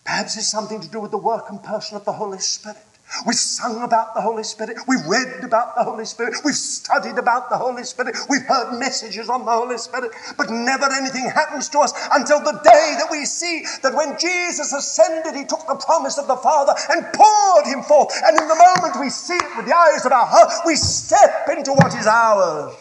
Perhaps 0.05 0.37
it's 0.37 0.47
something 0.47 0.79
to 0.79 0.87
do 0.87 0.99
with 0.99 1.11
the 1.11 1.17
work 1.17 1.49
and 1.49 1.61
person 1.61 1.97
of 1.97 2.05
the 2.05 2.13
Holy 2.13 2.37
Spirit. 2.37 2.77
We've 3.25 3.35
sung 3.35 3.83
about 3.83 4.13
the 4.15 4.21
Holy 4.21 4.43
Spirit. 4.43 4.77
We've 4.87 5.05
read 5.05 5.43
about 5.43 5.75
the 5.75 5.83
Holy 5.83 6.05
Spirit. 6.05 6.35
We've 6.43 6.55
studied 6.55 7.17
about 7.17 7.49
the 7.49 7.57
Holy 7.57 7.83
Spirit. 7.83 8.15
We've 8.29 8.45
heard 8.45 8.77
messages 8.79 9.29
on 9.29 9.45
the 9.45 9.51
Holy 9.51 9.77
Spirit. 9.77 10.11
But 10.37 10.49
never 10.49 10.85
anything 10.91 11.29
happens 11.29 11.69
to 11.69 11.79
us 11.79 11.93
until 12.13 12.39
the 12.39 12.59
day 12.63 12.95
that 12.97 13.07
we 13.11 13.25
see 13.25 13.63
that 13.83 13.93
when 13.93 14.17
Jesus 14.19 14.73
ascended, 14.73 15.35
He 15.35 15.45
took 15.45 15.65
the 15.67 15.75
promise 15.75 16.17
of 16.17 16.27
the 16.27 16.35
Father 16.35 16.73
and 16.89 17.05
poured 17.13 17.65
Him 17.65 17.83
forth. 17.83 18.09
And 18.25 18.39
in 18.39 18.47
the 18.47 18.55
moment 18.55 18.99
we 18.99 19.09
see 19.09 19.35
it 19.35 19.57
with 19.57 19.65
the 19.65 19.75
eyes 19.75 20.05
of 20.05 20.11
our 20.11 20.25
heart, 20.25 20.51
we 20.65 20.75
step 20.75 21.47
into 21.49 21.73
what 21.73 21.95
is 21.95 22.07
ours. 22.07 22.73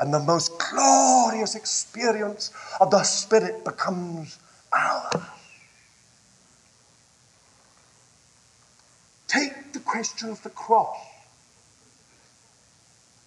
And 0.00 0.12
the 0.12 0.20
most 0.20 0.58
glorious 0.58 1.54
experience 1.54 2.50
of 2.80 2.90
the 2.90 3.02
Spirit 3.04 3.64
becomes 3.64 4.38
ours. 4.72 5.33
Take 9.34 9.72
the 9.72 9.80
question 9.80 10.30
of 10.30 10.42
the 10.42 10.50
cross. 10.50 10.96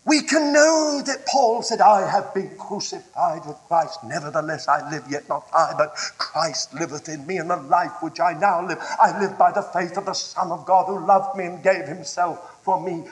We 0.06 0.22
can 0.22 0.54
know 0.54 1.02
that 1.06 1.26
Paul 1.26 1.62
said, 1.64 1.82
I 1.82 2.10
have 2.10 2.34
been 2.34 2.58
crucified 2.58 3.46
with 3.46 3.58
Christ. 3.68 4.06
Nevertheless, 4.06 4.70
I 4.70 4.90
live, 4.90 5.04
yet 5.10 5.28
not 5.28 5.46
I, 5.54 5.74
but 5.78 5.94
Christ 6.18 6.74
liveth 6.74 7.10
in 7.10 7.28
me. 7.28 7.38
And 7.38 7.50
the 7.50 7.58
life 7.58 7.92
which 8.02 8.22
I 8.22 8.32
now 8.32 8.66
live, 8.66 8.78
I 9.02 9.20
live 9.20 9.38
by 9.38 9.52
the 9.52 9.64
faith 9.64 9.98
of 9.98 10.06
the 10.06 10.14
Son 10.14 10.50
of 10.50 10.66
God 10.66 10.86
who 10.86 11.06
loved 11.06 11.38
me 11.38 11.46
and 11.46 11.62
gave 11.62 11.86
himself 11.88 12.64
for 12.64 12.82
me. 12.82 13.04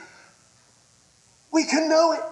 We 1.52 1.66
can 1.66 1.90
know 1.90 2.12
it. 2.12 2.22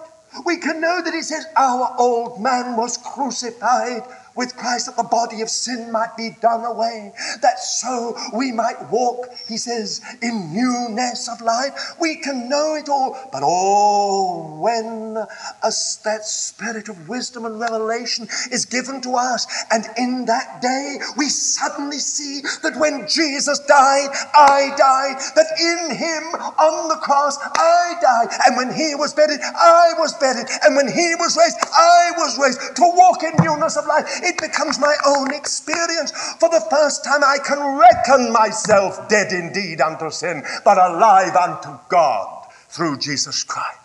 We 0.47 0.57
can 0.57 0.81
know 0.81 0.99
that 0.99 1.13
he 1.13 1.21
says, 1.21 1.45
Our 1.55 1.95
old 1.99 2.41
man 2.41 2.75
was 2.75 2.97
crucified 2.97 4.01
with 4.35 4.55
Christ 4.55 4.87
that 4.87 4.97
the 4.97 5.03
body 5.03 5.41
of 5.41 5.49
sin 5.49 5.91
might 5.91 6.17
be 6.17 6.31
done 6.41 6.65
away, 6.65 7.13
that 7.41 7.59
so 7.59 8.15
we 8.35 8.51
might 8.51 8.89
walk, 8.91 9.29
he 9.47 9.57
says, 9.57 10.01
in 10.21 10.53
newness 10.53 11.29
of 11.29 11.41
life. 11.41 11.95
We 11.99 12.17
can 12.17 12.49
know 12.49 12.75
it 12.75 12.89
all, 12.89 13.17
but 13.31 13.41
oh, 13.43 14.59
when 14.59 15.17
a, 15.17 15.71
that 16.03 16.25
spirit 16.25 16.89
of 16.89 17.07
wisdom 17.07 17.45
and 17.45 17.59
revelation 17.59 18.27
is 18.51 18.65
given 18.65 19.01
to 19.01 19.15
us, 19.15 19.47
and 19.71 19.85
in 19.97 20.25
that 20.25 20.61
day 20.61 20.97
we 21.17 21.29
suddenly 21.29 21.99
see 21.99 22.41
that 22.63 22.77
when 22.77 23.07
Jesus 23.07 23.59
died, 23.59 24.09
I 24.35 24.75
died, 24.77 25.17
that 25.35 25.47
in 25.59 25.95
him 25.95 26.23
on 26.59 26.89
the 26.89 26.95
cross 26.95 27.37
I 27.41 27.95
died, 28.01 28.37
and 28.47 28.57
when 28.57 28.73
he 28.73 28.95
was 28.95 29.13
buried, 29.13 29.39
I 29.41 29.93
was 29.97 30.13
buried, 30.19 30.47
and 30.63 30.75
when 30.75 30.87
he 30.87 31.15
was 31.15 31.37
raised, 31.37 31.57
I 31.73 32.11
was 32.17 32.37
raised 32.37 32.75
to 32.75 32.83
walk 32.83 33.23
in 33.23 33.31
newness 33.43 33.77
of 33.77 33.85
life. 33.85 34.05
It 34.25 34.41
becomes 34.41 34.79
my 34.79 34.95
own 35.05 35.33
experience. 35.33 36.11
For 36.39 36.49
the 36.49 36.65
first 36.69 37.05
time, 37.05 37.23
I 37.23 37.37
can 37.45 37.77
reckon 37.77 38.33
myself 38.33 39.07
dead 39.07 39.31
indeed 39.31 39.81
unto 39.81 40.09
sin, 40.09 40.43
but 40.63 40.77
alive 40.77 41.35
unto 41.35 41.77
God 41.89 42.47
through 42.69 42.97
Jesus 42.97 43.43
Christ. 43.43 43.79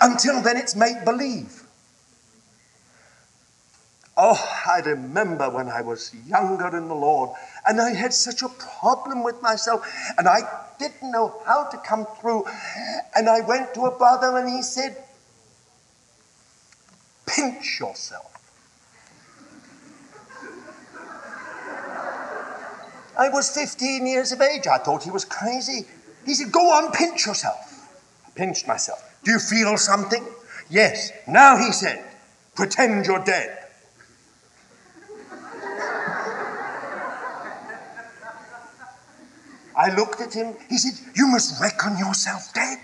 Until 0.00 0.42
then, 0.42 0.56
it's 0.56 0.76
make 0.76 1.04
believe. 1.04 1.64
Oh, 4.16 4.38
I 4.66 4.80
remember 4.80 5.48
when 5.48 5.68
I 5.70 5.80
was 5.80 6.14
younger 6.26 6.76
in 6.76 6.88
the 6.88 6.94
Lord 6.94 7.30
and 7.66 7.80
I 7.80 7.94
had 7.94 8.12
such 8.12 8.42
a 8.42 8.50
problem 8.50 9.24
with 9.24 9.40
myself 9.40 9.90
and 10.18 10.28
I 10.28 10.40
didn't 10.78 11.10
know 11.10 11.40
how 11.46 11.64
to 11.70 11.78
come 11.78 12.06
through. 12.20 12.44
And 13.16 13.30
I 13.30 13.40
went 13.40 13.72
to 13.74 13.82
a 13.86 13.96
brother 13.96 14.36
and 14.36 14.48
he 14.48 14.60
said, 14.60 15.04
Pinch 17.24 17.80
yourself. 17.80 18.29
I 23.20 23.28
was 23.28 23.50
15 23.50 24.06
years 24.06 24.32
of 24.32 24.40
age. 24.40 24.66
I 24.66 24.78
thought 24.78 25.02
he 25.02 25.10
was 25.10 25.26
crazy. 25.26 25.86
He 26.24 26.32
said, 26.32 26.50
Go 26.50 26.70
on, 26.70 26.90
pinch 26.90 27.26
yourself. 27.26 27.86
I 28.26 28.30
pinched 28.30 28.66
myself. 28.66 28.98
Do 29.24 29.32
you 29.32 29.38
feel 29.38 29.76
something? 29.76 30.26
Yes. 30.70 31.12
Now, 31.28 31.58
he 31.58 31.70
said, 31.70 32.02
pretend 32.54 33.04
you're 33.04 33.22
dead. 33.22 33.58
I 39.76 39.94
looked 39.94 40.22
at 40.22 40.32
him. 40.32 40.54
He 40.70 40.78
said, 40.78 40.94
You 41.14 41.26
must 41.26 41.60
reckon 41.60 41.98
yourself 41.98 42.54
dead. 42.54 42.78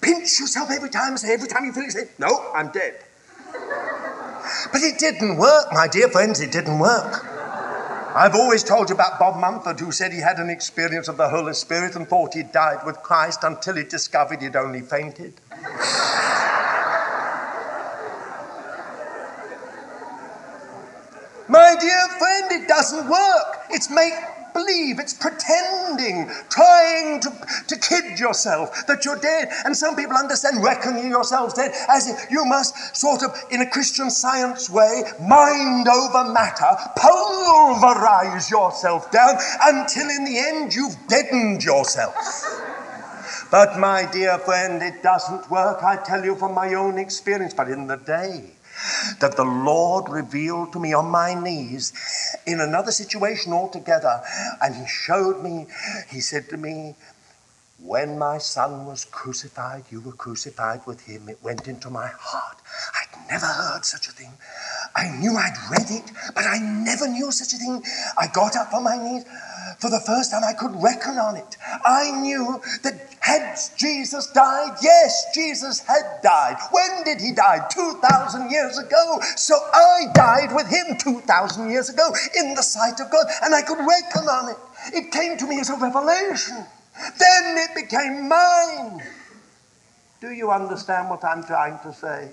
Pinch 0.00 0.40
yourself 0.40 0.70
every 0.70 0.88
time. 0.88 1.18
Say, 1.18 1.34
every 1.34 1.48
time 1.48 1.66
you 1.66 1.74
feel 1.74 1.84
it, 1.84 1.92
say, 1.92 2.08
No, 2.18 2.52
I'm 2.54 2.70
dead. 2.70 3.04
But 4.72 4.80
it 4.80 4.98
didn't 4.98 5.36
work, 5.36 5.66
my 5.72 5.88
dear 5.88 6.08
friends, 6.08 6.40
it 6.40 6.52
didn't 6.52 6.78
work. 6.78 7.27
I've 8.18 8.34
always 8.34 8.64
told 8.64 8.88
you 8.88 8.96
about 8.96 9.20
Bob 9.20 9.36
Mumford, 9.36 9.78
who 9.78 9.92
said 9.92 10.12
he 10.12 10.18
had 10.18 10.38
an 10.38 10.50
experience 10.50 11.06
of 11.06 11.16
the 11.16 11.28
Holy 11.28 11.54
Spirit 11.54 11.94
and 11.94 12.08
thought 12.08 12.34
he'd 12.34 12.50
died 12.50 12.84
with 12.84 12.96
Christ 13.00 13.44
until 13.44 13.76
he 13.76 13.84
discovered 13.84 14.42
he'd 14.42 14.56
only 14.56 14.80
fainted. 14.80 15.34
My 21.46 21.76
dear 21.78 22.08
friend, 22.18 22.50
it 22.60 22.66
doesn't 22.66 23.08
work. 23.08 23.66
It's 23.70 23.88
make 23.88 24.14
believe, 24.52 24.98
it's 24.98 25.14
pretending, 25.14 26.30
trying 26.48 27.20
to, 27.20 27.30
to 27.68 27.76
kid 27.76 28.18
yourself 28.18 28.86
that 28.86 29.04
you're 29.04 29.18
dead. 29.18 29.48
And 29.64 29.76
some 29.76 29.96
people 29.96 30.16
understand 30.16 30.62
reckoning 30.62 31.08
yourselves 31.08 31.54
dead 31.54 31.72
as 31.88 32.08
if 32.08 32.30
you 32.30 32.44
must 32.44 32.96
sort 32.96 33.22
of, 33.22 33.30
in 33.50 33.60
a 33.60 33.70
Christian 33.70 34.10
science 34.10 34.68
way, 34.70 35.02
mind 35.20 35.88
over 35.88 36.32
matter, 36.32 36.70
pulverize 36.96 38.50
yourself 38.50 39.10
down 39.10 39.36
until 39.62 40.08
in 40.08 40.24
the 40.24 40.38
end 40.38 40.74
you've 40.74 40.96
deadened 41.08 41.62
yourself. 41.64 42.14
But 43.50 43.78
my 43.78 44.06
dear 44.10 44.38
friend, 44.38 44.82
it 44.82 45.02
doesn't 45.02 45.50
work, 45.50 45.82
I 45.82 45.96
tell 45.96 46.22
you 46.24 46.36
from 46.36 46.54
my 46.54 46.74
own 46.74 46.98
experience. 46.98 47.54
But 47.54 47.70
in 47.70 47.86
the 47.86 47.96
day 47.96 48.57
that 49.20 49.36
the 49.36 49.44
Lord 49.44 50.08
revealed 50.08 50.72
to 50.72 50.80
me 50.80 50.92
on 50.92 51.10
my 51.10 51.34
knees 51.34 51.92
in 52.46 52.60
another 52.60 52.92
situation 52.92 53.52
altogether. 53.52 54.22
And 54.62 54.74
He 54.74 54.86
showed 54.86 55.42
me, 55.42 55.66
He 56.10 56.20
said 56.20 56.48
to 56.50 56.56
me, 56.56 56.94
when 57.80 58.18
my 58.18 58.38
son 58.38 58.86
was 58.86 59.04
crucified, 59.04 59.84
you 59.90 60.00
were 60.00 60.12
crucified 60.12 60.80
with 60.84 61.02
him. 61.02 61.28
It 61.28 61.38
went 61.42 61.68
into 61.68 61.90
my 61.90 62.08
heart. 62.08 62.58
I'd 62.94 63.30
never 63.30 63.46
heard 63.46 63.84
such 63.84 64.08
a 64.08 64.10
thing. 64.10 64.32
I 64.96 65.16
knew 65.16 65.36
I'd 65.36 65.56
read 65.70 65.88
it, 65.88 66.10
but 66.34 66.44
I 66.44 66.58
never 66.58 67.06
knew 67.06 67.30
such 67.30 67.52
a 67.54 67.56
thing. 67.56 67.82
I 68.18 68.26
got 68.26 68.56
up 68.56 68.74
on 68.74 68.82
my 68.82 68.96
knees. 68.96 69.24
For 69.78 69.90
the 69.90 70.00
first 70.00 70.32
time, 70.32 70.42
I 70.42 70.54
could 70.54 70.74
reckon 70.82 71.18
on 71.18 71.36
it. 71.36 71.56
I 71.84 72.10
knew 72.10 72.60
that 72.82 73.14
had 73.20 73.56
Jesus 73.76 74.26
died, 74.32 74.76
yes, 74.82 75.26
Jesus 75.34 75.80
had 75.80 76.20
died. 76.22 76.56
When 76.72 77.04
did 77.04 77.20
he 77.20 77.32
die? 77.32 77.64
2,000 77.70 78.50
years 78.50 78.78
ago. 78.78 79.20
So 79.36 79.54
I 79.54 80.06
died 80.14 80.54
with 80.54 80.66
him 80.68 80.96
2,000 80.98 81.70
years 81.70 81.90
ago 81.90 82.12
in 82.36 82.54
the 82.54 82.62
sight 82.62 82.98
of 83.00 83.10
God, 83.10 83.26
and 83.44 83.54
I 83.54 83.62
could 83.62 83.78
reckon 83.78 84.28
on 84.28 84.50
it. 84.50 84.56
It 84.94 85.12
came 85.12 85.36
to 85.38 85.46
me 85.46 85.60
as 85.60 85.70
a 85.70 85.76
revelation. 85.76 86.56
Then 87.18 87.56
it 87.58 87.74
became 87.76 88.28
mine. 88.28 89.02
Do 90.20 90.30
you 90.30 90.50
understand 90.50 91.08
what 91.08 91.22
I'm 91.22 91.44
trying 91.44 91.78
to 91.84 91.92
say? 91.92 92.30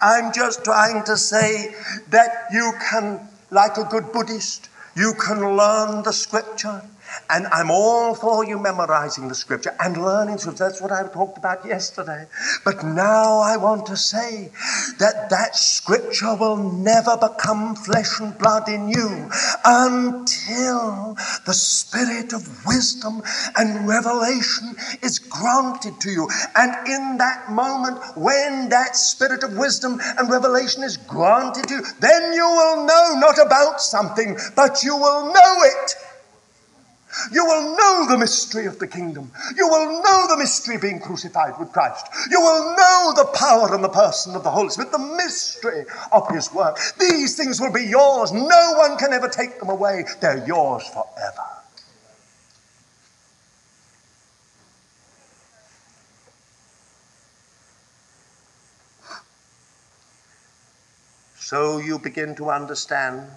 I'm 0.00 0.32
just 0.32 0.64
trying 0.64 1.04
to 1.04 1.16
say 1.16 1.74
that 2.10 2.46
you 2.52 2.72
can, 2.90 3.28
like 3.50 3.76
a 3.76 3.84
good 3.84 4.12
Buddhist, 4.12 4.68
you 4.94 5.14
can 5.14 5.56
learn 5.56 6.02
the 6.02 6.12
scripture 6.12 6.82
and 7.30 7.46
I'm 7.48 7.70
all 7.70 8.14
for 8.14 8.44
you 8.44 8.58
memorizing 8.58 9.28
the 9.28 9.34
scripture 9.34 9.74
and 9.80 9.96
learning 9.96 10.38
scripture. 10.38 10.64
That's 10.64 10.80
what 10.80 10.92
I 10.92 11.06
talked 11.08 11.38
about 11.38 11.64
yesterday. 11.64 12.26
But 12.64 12.84
now 12.84 13.38
I 13.38 13.56
want 13.56 13.86
to 13.86 13.96
say 13.96 14.50
that 14.98 15.30
that 15.30 15.56
scripture 15.56 16.34
will 16.36 16.56
never 16.56 17.16
become 17.16 17.74
flesh 17.74 18.20
and 18.20 18.36
blood 18.38 18.68
in 18.68 18.88
you 18.88 19.28
until 19.64 21.14
the 21.46 21.54
spirit 21.54 22.32
of 22.32 22.66
wisdom 22.66 23.22
and 23.56 23.88
revelation 23.88 24.74
is 25.02 25.18
granted 25.18 26.00
to 26.00 26.10
you. 26.10 26.28
And 26.56 26.72
in 26.86 27.18
that 27.18 27.50
moment, 27.50 27.98
when 28.16 28.68
that 28.70 28.96
spirit 28.96 29.42
of 29.42 29.56
wisdom 29.56 30.00
and 30.18 30.30
revelation 30.30 30.82
is 30.82 30.96
granted 30.96 31.68
to 31.68 31.74
you, 31.74 31.82
then 32.00 32.32
you 32.32 32.44
will 32.46 32.86
know 32.86 33.14
not 33.16 33.38
about 33.44 33.80
something, 33.80 34.36
but 34.56 34.82
you 34.82 34.96
will 34.96 35.32
know 35.32 35.54
it. 35.62 35.94
You 37.30 37.44
will 37.44 37.76
know 37.76 38.06
the 38.08 38.18
mystery 38.18 38.66
of 38.66 38.78
the 38.78 38.86
kingdom. 38.86 39.30
You 39.56 39.68
will 39.68 40.02
know 40.02 40.26
the 40.28 40.36
mystery 40.38 40.76
of 40.76 40.82
being 40.82 41.00
crucified 41.00 41.58
with 41.58 41.72
Christ. 41.72 42.06
You 42.30 42.40
will 42.40 42.76
know 42.76 43.12
the 43.16 43.30
power 43.34 43.74
and 43.74 43.84
the 43.84 43.88
person 43.88 44.34
of 44.34 44.44
the 44.44 44.50
Holy 44.50 44.70
Spirit, 44.70 44.92
the 44.92 44.98
mystery 44.98 45.84
of 46.10 46.28
His 46.30 46.52
work. 46.52 46.78
These 46.98 47.36
things 47.36 47.60
will 47.60 47.72
be 47.72 47.84
yours. 47.84 48.32
No 48.32 48.74
one 48.76 48.96
can 48.96 49.12
ever 49.12 49.28
take 49.28 49.58
them 49.58 49.68
away. 49.68 50.04
They're 50.20 50.46
yours 50.46 50.86
forever. 50.88 51.52
So 61.36 61.78
you 61.78 61.98
begin 61.98 62.34
to 62.36 62.50
understand 62.50 63.28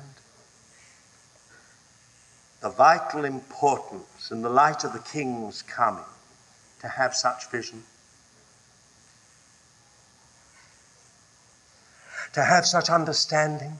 the 2.65 2.71
vital 2.71 3.25
importance 3.25 4.31
in 4.31 4.41
the 4.41 4.49
light 4.49 4.83
of 4.83 4.91
the 4.91 4.97
King's 4.97 5.61
coming 5.61 6.03
to 6.81 6.87
have 6.87 7.13
such 7.13 7.47
vision, 7.51 7.83
to 12.33 12.43
have 12.43 12.65
such 12.65 12.89
understanding, 12.89 13.77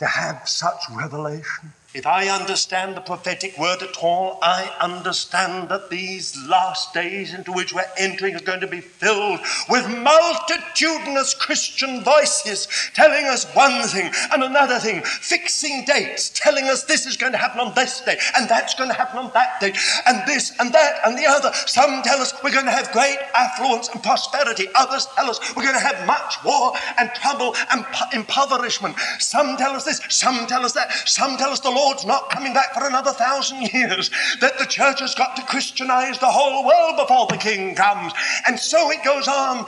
to 0.00 0.04
have 0.04 0.48
such 0.48 0.82
revelation. 0.90 1.72
If 1.92 2.06
I 2.06 2.28
understand 2.28 2.96
the 2.96 3.00
prophetic 3.00 3.58
word 3.58 3.82
at 3.82 3.96
all, 4.00 4.38
I 4.42 4.72
understand 4.80 5.70
that 5.70 5.90
these 5.90 6.38
last 6.46 6.94
days 6.94 7.34
into 7.34 7.50
which 7.50 7.74
we're 7.74 7.82
entering 7.98 8.36
are 8.36 8.40
going 8.40 8.60
to 8.60 8.68
be 8.68 8.80
filled 8.80 9.40
with 9.68 9.88
multitudinous 9.98 11.34
Christian 11.34 12.04
voices 12.04 12.68
telling 12.94 13.24
us 13.24 13.44
one 13.56 13.82
thing 13.88 14.08
and 14.32 14.44
another 14.44 14.78
thing, 14.78 15.02
fixing 15.02 15.84
dates, 15.84 16.30
telling 16.32 16.66
us 16.66 16.84
this 16.84 17.06
is 17.06 17.16
going 17.16 17.32
to 17.32 17.38
happen 17.38 17.58
on 17.58 17.74
this 17.74 18.00
day 18.02 18.16
and 18.36 18.48
that's 18.48 18.74
going 18.74 18.88
to 18.88 18.94
happen 18.94 19.18
on 19.18 19.32
that 19.34 19.60
date, 19.60 19.76
and 20.06 20.24
this 20.28 20.52
and 20.60 20.72
that 20.72 21.00
and 21.04 21.18
the 21.18 21.26
other. 21.26 21.50
Some 21.66 22.02
tell 22.02 22.20
us 22.20 22.32
we're 22.44 22.52
going 22.52 22.66
to 22.66 22.70
have 22.70 22.92
great 22.92 23.18
affluence 23.34 23.88
and 23.88 24.00
prosperity, 24.00 24.68
others 24.76 25.06
tell 25.16 25.28
us 25.28 25.40
we're 25.56 25.64
going 25.64 25.74
to 25.74 25.80
have 25.80 26.06
much 26.06 26.36
war 26.44 26.72
and 27.00 27.10
trouble 27.14 27.56
and 27.72 27.84
impoverishment. 28.12 28.96
Some 29.18 29.56
tell 29.56 29.72
us 29.72 29.84
this, 29.84 30.00
some 30.08 30.46
tell 30.46 30.64
us 30.64 30.74
that, 30.74 30.92
some 31.08 31.36
tell 31.36 31.50
us 31.50 31.58
the 31.58 31.79
Lord's 31.80 32.04
not 32.04 32.28
coming 32.28 32.52
back 32.52 32.74
for 32.74 32.86
another 32.86 33.12
thousand 33.12 33.62
years, 33.72 34.10
that 34.40 34.58
the 34.58 34.66
church 34.66 35.00
has 35.00 35.14
got 35.14 35.34
to 35.36 35.42
Christianize 35.42 36.18
the 36.18 36.26
whole 36.26 36.66
world 36.66 36.96
before 36.98 37.26
the 37.26 37.38
king 37.38 37.74
comes. 37.74 38.12
And 38.46 38.58
so 38.58 38.90
it 38.90 39.02
goes 39.02 39.26
on. 39.28 39.66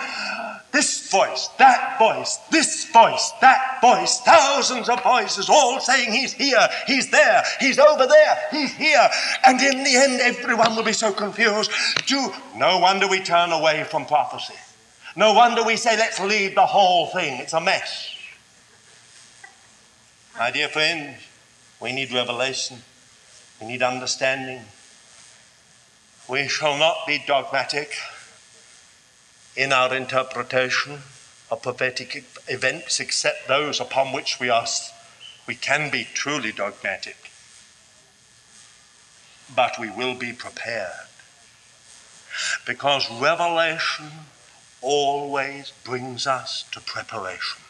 This 0.73 1.11
voice, 1.11 1.49
that 1.59 1.99
voice, 1.99 2.39
this 2.51 2.91
voice, 2.91 3.31
that 3.43 3.79
voice, 3.83 4.21
thousands 4.21 4.89
of 4.89 5.03
voices 5.03 5.51
all 5.51 5.81
saying, 5.81 6.13
He's 6.13 6.33
here, 6.33 6.67
He's 6.87 7.11
there, 7.11 7.43
He's 7.61 7.79
over 7.79 8.07
there, 8.07 8.39
He's 8.51 8.73
here. 8.73 9.09
And 9.47 9.61
in 9.61 9.85
the 9.85 9.95
end, 9.95 10.21
everyone 10.21 10.75
will 10.75 10.83
be 10.83 10.95
so 10.95 11.13
confused. 11.13 11.71
Do, 12.07 12.33
no 12.57 12.79
wonder 12.79 13.07
we 13.07 13.21
turn 13.21 13.53
away 13.53 13.85
from 13.85 14.07
prophecy. 14.07 14.55
No 15.15 15.35
wonder 15.35 15.63
we 15.63 15.77
say, 15.77 15.97
Let's 15.99 16.19
leave 16.21 16.55
the 16.55 16.67
whole 16.67 17.09
thing. 17.09 17.39
It's 17.41 17.53
a 17.53 17.61
mess. 17.61 18.17
My 20.39 20.51
dear 20.51 20.69
friends, 20.69 21.19
we 21.83 21.93
need 21.93 22.13
revelation. 22.13 22.79
We 23.61 23.67
need 23.67 23.83
understanding. 23.83 24.63
We 26.29 26.47
shall 26.49 26.79
not 26.79 27.07
be 27.07 27.23
dogmatic 27.27 27.97
in 29.57 29.73
our 29.73 29.95
interpretation 29.95 31.01
of 31.51 31.63
prophetic 31.63 32.25
events 32.49 33.01
except 33.01 33.49
those 33.49 33.81
upon 33.81 34.13
which 34.13 34.39
we 34.39 34.49
are 34.49 34.67
we 35.47 35.55
can 35.57 35.91
be 35.91 36.07
truly 36.15 36.53
dogmatic. 36.53 37.17
But 39.55 39.79
we 39.79 39.91
will 39.91 40.15
be 40.15 40.33
prepared. 40.33 41.09
Because 42.65 43.11
revelation 43.21 44.11
always 44.81 45.73
brings 45.85 46.27
us 46.27 46.65
to 46.71 46.81
preparation. 46.81 47.61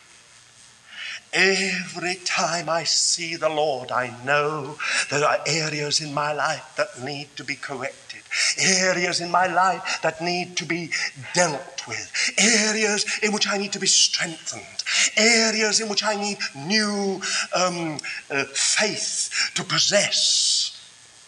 Every 1.32 2.16
time 2.16 2.68
I 2.68 2.84
see 2.84 3.36
the 3.36 3.48
Lord, 3.48 3.90
I 3.90 4.14
know 4.22 4.76
there 5.10 5.24
are 5.24 5.38
areas 5.46 6.00
in 6.00 6.12
my 6.12 6.32
life 6.34 6.74
that 6.76 7.02
need 7.02 7.34
to 7.36 7.44
be 7.44 7.54
corrected, 7.54 8.20
areas 8.58 9.20
in 9.20 9.30
my 9.30 9.46
life 9.46 10.00
that 10.02 10.20
need 10.20 10.58
to 10.58 10.66
be 10.66 10.90
dealt 11.32 11.88
with, 11.88 12.32
areas 12.38 13.06
in 13.22 13.32
which 13.32 13.48
I 13.48 13.56
need 13.56 13.72
to 13.72 13.78
be 13.78 13.86
strengthened, 13.86 14.84
areas 15.16 15.80
in 15.80 15.88
which 15.88 16.04
I 16.04 16.16
need 16.16 16.36
new 16.54 17.22
um, 17.54 17.98
uh, 18.30 18.44
faith 18.52 19.52
to 19.54 19.64
possess. 19.64 20.78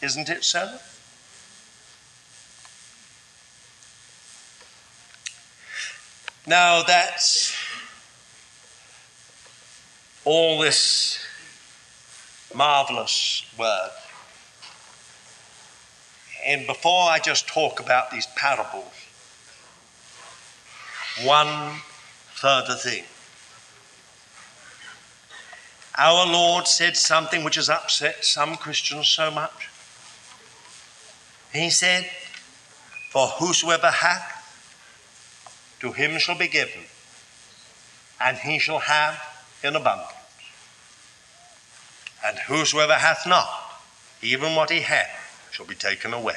Isn't 0.03 0.29
it 0.29 0.45
so? 0.45 0.79
Now 6.47 6.83
that's 6.83 7.64
all 10.25 10.61
this 10.61 11.19
marvelous 12.55 13.45
word. 13.59 13.91
And 16.47 16.67
before 16.67 17.11
I 17.11 17.19
just 17.19 17.47
talk 17.49 17.81
about 17.81 18.11
these 18.11 18.27
parables, 18.37 18.93
one 21.23 21.81
further 22.35 22.75
thing. 22.75 23.05
Our 25.97 26.27
Lord 26.27 26.67
said 26.67 26.97
something 26.97 27.45
which 27.45 27.55
has 27.55 27.71
upset 27.71 28.25
some 28.25 28.57
Christians 28.57 29.09
so 29.09 29.31
much. 29.31 29.71
He 31.53 31.71
said, 31.71 32.11
For 33.11 33.29
whosoever 33.29 33.91
hath, 33.91 34.33
to 35.81 35.93
him 35.93 36.19
shall 36.19 36.37
be 36.37 36.49
given, 36.49 36.83
and 38.21 38.39
he 38.39 38.59
shall 38.59 38.81
have 38.81 39.34
in 39.65 39.77
abundance. 39.77 40.09
And 42.25 42.39
whosoever 42.39 42.95
hath 42.95 43.27
not, 43.27 43.49
even 44.23 44.55
what 44.55 44.71
he 44.71 44.81
hath, 44.81 45.49
shall 45.51 45.67
be 45.67 45.75
taken 45.75 46.13
away. 46.13 46.37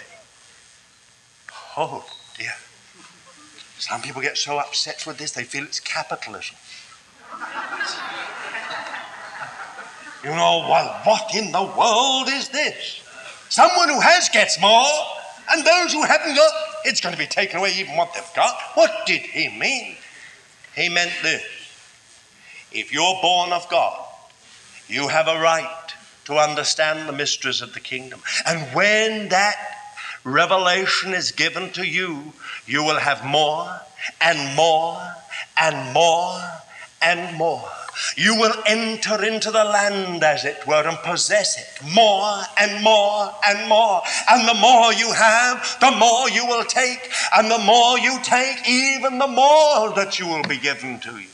Oh 1.76 2.06
dear. 2.38 2.54
Some 3.80 4.02
people 4.02 4.22
get 4.22 4.38
so 4.38 4.58
upset 4.58 5.06
with 5.06 5.18
this, 5.18 5.32
they 5.32 5.44
feel 5.44 5.64
it's 5.64 5.80
capitalism. 5.80 6.56
you 10.24 10.30
know, 10.32 10.66
well, 10.70 11.02
what 11.04 11.36
in 11.36 11.52
the 11.52 11.64
world 11.64 12.28
is 12.30 12.50
this? 12.50 13.02
Someone 13.50 13.90
who 13.90 14.00
has 14.00 14.30
gets 14.30 14.60
more, 14.60 14.88
and 15.52 15.66
those 15.66 15.94
who 15.94 16.02
haven't 16.04 16.36
got, 16.36 16.52
it's 16.86 17.00
going 17.00 17.14
to 17.14 17.20
be 17.20 17.28
taken 17.28 17.60
away 17.60 17.74
even 17.76 17.96
what 17.96 18.14
they've 18.14 18.24
got. 18.36 18.58
What 18.74 19.06
did 19.06 19.22
he 19.22 19.48
mean? 19.58 19.96
He 20.76 20.90
meant 20.90 21.12
this 21.22 21.57
if 22.72 22.94
you're 22.94 23.20
born 23.22 23.52
of 23.52 23.68
God, 23.70 24.04
you 24.88 25.08
have 25.08 25.28
a 25.28 25.40
right 25.40 25.94
to 26.26 26.36
understand 26.36 27.08
the 27.08 27.14
mysteries 27.14 27.62
of 27.62 27.74
the 27.74 27.80
kingdom. 27.80 28.22
And 28.46 28.62
when 28.76 29.30
that 29.30 29.56
revelation 30.24 31.14
is 31.14 31.32
given 31.32 31.72
to 31.72 31.88
you, 31.88 32.34
you 32.66 32.84
will 32.84 33.00
have 33.00 33.26
more 33.26 33.80
and 34.20 34.56
more 34.56 35.02
and 35.56 35.94
more 35.94 36.42
and 37.02 37.38
more. 37.38 37.70
You 38.16 38.36
will 38.36 38.54
enter 38.68 39.24
into 39.24 39.50
the 39.50 39.64
land, 39.64 40.24
as 40.24 40.46
it 40.46 40.68
were, 40.68 40.88
and 40.88 40.98
possess 41.00 41.58
it 41.58 41.94
more 41.94 42.42
and 42.60 42.84
more 42.84 43.32
and 43.48 43.68
more. 43.68 44.02
And 44.30 44.48
the 44.48 44.54
more 44.54 44.94
you 44.94 45.12
have, 45.14 45.78
the 45.80 45.92
more 45.92 46.30
you 46.30 46.46
will 46.46 46.66
take. 46.66 47.10
And 47.36 47.50
the 47.50 47.58
more 47.60 47.98
you 47.98 48.20
take, 48.24 48.70
even 48.70 49.18
the 49.18 49.28
more 49.28 49.94
that 49.96 50.20
you 50.20 50.28
will 50.28 50.44
be 50.44 50.58
given 50.58 51.00
to 51.00 51.18
you. 51.18 51.28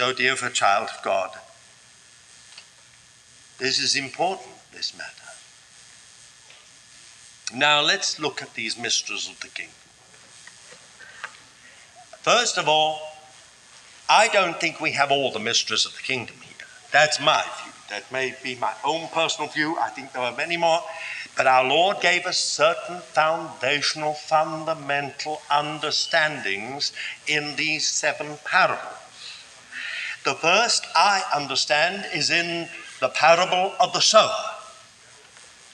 So, 0.00 0.14
dear 0.14 0.34
for 0.34 0.48
child 0.48 0.88
of 0.96 1.02
God, 1.02 1.28
this 3.58 3.78
is 3.78 3.96
important, 3.96 4.48
this 4.72 4.96
matter. 4.96 5.12
Now 7.54 7.82
let's 7.82 8.18
look 8.18 8.40
at 8.40 8.54
these 8.54 8.78
mysteries 8.78 9.28
of 9.28 9.38
the 9.40 9.48
kingdom. 9.48 9.74
First 12.22 12.56
of 12.56 12.66
all, 12.66 12.98
I 14.08 14.28
don't 14.28 14.58
think 14.58 14.80
we 14.80 14.92
have 14.92 15.10
all 15.10 15.32
the 15.32 15.38
mysteries 15.38 15.84
of 15.84 15.94
the 15.94 16.02
kingdom 16.02 16.36
here. 16.36 16.66
That's 16.90 17.20
my 17.20 17.44
view. 17.62 17.72
That 17.90 18.10
may 18.10 18.34
be 18.42 18.54
my 18.54 18.72
own 18.82 19.06
personal 19.08 19.50
view. 19.50 19.76
I 19.78 19.90
think 19.90 20.14
there 20.14 20.22
are 20.22 20.34
many 20.34 20.56
more. 20.56 20.80
But 21.36 21.46
our 21.46 21.68
Lord 21.68 22.00
gave 22.00 22.24
us 22.24 22.38
certain 22.38 23.00
foundational, 23.00 24.14
fundamental 24.14 25.42
understandings 25.50 26.94
in 27.26 27.56
these 27.56 27.86
seven 27.86 28.38
parables. 28.46 28.99
The 30.24 30.34
first 30.34 30.86
I 30.94 31.22
understand 31.34 32.06
is 32.14 32.30
in 32.30 32.68
the 33.00 33.08
parable 33.08 33.74
of 33.80 33.92
the 33.92 34.00
sower. 34.00 34.30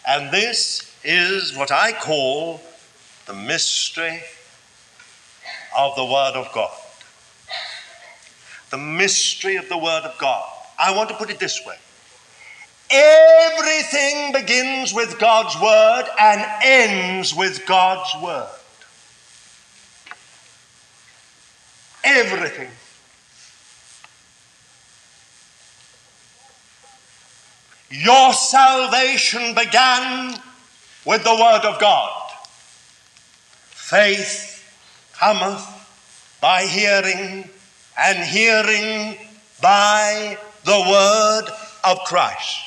And 0.06 0.30
this 0.30 0.94
is 1.02 1.56
what 1.56 1.72
I 1.72 1.92
call 1.92 2.60
the 3.26 3.34
mystery 3.34 4.22
of 5.76 5.96
the 5.96 6.04
Word 6.04 6.34
of 6.34 6.52
God. 6.52 6.76
The 8.70 8.78
mystery 8.78 9.56
of 9.56 9.68
the 9.68 9.78
Word 9.78 10.04
of 10.04 10.16
God. 10.18 10.48
I 10.78 10.94
want 10.94 11.08
to 11.08 11.16
put 11.16 11.30
it 11.30 11.38
this 11.38 11.64
way 11.66 11.76
everything 12.90 14.32
begins 14.32 14.94
with 14.94 15.18
God's 15.18 15.60
Word 15.60 16.04
and 16.20 16.44
ends 16.62 17.34
with 17.34 17.66
God's 17.66 18.10
Word. 18.22 18.48
Everything. 22.04 22.70
Your 27.90 28.32
salvation 28.32 29.54
began 29.54 30.40
with 31.04 31.22
the 31.22 31.34
Word 31.34 31.62
of 31.64 31.80
God. 31.80 32.32
Faith 33.70 34.52
cometh 35.14 35.64
by 36.40 36.62
hearing, 36.64 37.48
and 37.98 38.18
hearing 38.18 39.16
by 39.62 40.36
the 40.64 40.84
Word 40.90 41.50
of 41.84 41.98
Christ. 42.04 42.60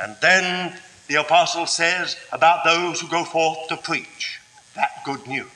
And 0.00 0.16
then 0.20 0.78
the 1.06 1.14
apostle 1.16 1.66
says 1.66 2.16
about 2.32 2.64
those 2.64 3.00
who 3.00 3.08
go 3.08 3.24
forth 3.24 3.68
to 3.68 3.76
preach 3.76 4.40
that 4.74 4.90
good 5.04 5.26
news. 5.26 5.46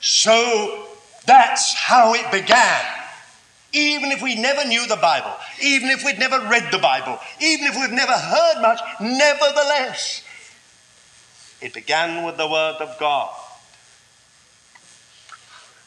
So 0.00 0.86
that's 1.26 1.74
how 1.74 2.14
it 2.14 2.30
began. 2.32 2.99
Even 3.72 4.10
if 4.10 4.20
we 4.20 4.34
never 4.34 4.64
knew 4.66 4.86
the 4.86 4.96
Bible, 4.96 5.32
even 5.62 5.90
if 5.90 6.04
we'd 6.04 6.18
never 6.18 6.40
read 6.48 6.72
the 6.72 6.78
Bible, 6.78 7.18
even 7.40 7.66
if 7.66 7.76
we've 7.76 7.92
never 7.92 8.12
heard 8.12 8.60
much, 8.60 8.80
nevertheless, 9.00 10.24
it 11.60 11.72
began 11.72 12.24
with 12.24 12.36
the 12.36 12.48
Word 12.48 12.76
of 12.80 12.98
God. 12.98 13.32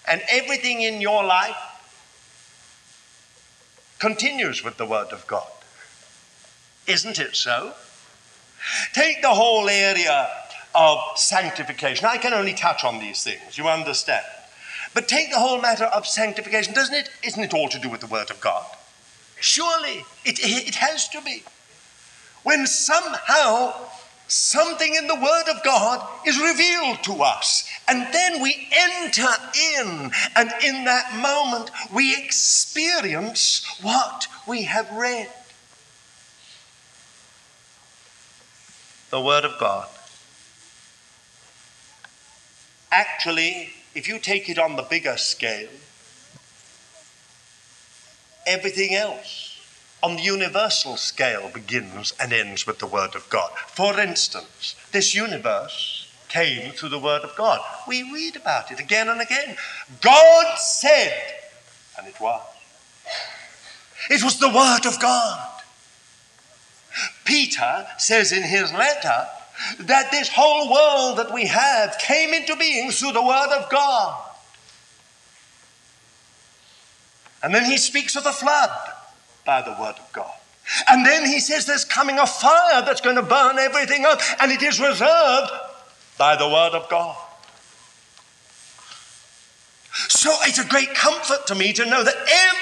And 0.07 0.21
everything 0.29 0.81
in 0.81 1.01
your 1.01 1.23
life 1.23 1.57
continues 3.99 4.63
with 4.63 4.77
the 4.77 4.85
Word 4.85 5.11
of 5.11 5.25
God. 5.27 5.47
Isn't 6.87 7.19
it 7.19 7.35
so? 7.35 7.73
Take 8.93 9.21
the 9.21 9.33
whole 9.33 9.69
area 9.69 10.29
of 10.75 10.99
sanctification. 11.15 12.05
I 12.05 12.17
can 12.17 12.33
only 12.33 12.53
touch 12.53 12.83
on 12.83 12.99
these 12.99 13.23
things, 13.23 13.57
you 13.57 13.67
understand. 13.67 14.25
But 14.93 15.07
take 15.07 15.31
the 15.31 15.39
whole 15.39 15.59
matter 15.59 15.85
of 15.85 16.05
sanctification, 16.05 16.73
doesn't 16.73 16.95
it? 16.95 17.09
Isn't 17.23 17.43
it 17.43 17.53
all 17.53 17.69
to 17.69 17.79
do 17.79 17.89
with 17.89 18.01
the 18.01 18.07
Word 18.07 18.29
of 18.29 18.39
God? 18.39 18.65
Surely 19.39 20.05
it, 20.23 20.39
it 20.39 20.75
has 20.75 21.09
to 21.09 21.21
be. 21.21 21.43
When 22.43 22.67
somehow 22.67 23.73
something 24.27 24.95
in 24.95 25.07
the 25.07 25.15
Word 25.15 25.49
of 25.49 25.63
God 25.63 26.07
is 26.25 26.39
revealed 26.39 27.03
to 27.03 27.23
us, 27.23 27.67
and 27.87 28.13
then 28.13 28.41
we 28.41 28.69
enter 28.71 29.27
in, 29.75 30.11
and 30.35 30.51
in 30.63 30.85
that 30.85 31.15
moment 31.15 31.71
we 31.93 32.15
experience 32.15 33.65
what 33.81 34.27
we 34.47 34.63
have 34.63 34.91
read. 34.91 35.29
The 39.09 39.21
Word 39.21 39.45
of 39.45 39.59
God. 39.59 39.87
Actually, 42.91 43.73
if 43.95 44.07
you 44.07 44.19
take 44.19 44.49
it 44.49 44.57
on 44.57 44.75
the 44.75 44.83
bigger 44.83 45.17
scale, 45.17 45.69
everything 48.45 48.95
else 48.95 49.49
on 50.01 50.17
the 50.17 50.21
universal 50.21 50.97
scale 50.97 51.49
begins 51.53 52.13
and 52.19 52.33
ends 52.33 52.67
with 52.67 52.79
the 52.79 52.87
Word 52.87 53.15
of 53.15 53.29
God. 53.29 53.51
For 53.67 53.99
instance, 53.99 54.75
this 54.91 55.15
universe 55.15 56.11
came 56.27 56.71
through 56.71 56.89
the 56.89 56.99
Word 56.99 57.21
of 57.21 57.35
God. 57.37 57.61
We 57.87 58.03
read 58.11 58.35
about 58.35 58.71
it 58.71 58.79
again 58.79 59.07
and 59.07 59.21
again. 59.21 59.55
God 60.01 60.57
said, 60.57 61.13
and 61.97 62.07
it 62.07 62.19
was. 62.19 62.41
It 64.09 64.23
was 64.23 64.39
the 64.39 64.49
Word 64.49 64.85
of 64.85 64.99
God. 64.99 65.49
Peter 67.23 67.87
says 67.97 68.31
in 68.31 68.43
his 68.43 68.73
letter, 68.73 69.27
that 69.79 70.11
this 70.11 70.29
whole 70.29 70.71
world 70.71 71.17
that 71.17 71.33
we 71.33 71.45
have 71.47 71.97
came 71.99 72.33
into 72.33 72.55
being 72.55 72.91
through 72.91 73.13
the 73.13 73.23
Word 73.23 73.49
of 73.57 73.69
God. 73.69 74.29
And 77.41 77.53
then 77.53 77.65
he 77.65 77.77
speaks 77.77 78.15
of 78.15 78.23
the 78.23 78.31
flood 78.31 78.69
by 79.45 79.61
the 79.61 79.71
Word 79.71 79.95
of 79.99 80.11
God. 80.13 80.31
And 80.89 81.05
then 81.05 81.25
he 81.25 81.39
says 81.39 81.65
there's 81.65 81.85
coming 81.85 82.17
a 82.19 82.25
fire 82.25 82.81
that's 82.83 83.01
going 83.01 83.17
to 83.17 83.21
burn 83.21 83.59
everything 83.59 84.05
up, 84.05 84.19
and 84.39 84.51
it 84.51 84.61
is 84.61 84.79
reserved 84.79 85.51
by 86.17 86.35
the 86.37 86.47
Word 86.47 86.73
of 86.73 86.89
God. 86.89 87.17
So 89.93 90.31
it's 90.43 90.59
a 90.59 90.65
great 90.65 90.93
comfort 90.95 91.47
to 91.47 91.55
me 91.55 91.73
to 91.73 91.85
know 91.85 92.03
that 92.03 92.15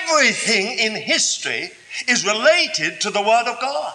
everything 0.10 0.80
in 0.80 0.96
history 0.96 1.72
is 2.08 2.26
related 2.26 3.02
to 3.02 3.12
the 3.12 3.22
Word 3.22 3.48
of 3.48 3.60
God. 3.62 3.94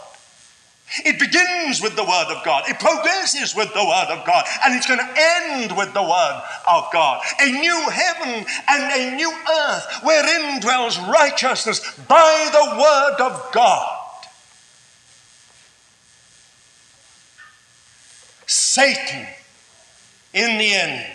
It 1.04 1.18
begins 1.18 1.82
with 1.82 1.96
the 1.96 2.04
Word 2.04 2.26
of 2.28 2.44
God. 2.44 2.68
It 2.68 2.78
progresses 2.78 3.54
with 3.54 3.72
the 3.74 3.84
Word 3.84 4.06
of 4.08 4.24
God. 4.24 4.44
And 4.64 4.74
it's 4.74 4.86
going 4.86 5.00
to 5.00 5.14
end 5.18 5.76
with 5.76 5.92
the 5.92 6.02
Word 6.02 6.42
of 6.68 6.84
God. 6.92 7.22
A 7.40 7.50
new 7.50 7.90
heaven 7.90 8.46
and 8.68 8.92
a 8.92 9.16
new 9.16 9.32
earth 9.32 9.84
wherein 10.04 10.60
dwells 10.60 10.98
righteousness 11.00 11.80
by 12.08 12.48
the 12.52 12.78
Word 12.80 13.26
of 13.26 13.52
God. 13.52 13.92
Satan, 18.46 19.26
in 20.32 20.58
the 20.58 20.72
end, 20.72 21.06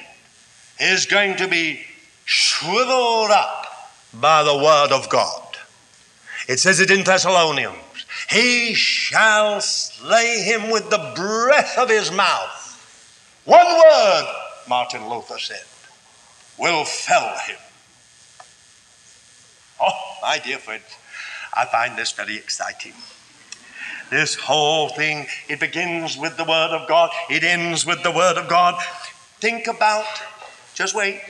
is 0.82 1.06
going 1.06 1.38
to 1.38 1.48
be 1.48 1.82
shriveled 2.26 3.32
up 3.32 3.68
by 4.14 4.44
the 4.44 4.56
Word 4.56 4.92
of 4.92 5.10
God. 5.10 5.58
It 6.50 6.60
says 6.60 6.82
it 6.82 6.92
in 6.92 7.06
Thessalonians. 7.06 7.78
He 8.32 8.74
shall 8.74 9.60
slay 9.60 10.42
him 10.44 10.70
with 10.70 10.90
the 10.90 11.12
breath 11.16 11.78
of 11.78 11.90
his 11.90 12.12
mouth. 12.12 13.42
One 13.44 13.66
word, 13.66 14.36
Martin 14.70 15.10
Luther 15.10 15.38
said, 15.38 15.64
will 16.58 16.86
fell 16.86 17.38
him. 17.40 17.58
Oh, 19.82 20.18
my 20.22 20.38
dear 20.38 20.60
friends, 20.60 20.86
I 21.54 21.66
find 21.66 21.98
this 21.98 22.12
very 22.12 22.38
exciting. 22.38 22.94
This 24.10 24.36
whole 24.36 24.90
thing, 24.90 25.28
it 25.50 25.60
begins 25.60 26.18
with 26.18 26.38
the 26.38 26.44
Word 26.44 26.72
of 26.72 26.88
God, 26.88 27.10
it 27.30 27.44
ends 27.44 27.86
with 27.86 28.04
the 28.04 28.12
Word 28.12 28.38
of 28.38 28.48
God. 28.48 28.82
Think 29.40 29.68
about, 29.68 30.06
just 30.74 30.96
wait, 30.96 31.22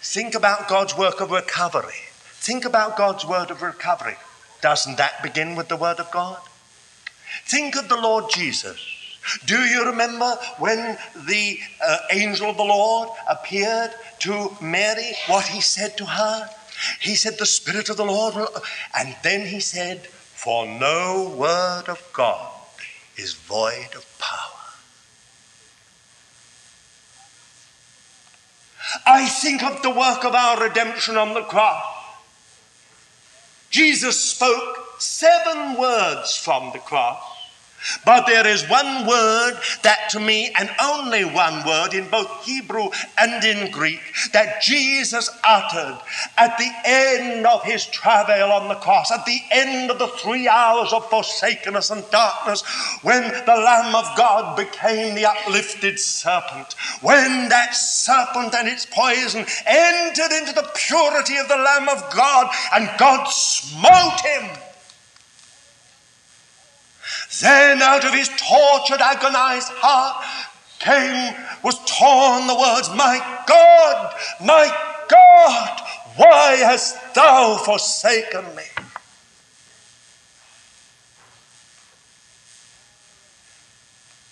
think 0.00 0.34
about 0.34 0.68
God's 0.68 0.96
work 0.96 1.20
of 1.20 1.30
recovery. 1.30 1.94
Think 2.40 2.64
about 2.64 2.96
God's 2.96 3.26
word 3.26 3.50
of 3.50 3.62
recovery. 3.62 4.16
Doesn't 4.60 4.96
that 4.98 5.22
begin 5.22 5.54
with 5.54 5.68
the 5.68 5.76
Word 5.76 6.00
of 6.00 6.10
God? 6.10 6.40
Think 7.44 7.76
of 7.76 7.88
the 7.88 7.96
Lord 7.96 8.26
Jesus. 8.30 8.78
Do 9.44 9.58
you 9.58 9.84
remember 9.86 10.36
when 10.58 10.96
the 11.26 11.58
uh, 11.86 11.98
angel 12.10 12.50
of 12.50 12.56
the 12.56 12.64
Lord 12.64 13.10
appeared 13.28 13.90
to 14.20 14.56
Mary, 14.60 15.12
what 15.26 15.46
he 15.46 15.60
said 15.60 15.96
to 15.98 16.06
her? 16.06 16.48
He 17.00 17.14
said, 17.14 17.38
The 17.38 17.46
Spirit 17.46 17.88
of 17.88 17.96
the 17.96 18.04
Lord 18.04 18.34
will. 18.34 18.48
And 18.96 19.16
then 19.22 19.46
he 19.46 19.60
said, 19.60 20.06
For 20.06 20.66
no 20.66 21.34
word 21.36 21.84
of 21.88 22.02
God 22.12 22.52
is 23.16 23.34
void 23.34 23.94
of 23.94 24.18
power. 24.18 24.58
I 29.04 29.26
think 29.26 29.62
of 29.62 29.82
the 29.82 29.90
work 29.90 30.24
of 30.24 30.34
our 30.34 30.62
redemption 30.62 31.16
on 31.16 31.34
the 31.34 31.42
cross. 31.42 31.97
Jesus 33.78 34.20
spoke 34.20 34.96
seven 34.98 35.76
words 35.78 36.36
from 36.36 36.72
the 36.72 36.80
cross. 36.80 37.37
But 38.04 38.26
there 38.26 38.46
is 38.46 38.68
one 38.68 39.06
word 39.06 39.58
that 39.82 40.10
to 40.10 40.20
me, 40.20 40.52
and 40.58 40.70
only 40.82 41.24
one 41.24 41.64
word 41.66 41.94
in 41.94 42.08
both 42.08 42.44
Hebrew 42.44 42.88
and 43.16 43.44
in 43.44 43.70
Greek, 43.70 44.00
that 44.32 44.62
Jesus 44.62 45.30
uttered 45.44 45.98
at 46.36 46.58
the 46.58 46.70
end 46.84 47.46
of 47.46 47.62
his 47.64 47.86
travail 47.86 48.50
on 48.50 48.68
the 48.68 48.74
cross, 48.74 49.12
at 49.12 49.24
the 49.26 49.40
end 49.50 49.90
of 49.90 49.98
the 49.98 50.08
three 50.08 50.48
hours 50.48 50.92
of 50.92 51.08
forsakenness 51.08 51.90
and 51.90 52.08
darkness, 52.10 52.62
when 53.02 53.22
the 53.22 53.54
Lamb 53.54 53.94
of 53.94 54.16
God 54.16 54.56
became 54.56 55.14
the 55.14 55.26
uplifted 55.26 55.98
serpent, 55.98 56.74
when 57.00 57.48
that 57.48 57.74
serpent 57.74 58.54
and 58.54 58.68
its 58.68 58.86
poison 58.86 59.46
entered 59.66 60.32
into 60.36 60.52
the 60.52 60.68
purity 60.74 61.36
of 61.36 61.48
the 61.48 61.56
Lamb 61.56 61.88
of 61.88 62.12
God, 62.12 62.52
and 62.74 62.90
God 62.98 63.24
smote 63.28 64.20
him 64.20 64.50
then 67.40 67.82
out 67.82 68.04
of 68.04 68.14
his 68.14 68.28
tortured, 68.28 69.00
agonized 69.00 69.68
heart 69.68 70.24
came, 70.78 71.34
was 71.62 71.78
torn 71.84 72.46
the 72.46 72.54
words, 72.54 72.88
My 72.90 73.18
God, 73.46 74.14
my 74.40 74.94
God, 75.08 75.80
why 76.16 76.56
hast 76.56 77.14
thou 77.14 77.56
forsaken 77.58 78.44
me? 78.56 78.64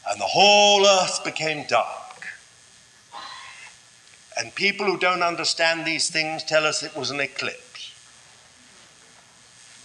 And 0.09 0.21
the 0.21 0.25
whole 0.25 0.87
earth 0.87 1.25
became 1.25 1.67
dark. 1.67 2.27
And 4.39 4.55
people 4.55 4.87
who 4.87 4.99
don't 4.99 5.23
understand 5.23 5.85
these 5.85 6.11
things 6.11 6.45
tell 6.45 6.65
us 6.65 6.83
it 6.83 6.97
was 6.97 7.11
an 7.11 7.21
eclipse 7.21 7.66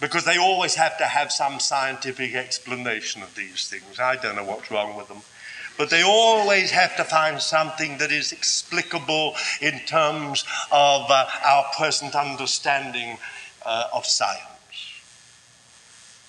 because 0.02 0.24
they 0.24 0.36
always 0.36 0.74
have 0.74 0.98
to 0.98 1.04
have 1.04 1.30
some 1.30 1.60
scientific 1.60 2.34
explanation 2.34 3.22
of 3.22 3.32
these 3.36 3.68
things. 3.68 4.00
I 4.00 4.16
don't 4.16 4.34
know 4.34 4.44
what's 4.44 4.68
wrong 4.68 4.96
with 4.96 5.06
them. 5.06 5.22
But 5.78 5.90
they 5.90 6.02
always 6.02 6.72
have 6.72 6.96
to 6.96 7.04
find 7.04 7.40
something 7.40 7.98
that 7.98 8.10
is 8.10 8.32
explicable 8.32 9.36
in 9.60 9.78
terms 9.86 10.44
of 10.72 11.08
uh, 11.08 11.26
our 11.46 11.66
present 11.78 12.16
understanding 12.16 13.16
uh, 13.64 13.86
of 13.94 14.04
science. 14.04 14.42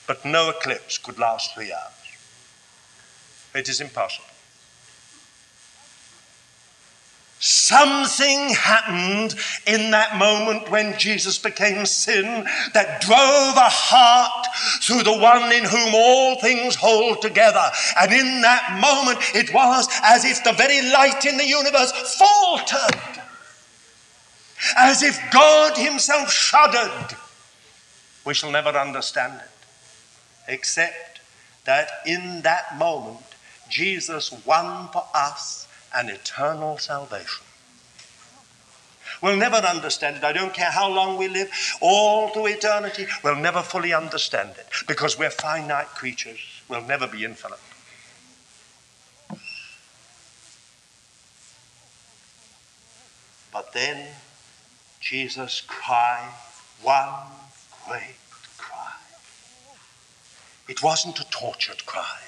But 0.06 0.24
no 0.24 0.52
eclipse 0.52 1.00
could 1.00 1.18
last 1.18 1.56
three 1.56 1.74
hours. 1.74 1.94
It 3.56 3.68
is 3.68 3.82
impossible. 3.82 4.33
Something 7.46 8.52
happened 8.52 9.36
in 9.68 9.92
that 9.92 10.16
moment 10.16 10.72
when 10.72 10.98
Jesus 10.98 11.38
became 11.38 11.86
sin 11.86 12.46
that 12.74 13.02
drove 13.02 13.58
a 13.58 13.68
heart 13.68 14.48
through 14.82 15.04
the 15.04 15.18
one 15.18 15.52
in 15.52 15.66
whom 15.66 15.94
all 15.94 16.40
things 16.40 16.76
hold 16.76 17.22
together. 17.22 17.70
And 18.00 18.14
in 18.14 18.42
that 18.44 18.80
moment, 18.80 19.20
it 19.36 19.54
was 19.54 19.90
as 20.06 20.24
if 20.24 20.42
the 20.46 20.54
very 20.54 20.90
light 20.90 21.26
in 21.26 21.36
the 21.36 21.46
universe 21.46 21.92
faltered, 22.18 23.22
as 24.78 25.04
if 25.04 25.20
God 25.34 25.78
Himself 25.78 26.32
shuddered. 26.32 27.18
We 28.24 28.34
shall 28.34 28.52
never 28.52 28.70
understand 28.70 29.42
it, 29.44 29.68
except 30.48 31.20
that 31.66 31.90
in 32.06 32.44
that 32.44 32.78
moment, 32.78 33.36
Jesus 33.68 34.32
won 34.46 34.88
for 34.94 35.04
us 35.14 35.63
and 35.96 36.10
eternal 36.10 36.78
salvation. 36.78 37.46
We'll 39.22 39.38
never 39.38 39.56
understand 39.56 40.18
it. 40.18 40.24
I 40.24 40.34
don't 40.34 40.54
care 40.54 40.70
how 40.70 40.90
long 40.90 41.18
we 41.18 41.30
live, 41.30 41.50
all 41.80 42.30
through 42.30 42.48
eternity, 42.48 43.08
we'll 43.24 43.38
never 43.38 43.62
fully 43.62 43.94
understand 43.94 44.52
it 44.58 44.68
because 44.88 45.18
we're 45.18 45.30
finite 45.30 45.88
creatures. 45.88 46.40
We'll 46.68 46.82
never 46.82 47.08
be 47.08 47.24
infinite. 47.24 47.60
But 53.54 53.72
then 53.72 54.08
Jesus 55.00 55.62
cried 55.62 56.34
one 56.82 57.14
great 57.88 58.16
cry. 58.58 58.94
It 60.68 60.82
wasn't 60.82 61.20
a 61.20 61.30
tortured 61.30 61.86
cry. 61.86 62.20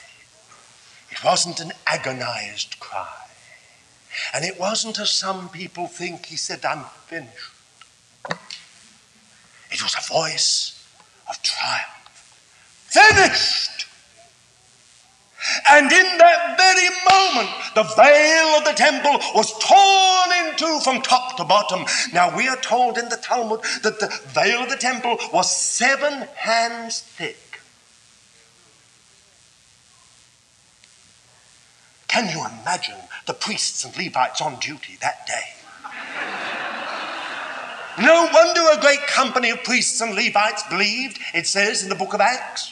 It 1.09 1.24
wasn't 1.24 1.59
an 1.59 1.72
agonized 1.88 2.80
cry. 2.80 3.24
And 4.34 4.45
it 4.45 4.59
wasn't 4.59 4.99
as 4.99 5.09
some 5.09 5.49
people 5.49 5.88
think 5.88 6.28
he 6.28 6.38
said, 6.38 6.63
I'm 6.66 6.86
finished. 7.07 7.51
It 9.72 9.84
was 9.84 9.95
a 9.95 10.07
voice 10.07 10.84
of 11.30 11.41
triumph. 11.41 11.95
Finished! 12.88 13.88
And 15.70 15.91
in 15.91 16.18
that 16.18 16.57
very 16.57 16.89
moment, 17.09 17.49
the 17.76 17.84
veil 17.84 18.57
of 18.57 18.66
the 18.66 18.74
temple 18.74 19.20
was 19.36 19.51
torn 19.59 20.47
in 20.47 20.55
two 20.55 20.80
from 20.80 21.01
top 21.01 21.38
to 21.38 21.43
bottom. 21.43 21.86
Now, 22.13 22.36
we 22.36 22.47
are 22.47 22.57
told 22.57 22.97
in 22.97 23.09
the 23.09 23.18
Talmud 23.18 23.61
that 23.84 23.99
the 23.99 24.07
veil 24.28 24.63
of 24.63 24.70
the 24.70 24.78
temple 24.78 25.18
was 25.34 25.51
seven 25.51 26.28
hands 26.36 27.01
thick. 27.01 27.55
Can 32.16 32.30
you 32.30 32.45
imagine 32.61 32.95
the 33.28 33.34
priests 33.34 33.84
and 33.84 33.93
Levites 33.97 34.39
on 34.39 34.57
duty 34.61 34.97
that 35.01 35.28
day? 35.28 35.43
No 38.01 38.30
wonder 38.34 38.61
a 38.72 38.80
great 38.80 39.05
company 39.05 39.49
of 39.49 39.61
priests 39.66 39.99
and 39.99 40.16
Levites 40.16 40.63
believed, 40.70 41.20
it 41.34 41.45
says 41.45 41.84
in 41.84 41.89
the 41.89 41.95
book 41.95 42.13
of 42.13 42.22
Acts. 42.22 42.72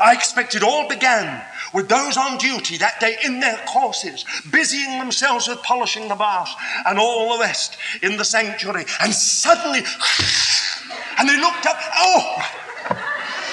I 0.00 0.12
expect 0.12 0.56
it 0.56 0.64
all 0.64 0.88
began 0.88 1.44
with 1.72 1.88
those 1.88 2.16
on 2.16 2.38
duty 2.38 2.76
that 2.78 2.98
day 2.98 3.18
in 3.24 3.38
their 3.38 3.58
courses, 3.68 4.24
busying 4.50 4.98
themselves 4.98 5.46
with 5.46 5.62
polishing 5.62 6.08
the 6.08 6.16
brass 6.16 6.52
and 6.84 6.98
all 6.98 7.34
the 7.34 7.40
rest 7.44 7.76
in 8.02 8.16
the 8.16 8.24
sanctuary. 8.24 8.86
And 9.00 9.14
suddenly, 9.14 9.82
and 11.20 11.28
they 11.28 11.40
looked 11.40 11.66
up, 11.66 11.78
oh, 11.98 12.36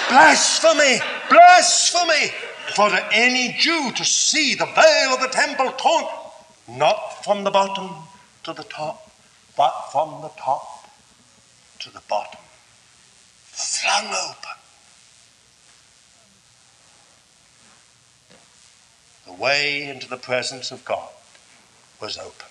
blasphemy, 0.09 0.99
blasphemy 1.29 2.33
for 2.71 2.89
any 3.11 3.55
Jew 3.57 3.91
to 3.95 4.05
see 4.05 4.55
the 4.55 4.65
veil 4.65 5.13
of 5.13 5.21
the 5.21 5.27
temple 5.27 5.71
torn, 5.73 6.05
not 6.67 7.23
from 7.23 7.43
the 7.43 7.51
bottom 7.51 7.89
to 8.43 8.53
the 8.53 8.63
top, 8.63 9.11
but 9.57 9.71
from 9.91 10.21
the 10.21 10.31
top 10.37 10.89
to 11.79 11.91
the 11.91 12.01
bottom, 12.09 12.39
flung 13.43 14.07
open. 14.07 14.57
The 19.25 19.33
way 19.33 19.83
into 19.83 20.09
the 20.09 20.17
presence 20.17 20.71
of 20.71 20.83
God 20.85 21.09
was 22.01 22.17
open 22.17 22.49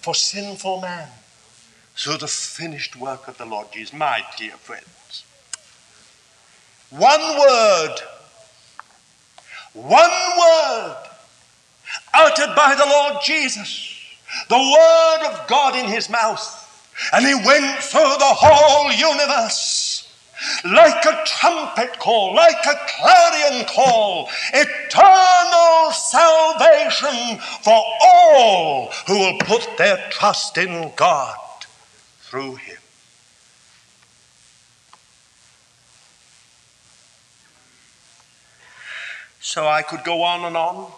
for 0.00 0.14
sinful 0.14 0.80
man 0.80 1.08
through 1.94 2.16
the 2.16 2.28
finished 2.28 2.96
work 2.96 3.28
of 3.28 3.36
the 3.36 3.44
Lord 3.44 3.66
Jesus. 3.72 3.92
My 3.92 4.24
dear 4.38 4.52
friends, 4.52 5.24
one 6.90 7.20
word 7.20 7.96
one 9.74 10.10
word 10.38 10.96
uttered 12.14 12.54
by 12.56 12.74
the 12.74 12.86
Lord 12.86 13.22
Jesus, 13.24 13.96
the 14.48 14.56
word 14.56 15.32
of 15.32 15.46
God 15.48 15.76
in 15.76 15.86
his 15.86 16.10
mouth, 16.10 16.56
and 17.12 17.26
he 17.26 17.34
went 17.34 17.82
through 17.82 18.00
the 18.18 18.34
whole 18.36 18.92
universe. 18.92 19.96
Like 20.64 21.04
a 21.04 21.22
trumpet 21.26 21.98
call, 21.98 22.34
like 22.34 22.64
a 22.66 22.80
clarion 22.88 23.66
call, 23.66 24.30
eternal 24.54 25.92
salvation 25.92 27.38
for 27.62 27.82
all 28.02 28.90
who 29.06 29.18
will 29.18 29.38
put 29.40 29.76
their 29.76 29.98
trust 30.10 30.56
in 30.56 30.92
God 30.96 31.36
through 32.22 32.54
him. 32.54 32.79
So 39.50 39.66
I 39.66 39.82
could 39.82 40.04
go 40.04 40.22
on 40.22 40.44
and 40.44 40.56
on. 40.56 40.92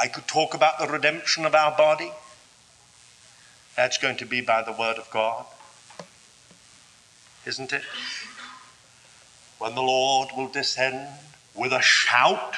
I 0.00 0.08
could 0.08 0.26
talk 0.26 0.54
about 0.54 0.78
the 0.78 0.86
redemption 0.86 1.44
of 1.44 1.54
our 1.54 1.76
body. 1.76 2.10
That's 3.76 3.98
going 3.98 4.16
to 4.16 4.24
be 4.24 4.40
by 4.40 4.62
the 4.62 4.72
word 4.72 4.96
of 4.96 5.10
God, 5.10 5.44
isn't 7.44 7.74
it? 7.74 7.82
When 9.58 9.74
the 9.74 9.82
Lord 9.82 10.30
will 10.34 10.48
descend 10.48 11.06
with 11.54 11.74
a 11.74 11.82
shout. 11.82 12.54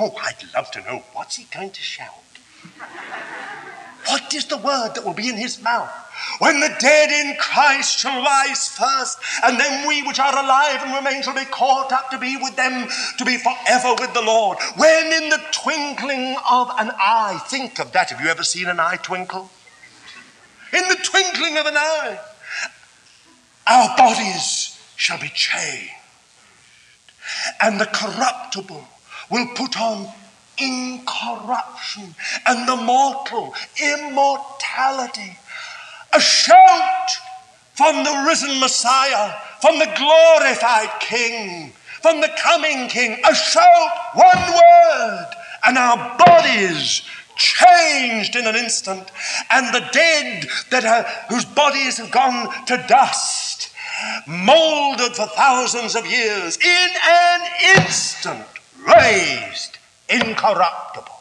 Oh, 0.00 0.16
I'd 0.20 0.42
love 0.52 0.72
to 0.72 0.80
know 0.80 1.04
what's 1.12 1.36
he 1.36 1.44
going 1.44 1.70
to 1.70 1.80
shout? 1.80 2.14
What 4.08 4.32
is 4.34 4.46
the 4.46 4.56
word 4.56 4.94
that 4.94 5.04
will 5.04 5.14
be 5.14 5.28
in 5.28 5.36
his 5.36 5.62
mouth? 5.62 5.90
When 6.38 6.60
the 6.60 6.74
dead 6.80 7.10
in 7.10 7.36
Christ 7.38 7.98
shall 7.98 8.22
rise 8.22 8.68
first, 8.68 9.18
and 9.44 9.58
then 9.58 9.86
we 9.86 10.02
which 10.02 10.18
are 10.18 10.32
alive 10.32 10.80
and 10.82 10.94
remain 10.94 11.22
shall 11.22 11.34
be 11.34 11.44
caught 11.44 11.92
up 11.92 12.10
to 12.10 12.18
be 12.18 12.36
with 12.36 12.56
them, 12.56 12.88
to 13.18 13.24
be 13.24 13.38
forever 13.38 13.94
with 13.98 14.12
the 14.14 14.22
Lord. 14.22 14.58
When 14.76 15.12
in 15.12 15.28
the 15.30 15.40
twinkling 15.52 16.36
of 16.50 16.70
an 16.78 16.90
eye, 16.98 17.40
think 17.46 17.78
of 17.78 17.92
that. 17.92 18.10
Have 18.10 18.20
you 18.20 18.28
ever 18.28 18.42
seen 18.42 18.66
an 18.66 18.80
eye 18.80 18.96
twinkle? 18.96 19.50
In 20.72 20.88
the 20.88 20.98
twinkling 21.02 21.56
of 21.56 21.66
an 21.66 21.76
eye, 21.76 22.20
our 23.66 23.96
bodies 23.96 24.78
shall 24.96 25.20
be 25.20 25.28
changed, 25.28 25.92
and 27.60 27.80
the 27.80 27.86
corruptible 27.86 28.88
will 29.30 29.46
put 29.54 29.80
on 29.80 30.12
incorruption, 30.60 32.14
and 32.46 32.68
the 32.68 32.76
mortal 32.76 33.54
immortality. 33.82 35.38
A 36.14 36.20
shout 36.20 37.10
from 37.74 38.02
the 38.02 38.24
risen 38.26 38.58
Messiah, 38.60 39.34
from 39.60 39.78
the 39.78 39.92
glorified 39.96 41.00
King, 41.00 41.72
from 42.02 42.20
the 42.20 42.30
coming 42.42 42.88
King. 42.88 43.20
A 43.28 43.34
shout, 43.34 43.90
one 44.14 44.52
word, 44.52 45.30
and 45.66 45.78
our 45.78 46.16
bodies 46.18 47.02
changed 47.36 48.34
in 48.34 48.46
an 48.46 48.56
instant, 48.56 49.10
and 49.50 49.72
the 49.72 49.88
dead 49.92 50.48
that 50.70 50.84
are, 50.84 51.04
whose 51.28 51.44
bodies 51.44 51.98
have 51.98 52.10
gone 52.10 52.52
to 52.66 52.84
dust, 52.88 53.72
molded 54.26 55.14
for 55.14 55.26
thousands 55.26 55.94
of 55.94 56.04
years, 56.06 56.56
in 56.56 56.88
an 57.08 57.40
instant 57.76 58.44
raised 58.86 59.77
incorruptible. 60.08 61.14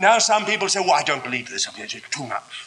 Now, 0.00 0.18
some 0.18 0.44
people 0.46 0.68
say, 0.68 0.80
well, 0.80 0.92
I 0.92 1.02
don't 1.02 1.24
believe 1.24 1.48
this. 1.48 1.68
It's 1.76 2.08
too 2.10 2.26
much. 2.26 2.66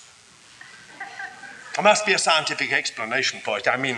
There 1.76 1.84
must 1.84 2.06
be 2.06 2.14
a 2.14 2.20
scientific 2.20 2.74
explanation 2.74 3.40
for 3.40 3.58
it. 3.58 3.68
I 3.68 3.78
mean, 3.78 3.98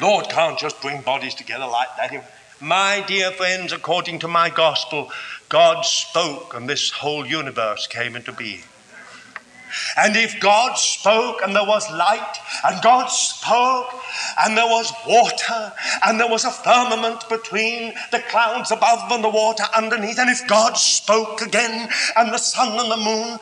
Lord 0.00 0.28
can't 0.28 0.58
just 0.58 0.80
bring 0.82 1.00
bodies 1.00 1.34
together 1.34 1.66
like 1.66 1.88
that. 1.96 2.30
My 2.60 3.02
dear 3.06 3.30
friends, 3.30 3.72
according 3.72 4.18
to 4.18 4.28
my 4.28 4.50
gospel, 4.50 5.10
God 5.48 5.82
spoke 5.86 6.54
and 6.54 6.68
this 6.68 6.90
whole 6.90 7.26
universe 7.26 7.86
came 7.86 8.16
into 8.16 8.32
being. 8.32 8.64
And 9.96 10.16
if 10.16 10.40
God 10.40 10.74
spoke 10.74 11.40
and 11.42 11.54
there 11.54 11.64
was 11.64 11.90
light, 11.90 12.36
and 12.64 12.82
God 12.82 13.06
spoke 13.06 13.94
and 14.44 14.56
there 14.56 14.66
was 14.66 14.92
water, 15.06 15.72
and 16.04 16.18
there 16.18 16.28
was 16.28 16.44
a 16.44 16.50
firmament 16.50 17.28
between 17.28 17.94
the 18.12 18.20
clouds 18.28 18.70
above 18.70 19.10
and 19.10 19.24
the 19.24 19.28
water 19.28 19.64
underneath, 19.76 20.18
and 20.18 20.30
if 20.30 20.46
God 20.46 20.76
spoke 20.76 21.40
again 21.42 21.88
and 22.16 22.32
the 22.32 22.38
sun 22.38 22.78
and 22.78 22.90
the 22.90 22.96
moon 22.96 23.38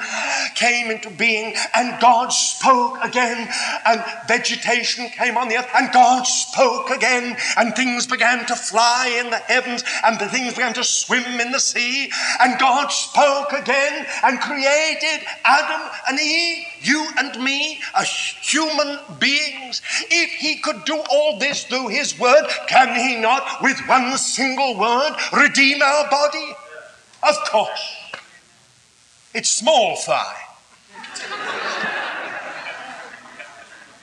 came 0.54 0.90
into 0.90 1.10
being, 1.10 1.54
and 1.74 2.00
God 2.00 2.28
spoke 2.28 2.98
again, 3.02 3.48
and 3.86 4.02
vegetation 4.26 5.08
came 5.10 5.36
on 5.36 5.48
the 5.48 5.56
earth, 5.56 5.68
and 5.74 5.92
God 5.92 6.22
spoke 6.26 6.90
again, 6.90 7.36
and 7.56 7.74
things 7.74 8.06
began 8.06 8.46
to 8.46 8.56
fly 8.56 9.18
in 9.22 9.30
the 9.30 9.38
heavens, 9.38 9.84
and 10.04 10.18
the 10.18 10.28
things 10.28 10.54
began 10.54 10.74
to 10.74 10.84
swim 10.84 11.40
in 11.40 11.52
the 11.52 11.60
sea, 11.60 12.10
and 12.40 12.58
God 12.58 12.88
spoke 12.88 13.52
again 13.52 14.06
and 14.24 14.40
created 14.40 15.26
Adam 15.44 15.90
and 16.08 16.17
Eve, 16.18 16.64
you 16.80 17.06
and 17.18 17.42
me, 17.42 17.80
as 17.96 18.08
human 18.08 18.98
beings, 19.18 19.82
if 20.10 20.30
he 20.30 20.56
could 20.56 20.84
do 20.84 21.02
all 21.10 21.38
this 21.38 21.64
through 21.64 21.88
his 21.88 22.18
word, 22.18 22.46
can 22.66 22.94
he 22.94 23.20
not, 23.20 23.62
with 23.62 23.78
one 23.86 24.16
single 24.16 24.78
word, 24.78 25.14
redeem 25.32 25.82
our 25.82 26.10
body? 26.10 26.54
Of 27.22 27.36
course. 27.50 27.96
It's 29.34 29.48
small 29.48 29.96
fry. 29.96 30.34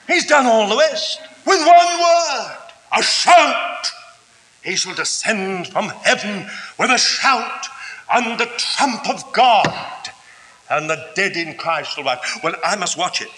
He's 0.08 0.28
done 0.28 0.46
all 0.46 0.70
the 0.70 0.78
rest 0.78 1.20
with 1.46 1.60
one 1.60 2.00
word, 2.00 2.58
a 2.98 3.02
shout. 3.02 3.92
He 4.64 4.76
shall 4.76 4.96
descend 4.96 5.68
from 5.68 5.90
heaven 5.90 6.48
with 6.80 6.92
a 6.92 6.98
shout 6.98 7.68
and 8.12 8.40
the 8.40 8.46
trump 8.58 9.10
of 9.10 9.32
God 9.34 9.95
and 10.70 10.90
the 10.90 11.10
dead 11.16 11.36
in 11.38 11.56
Christ 11.56 11.98
will 11.98 12.06
rise. 12.06 12.20
Well, 12.44 12.56
I 12.64 12.76
must 12.76 12.98
watch 12.98 13.22
it. 13.22 13.30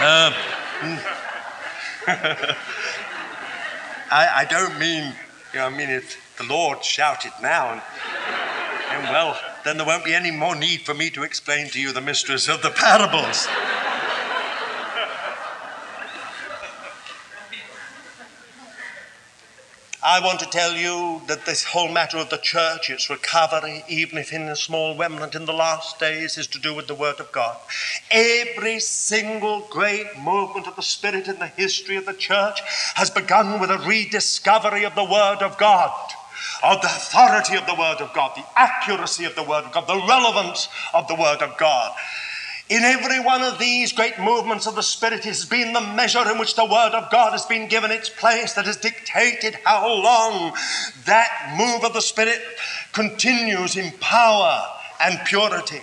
Uh, 0.00 0.32
I, 4.10 4.28
I, 4.36 4.46
don't 4.48 4.78
mean, 4.78 5.12
you 5.52 5.58
know, 5.58 5.66
I 5.66 5.70
mean, 5.70 5.90
if 5.90 6.36
the 6.38 6.44
Lord 6.44 6.84
shouted 6.84 7.32
now, 7.42 7.72
and, 7.72 7.82
and 8.90 9.02
well, 9.10 9.38
then 9.64 9.76
there 9.76 9.86
won't 9.86 10.04
be 10.04 10.14
any 10.14 10.30
more 10.30 10.54
need 10.54 10.82
for 10.82 10.94
me 10.94 11.10
to 11.10 11.24
explain 11.24 11.68
to 11.70 11.80
you 11.80 11.92
the 11.92 12.00
mysteries 12.00 12.48
of 12.48 12.62
the 12.62 12.70
parables. 12.70 13.48
I 20.10 20.20
want 20.24 20.40
to 20.40 20.46
tell 20.46 20.72
you 20.72 21.20
that 21.26 21.44
this 21.44 21.64
whole 21.64 21.90
matter 21.92 22.16
of 22.16 22.30
the 22.30 22.38
church, 22.38 22.88
its 22.88 23.10
recovery, 23.10 23.84
even 23.90 24.16
if 24.16 24.32
in 24.32 24.48
a 24.48 24.56
small 24.56 24.96
remnant 24.96 25.34
in 25.34 25.44
the 25.44 25.52
last 25.52 26.00
days, 26.00 26.38
is 26.38 26.46
to 26.46 26.58
do 26.58 26.72
with 26.72 26.86
the 26.86 26.94
Word 26.94 27.20
of 27.20 27.30
God. 27.30 27.58
Every 28.10 28.80
single 28.80 29.60
great 29.68 30.18
movement 30.18 30.66
of 30.66 30.76
the 30.76 30.82
Spirit 30.82 31.28
in 31.28 31.38
the 31.38 31.48
history 31.48 31.96
of 31.96 32.06
the 32.06 32.14
church 32.14 32.62
has 32.94 33.10
begun 33.10 33.60
with 33.60 33.70
a 33.70 33.76
rediscovery 33.86 34.84
of 34.84 34.94
the 34.94 35.04
Word 35.04 35.42
of 35.42 35.58
God 35.58 35.92
of 36.62 36.80
the 36.80 36.88
authority 36.88 37.56
of 37.56 37.66
the 37.66 37.74
Word 37.74 38.00
of 38.00 38.12
God, 38.14 38.32
the 38.34 38.44
accuracy 38.56 39.26
of 39.26 39.34
the 39.34 39.42
Word 39.42 39.64
of 39.64 39.72
God, 39.72 39.86
the 39.86 40.06
relevance 40.08 40.68
of 40.94 41.06
the 41.06 41.14
Word 41.14 41.42
of 41.42 41.56
God. 41.58 41.94
In 42.68 42.82
every 42.82 43.18
one 43.18 43.42
of 43.42 43.58
these 43.58 43.92
great 43.92 44.18
movements 44.18 44.66
of 44.66 44.74
the 44.74 44.82
Spirit 44.82 45.24
has 45.24 45.46
been 45.46 45.72
the 45.72 45.80
measure 45.80 46.30
in 46.30 46.38
which 46.38 46.54
the 46.54 46.66
Word 46.66 46.92
of 46.92 47.10
God 47.10 47.32
has 47.32 47.46
been 47.46 47.66
given 47.66 47.90
its 47.90 48.10
place 48.10 48.52
that 48.54 48.66
has 48.66 48.76
dictated 48.76 49.54
how 49.64 49.88
long 49.88 50.52
that 51.06 51.54
move 51.56 51.82
of 51.82 51.94
the 51.94 52.02
Spirit 52.02 52.42
continues 52.92 53.74
in 53.74 53.92
power 54.00 54.66
and 55.00 55.18
purity. 55.24 55.80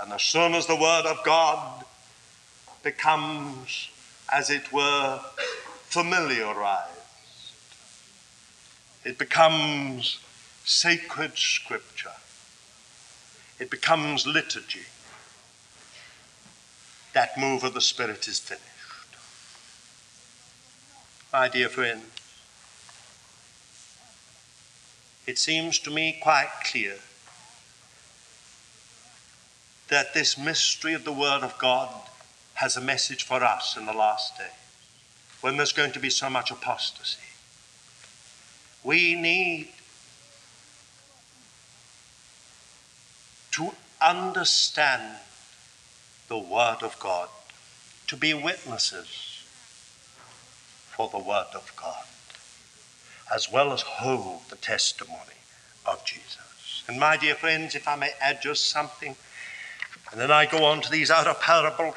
And 0.00 0.10
as 0.10 0.22
soon 0.22 0.54
as 0.54 0.66
the 0.66 0.76
Word 0.76 1.04
of 1.04 1.22
God 1.22 1.84
becomes, 2.82 3.90
as 4.32 4.48
it 4.48 4.72
were, 4.72 5.20
familiarized, 5.90 6.92
it 9.04 9.18
becomes 9.18 10.18
sacred 10.64 11.36
scripture, 11.36 12.08
it 13.60 13.70
becomes 13.70 14.26
liturgy 14.26 14.86
that 17.16 17.38
move 17.38 17.64
of 17.64 17.72
the 17.72 17.80
Spirit 17.80 18.28
is 18.28 18.38
finished. 18.38 18.62
My 21.32 21.48
dear 21.48 21.70
friend, 21.70 22.02
it 25.26 25.38
seems 25.38 25.78
to 25.78 25.90
me 25.90 26.18
quite 26.22 26.50
clear 26.70 26.96
that 29.88 30.12
this 30.12 30.36
mystery 30.36 30.92
of 30.92 31.04
the 31.04 31.12
Word 31.12 31.42
of 31.42 31.56
God 31.56 31.88
has 32.52 32.76
a 32.76 32.82
message 32.82 33.24
for 33.24 33.42
us 33.42 33.78
in 33.78 33.86
the 33.86 33.94
last 33.94 34.36
day 34.36 34.52
when 35.40 35.56
there's 35.56 35.72
going 35.72 35.92
to 35.92 35.98
be 35.98 36.10
so 36.10 36.28
much 36.28 36.50
apostasy. 36.50 37.16
We 38.84 39.14
need 39.14 39.70
to 43.52 43.70
understand 44.02 45.16
the 46.28 46.38
Word 46.38 46.78
of 46.82 46.98
God, 46.98 47.28
to 48.08 48.16
be 48.16 48.34
witnesses 48.34 49.44
for 50.96 51.08
the 51.08 51.18
Word 51.18 51.46
of 51.54 51.72
God, 51.76 52.04
as 53.32 53.50
well 53.50 53.72
as 53.72 53.82
hold 53.82 54.48
the 54.48 54.56
testimony 54.56 55.40
of 55.84 56.04
Jesus. 56.04 56.84
And 56.88 56.98
my 56.98 57.16
dear 57.16 57.34
friends, 57.34 57.74
if 57.74 57.86
I 57.88 57.96
may 57.96 58.10
add 58.20 58.40
just 58.42 58.70
something, 58.70 59.16
and 60.12 60.20
then 60.20 60.30
I 60.30 60.46
go 60.46 60.64
on 60.64 60.80
to 60.82 60.90
these 60.90 61.10
other 61.10 61.34
parables. 61.34 61.96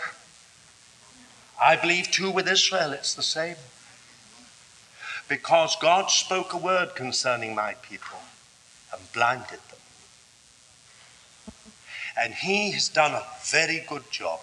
I 1.62 1.76
believe 1.76 2.10
too 2.12 2.32
with 2.32 2.48
Israel 2.48 2.94
it's 2.94 3.14
the 3.14 3.22
same. 3.24 3.56
Because 5.28 5.76
God 5.80 6.10
spoke 6.10 6.54
a 6.54 6.58
word 6.58 6.96
concerning 6.96 7.54
my 7.54 7.76
people 7.76 8.18
and 8.92 9.12
blinded 9.14 9.60
and 12.20 12.34
he 12.34 12.72
has 12.72 12.90
done 12.90 13.14
a 13.14 13.26
very 13.44 13.86
good 13.88 14.12
job. 14.12 14.40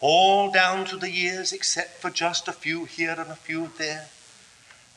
All 0.00 0.50
down 0.50 0.86
to 0.86 0.96
the 0.96 1.10
years, 1.10 1.52
except 1.52 2.00
for 2.00 2.10
just 2.10 2.48
a 2.48 2.52
few 2.52 2.86
here 2.86 3.14
and 3.16 3.30
a 3.30 3.36
few 3.36 3.70
there, 3.78 4.06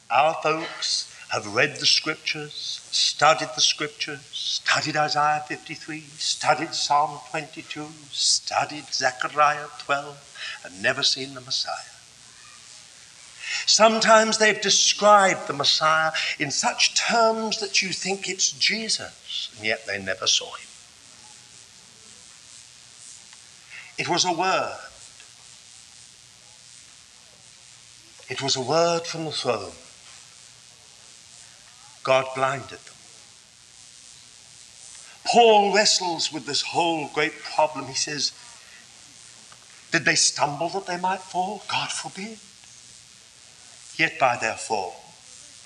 our 0.09 0.33
folks 0.41 1.13
have 1.31 1.53
read 1.53 1.77
the 1.77 1.85
scriptures, 1.85 2.81
studied 2.91 3.49
the 3.55 3.61
scriptures, 3.61 4.21
studied 4.31 4.95
Isaiah 4.95 5.43
53, 5.47 6.01
studied 6.17 6.73
Psalm 6.73 7.19
22, 7.31 7.87
studied 8.11 8.85
Zechariah 8.93 9.67
12, 9.79 10.61
and 10.65 10.81
never 10.81 11.03
seen 11.03 11.33
the 11.33 11.41
Messiah. 11.41 11.92
Sometimes 13.65 14.37
they've 14.37 14.59
described 14.59 15.47
the 15.47 15.53
Messiah 15.53 16.11
in 16.39 16.51
such 16.51 16.95
terms 16.95 17.59
that 17.59 17.81
you 17.81 17.89
think 17.89 18.29
it's 18.29 18.51
Jesus, 18.51 19.51
and 19.55 19.65
yet 19.65 19.85
they 19.85 20.01
never 20.01 20.27
saw 20.27 20.53
him. 20.55 20.67
It 23.97 24.09
was 24.09 24.25
a 24.25 24.33
word. 24.33 24.79
It 28.29 28.41
was 28.41 28.55
a 28.55 28.61
word 28.61 29.05
from 29.05 29.25
the 29.25 29.31
throne. 29.31 29.73
God 32.03 32.25
blinded 32.35 32.79
them. 32.79 32.93
Paul 35.25 35.73
wrestles 35.73 36.33
with 36.33 36.45
this 36.45 36.61
whole 36.61 37.09
great 37.13 37.39
problem. 37.43 37.85
He 37.85 37.93
says, 37.93 38.31
Did 39.91 40.05
they 40.05 40.15
stumble 40.15 40.69
that 40.69 40.85
they 40.85 40.97
might 40.97 41.21
fall? 41.21 41.63
God 41.69 41.91
forbid. 41.91 42.39
Yet 43.97 44.17
by 44.19 44.37
their 44.37 44.55
fall, 44.55 44.95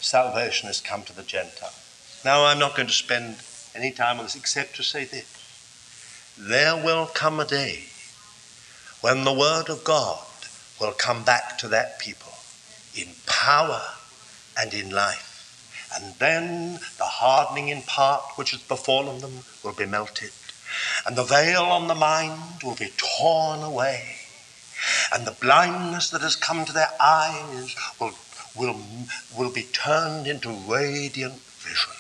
salvation 0.02 0.68
has 0.68 0.82
come 0.82 1.04
to 1.04 1.16
the 1.16 1.24
Gentiles. 1.24 2.22
Now, 2.26 2.46
I'm 2.46 2.60
not 2.60 2.76
going 2.76 2.88
to 2.88 2.94
spend 2.94 3.38
any 3.76 3.92
time 3.92 4.18
on 4.18 4.26
this 4.26 4.36
except 4.36 4.76
to 4.76 4.84
say 4.84 5.06
this. 5.06 6.36
There 6.38 6.76
will 6.76 7.08
come 7.08 7.40
a 7.40 7.46
day 7.46 7.86
when 9.02 9.24
the 9.24 9.34
Word 9.34 9.70
of 9.70 9.84
God 9.84 10.26
will 10.80 10.92
come 10.92 11.24
back 11.24 11.58
to 11.60 11.68
that 11.70 12.00
people 12.00 12.34
in 12.96 13.08
power 13.26 13.82
and 14.60 14.74
in 14.74 14.90
life. 14.90 15.36
And 15.96 16.16
then 16.16 16.80
the 16.98 17.06
hardening 17.06 17.70
in 17.70 17.82
part 17.84 18.22
which 18.36 18.52
has 18.52 18.62
befallen 18.62 19.20
them 19.20 19.40
will 19.64 19.74
be 19.74 19.86
melted, 19.86 20.32
and 21.06 21.16
the 21.16 21.24
veil 21.24 21.64
on 21.64 21.88
the 21.88 21.96
mind 21.96 22.62
will 22.64 22.76
be 22.76 22.92
torn 22.98 23.64
away, 23.64 24.17
and 25.14 25.26
the 25.26 25.38
blindness 25.40 26.10
that 26.10 26.22
has 26.22 26.36
come 26.36 26.66
to 26.66 26.74
their 26.74 26.92
eyes 27.00 27.76
will, 28.00 28.14
will, 28.56 28.80
will 29.38 29.52
be 29.52 29.64
turned 29.64 30.28
into 30.28 30.52
radiant 30.68 31.36
vision. 31.36 31.94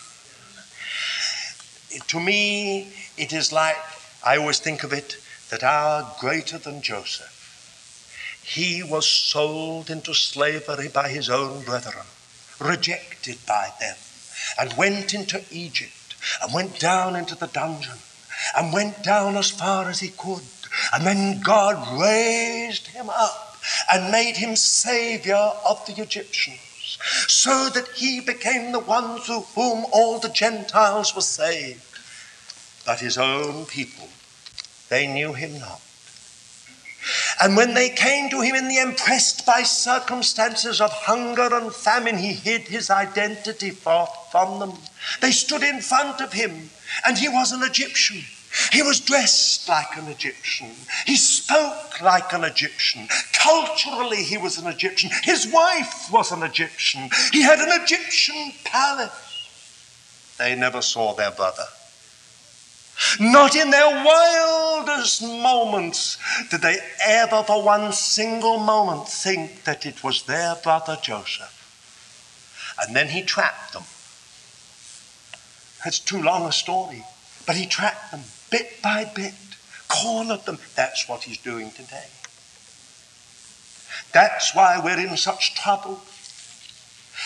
To 2.08 2.20
me, 2.20 2.94
it 3.18 3.34
is 3.34 3.52
like, 3.52 3.78
I 4.26 4.38
always 4.38 4.60
think 4.60 4.84
of 4.84 4.94
it, 4.94 5.18
that 5.50 5.64
our 5.64 6.14
greater 6.20 6.58
than 6.58 6.82
Joseph, 6.82 7.34
he 8.44 8.84
was 8.84 9.08
sold 9.08 9.90
into 9.90 10.14
slavery 10.14 10.88
by 10.88 11.10
his 11.10 11.30
own 11.30 11.64
brethren, 11.64 12.06
rejected 12.60 13.38
by 13.46 13.72
them, 13.80 13.96
and 14.60 14.78
went 14.78 15.14
into 15.14 15.44
Egypt, 15.52 16.16
and 16.42 16.54
went 16.54 16.80
down 16.80 17.16
into 17.16 17.36
the 17.36 17.48
dungeon, 17.48 17.98
and 18.56 18.74
went 18.74 19.04
down 19.04 19.36
as 19.36 19.50
far 19.52 19.90
as 19.90 20.00
he 20.00 20.10
could. 20.10 20.44
And 20.94 21.06
then 21.06 21.42
God 21.42 22.00
raised 22.00 22.88
him 22.88 23.10
up 23.10 23.58
and 23.92 24.12
made 24.12 24.38
him 24.38 24.56
savior 24.56 25.52
of 25.68 25.86
the 25.86 26.02
Egyptians, 26.02 26.98
so 27.28 27.70
that 27.70 27.88
he 27.96 28.22
became 28.22 28.72
the 28.72 28.80
one 28.80 29.20
through 29.20 29.42
whom 29.56 29.86
all 29.92 30.20
the 30.20 30.30
Gentiles 30.30 31.16
were 31.16 31.22
saved. 31.22 31.84
But 32.86 33.00
his 33.00 33.18
own 33.18 33.66
people, 33.66 34.08
they 34.90 35.08
knew 35.08 35.34
him 35.34 35.60
not. 35.60 35.82
And 37.42 37.56
when 37.56 37.74
they 37.74 37.90
came 37.90 38.30
to 38.30 38.42
him 38.42 38.56
in 38.56 38.68
the 38.68 38.80
impressed 38.80 39.46
by 39.46 39.64
circumstances 39.64 40.82
of 40.82 40.92
hunger 40.92 41.54
and 41.54 41.74
famine, 41.74 42.18
he 42.18 42.34
hid 42.34 42.64
his 42.64 42.90
identity 42.90 43.70
from 43.70 44.60
them. 44.60 44.74
They 45.22 45.32
stood 45.32 45.64
in 45.64 45.82
front 45.82 46.22
of 46.22 46.34
him, 46.34 46.70
and 47.06 47.18
he 47.18 47.30
was 47.30 47.52
an 47.52 47.64
Egyptian. 47.64 48.24
He 48.72 48.82
was 48.82 49.00
dressed 49.00 49.68
like 49.70 49.98
an 49.98 50.08
Egyptian. 50.08 50.72
He 51.06 51.16
spoke 51.16 52.02
like 52.02 52.34
an 52.34 52.44
Egyptian. 52.44 53.08
Culturally, 53.34 54.24
he 54.24 54.38
was 54.38 54.58
an 54.58 54.68
Egyptian. 54.68 55.12
His 55.24 55.48
wife 55.48 56.12
was 56.12 56.32
an 56.32 56.44
Egyptian. 56.44 57.10
He 57.32 57.42
had 57.42 57.60
an 57.60 57.82
Egyptian 57.82 58.54
palace. 58.64 60.36
They 60.38 60.56
never 60.56 60.82
saw 60.82 61.14
their 61.14 61.32
brother. 61.32 61.66
Not 63.20 63.56
in 63.56 63.70
their 63.70 64.04
wildest 64.04 65.22
moments 65.22 66.18
did 66.50 66.62
they 66.62 66.80
ever, 67.06 67.44
for 67.44 67.62
one 67.62 67.94
single 67.94 68.58
moment, 68.60 69.08
think 69.08 69.64
that 69.66 69.86
it 69.86 70.04
was 70.04 70.24
their 70.24 70.56
brother 70.56 70.98
Joseph. 71.02 71.54
And 72.82 72.96
then 72.96 73.10
he 73.10 73.22
trapped 73.22 73.74
them. 73.74 73.84
It's 75.86 76.00
too 76.00 76.22
long 76.22 76.48
a 76.48 76.52
story, 76.52 77.04
but 77.46 77.56
he 77.56 77.66
trapped 77.66 78.12
them 78.12 78.24
bit 78.50 78.82
by 78.82 79.06
bit, 79.16 79.34
cornered 79.88 80.46
them. 80.46 80.60
That's 80.76 81.08
what 81.08 81.24
he's 81.24 81.38
doing 81.38 81.72
today. 81.72 82.08
That's 84.14 84.56
why 84.56 84.80
we're 84.84 85.00
in 85.00 85.16
such 85.18 85.56
trouble. 85.56 86.02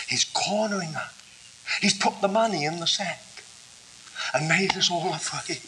He's 0.08 0.24
cornering 0.24 0.94
us. 0.94 1.12
He's 1.80 1.96
put 1.96 2.20
the 2.20 2.28
money 2.28 2.64
in 2.64 2.80
the 2.80 2.86
sack 2.86 3.22
and 4.34 4.48
made 4.48 4.76
us 4.76 4.90
all 4.90 5.12
afraid. 5.12 5.60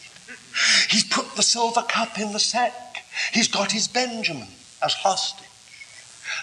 He's 0.89 1.03
put 1.03 1.35
the 1.35 1.43
silver 1.43 1.83
cup 1.83 2.19
in 2.19 2.31
the 2.33 2.39
sack. 2.39 3.03
He's 3.31 3.47
got 3.47 3.71
his 3.71 3.87
Benjamin 3.87 4.47
as 4.83 4.93
hostage. 4.93 5.47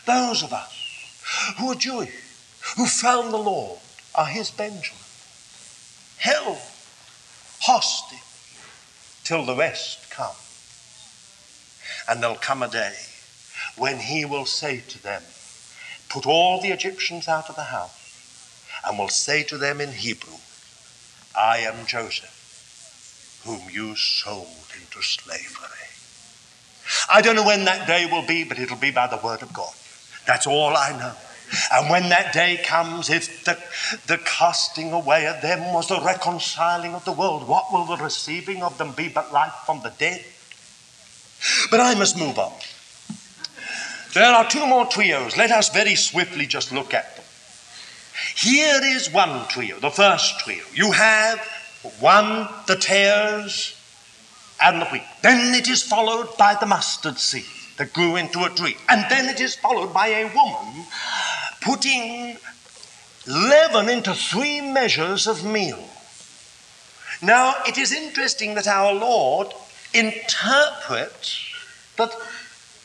Those 0.07 0.43
of 0.43 0.53
us 0.53 1.55
who 1.59 1.71
are 1.71 1.75
Jewish, 1.75 2.13
who 2.77 2.87
found 2.87 3.33
the 3.33 3.39
Lord, 3.39 3.79
are 4.15 4.27
his 4.27 4.51
Benjamin. 4.51 4.99
Held 6.19 6.59
hostage 7.61 8.19
till 9.25 9.45
the 9.45 9.57
rest 9.57 10.11
come. 10.11 10.35
And 12.09 12.23
there'll 12.23 12.37
come 12.37 12.63
a 12.63 12.69
day 12.69 12.95
when 13.77 13.99
he 13.99 14.25
will 14.25 14.47
say 14.47 14.83
to 14.89 15.03
them, 15.03 15.23
Put 16.09 16.27
all 16.27 16.61
the 16.61 16.71
Egyptians 16.71 17.29
out 17.29 17.49
of 17.49 17.57
the 17.57 17.63
house, 17.65 17.99
and 18.87 18.99
will 18.99 19.09
say 19.09 19.43
to 19.45 19.57
them 19.57 19.81
in 19.81 19.93
Hebrew, 19.93 20.37
I 21.39 21.59
am 21.59 21.87
Joseph, 21.87 23.41
whom 23.45 23.71
you 23.71 23.97
sold 23.97 24.67
into 24.75 25.03
slavery. 25.03 25.89
I 27.09 27.23
don't 27.23 27.37
know 27.37 27.47
when 27.47 27.65
that 27.65 27.87
day 27.87 28.07
will 28.11 28.27
be, 28.27 28.45
but 28.45 28.59
it'll 28.59 28.77
be 28.77 28.91
by 28.91 29.07
the 29.07 29.17
word 29.25 29.43
of 29.43 29.53
God. 29.53 29.73
That's 30.27 30.47
all 30.47 30.77
I 30.77 30.91
know. 30.99 31.15
And 31.73 31.91
when 31.91 32.09
that 32.09 32.33
day 32.33 32.61
comes, 32.65 33.11
if 33.11 33.45
the, 33.45 33.59
the 34.07 34.19
casting 34.25 34.93
away 34.93 35.27
of 35.27 35.43
them 35.43 35.73
was 35.73 35.89
the 35.89 36.01
reconciling 36.01 36.95
of 36.95 37.05
the 37.05 37.13
world, 37.13 37.47
what 37.47 37.73
will 37.73 37.85
the 37.85 38.03
receiving 38.03 38.63
of 38.63 38.79
them 38.79 38.93
be 38.93 39.09
but 39.09 39.33
life 39.33 39.55
from 39.67 39.81
the 39.83 39.93
dead? 39.99 40.25
But 41.71 41.81
I 41.81 41.95
must 41.95 42.19
move 42.19 42.39
on. 42.39 42.53
There 44.15 44.33
are 44.33 44.49
two 44.49 44.67
more 44.67 44.87
trios. 44.87 45.37
Let 45.37 45.51
us 45.51 45.71
very 45.71 45.95
swiftly 45.95 46.47
just 46.47 46.73
look 46.73 46.95
at 46.95 47.17
them. 47.17 47.25
Here 48.37 48.81
is 48.83 49.11
one 49.11 49.49
trio, 49.49 49.79
the 49.81 49.91
first 49.91 50.39
trio. 50.41 50.63
You 50.75 50.93
have 50.93 51.39
one, 51.99 52.49
the 52.67 52.77
tares 52.77 53.77
and 54.63 54.81
the 54.81 54.87
wheat. 54.87 55.03
Then 55.23 55.55
it 55.55 55.69
is 55.69 55.83
followed 55.83 56.37
by 56.39 56.55
the 56.55 56.67
mustard 56.67 57.19
seed 57.19 57.45
that 57.79 57.93
grew 57.93 58.17
into 58.17 58.45
a 58.45 58.51
tree. 58.51 58.77
And 58.89 59.05
then 59.11 59.29
it 59.29 59.41
is 59.41 59.57
followed 59.57 59.93
by 59.93 60.09
a 60.09 60.25
woman 60.35 60.85
putting 61.63 62.37
leaven 63.27 63.89
into 63.89 64.15
three 64.15 64.61
measures 64.61 65.27
of 65.27 65.45
meal. 65.45 65.89
Now, 67.23 67.55
it 67.67 67.79
is 67.79 67.93
interesting 67.93 68.55
that 68.55 68.67
our 68.67 68.93
Lord 68.93 69.49
interprets 69.95 71.55
the, 71.97 72.13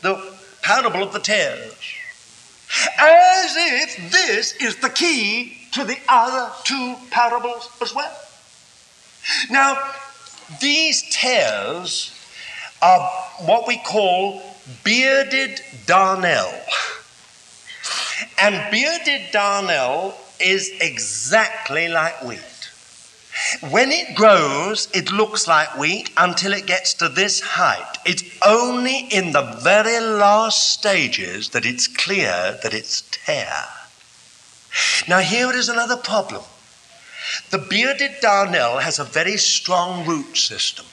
the 0.02 0.34
parable 0.62 1.02
of 1.02 1.14
the 1.14 1.20
tares 1.20 1.74
as 3.00 3.56
if 3.58 4.12
this 4.12 4.54
is 4.58 4.76
the 4.78 4.90
key 4.90 5.58
to 5.72 5.84
the 5.84 5.98
other 6.10 6.52
two 6.64 6.96
parables 7.12 7.70
as 7.82 7.96
well. 7.96 8.16
Now, 9.50 9.92
these 10.62 11.10
tares 11.10 12.14
are 12.82 13.00
what 13.46 13.68
we 13.68 13.78
call 13.78 14.42
bearded 14.84 15.62
darnel. 15.86 16.54
And 18.38 18.72
bearded 18.72 19.32
darnel 19.32 20.14
is 20.40 20.72
exactly 20.82 21.88
like 21.88 22.24
wheat. 22.24 22.42
When 23.70 23.92
it 23.92 24.16
grows, 24.16 24.88
it 24.94 25.12
looks 25.12 25.48
like 25.48 25.78
wheat 25.78 26.10
until 26.18 26.54
it 26.54 26.66
gets 26.66 26.94
to 26.96 27.08
this 27.08 27.40
height. 27.42 27.98
It's 28.06 28.24
only 28.46 29.08
in 29.12 29.32
the 29.32 29.60
very 29.62 30.00
last 30.00 30.74
stages 30.74 31.50
that 31.50 31.66
it's 31.66 31.88
clear 31.88 32.58
that 32.64 32.74
it's 32.74 33.04
tare. 33.12 33.66
Now, 35.08 35.20
here 35.20 35.52
is 35.52 35.70
another 35.70 35.98
problem. 35.98 36.44
The 37.52 37.60
bearded 37.60 38.22
darnel 38.22 38.82
has 38.82 39.00
a 39.00 39.04
very 39.04 39.38
strong 39.38 40.06
root 40.06 40.36
system, 40.36 40.86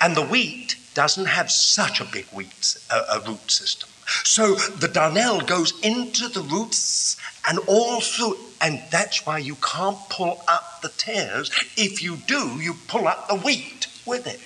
and 0.00 0.14
the 0.14 0.24
wheat 0.24 0.76
doesn't 0.94 1.26
have 1.26 1.50
such 1.50 2.00
a 2.00 2.04
big 2.04 2.26
wheat, 2.26 2.76
uh, 2.90 3.04
a 3.12 3.20
root 3.20 3.50
system. 3.50 3.88
So 4.06 4.54
the 4.54 4.88
darnel 4.88 5.46
goes 5.46 5.72
into 5.80 6.28
the 6.28 6.42
roots 6.42 7.16
and 7.48 7.58
all 7.66 8.00
through, 8.00 8.36
and 8.60 8.82
that's 8.90 9.26
why 9.26 9.38
you 9.38 9.56
can't 9.56 9.98
pull 10.08 10.42
up 10.48 10.80
the 10.82 10.88
tares. 10.88 11.50
If 11.76 12.02
you 12.02 12.16
do, 12.16 12.60
you 12.60 12.74
pull 12.88 13.08
up 13.08 13.28
the 13.28 13.36
wheat 13.36 13.86
with 14.06 14.26
it. 14.26 14.40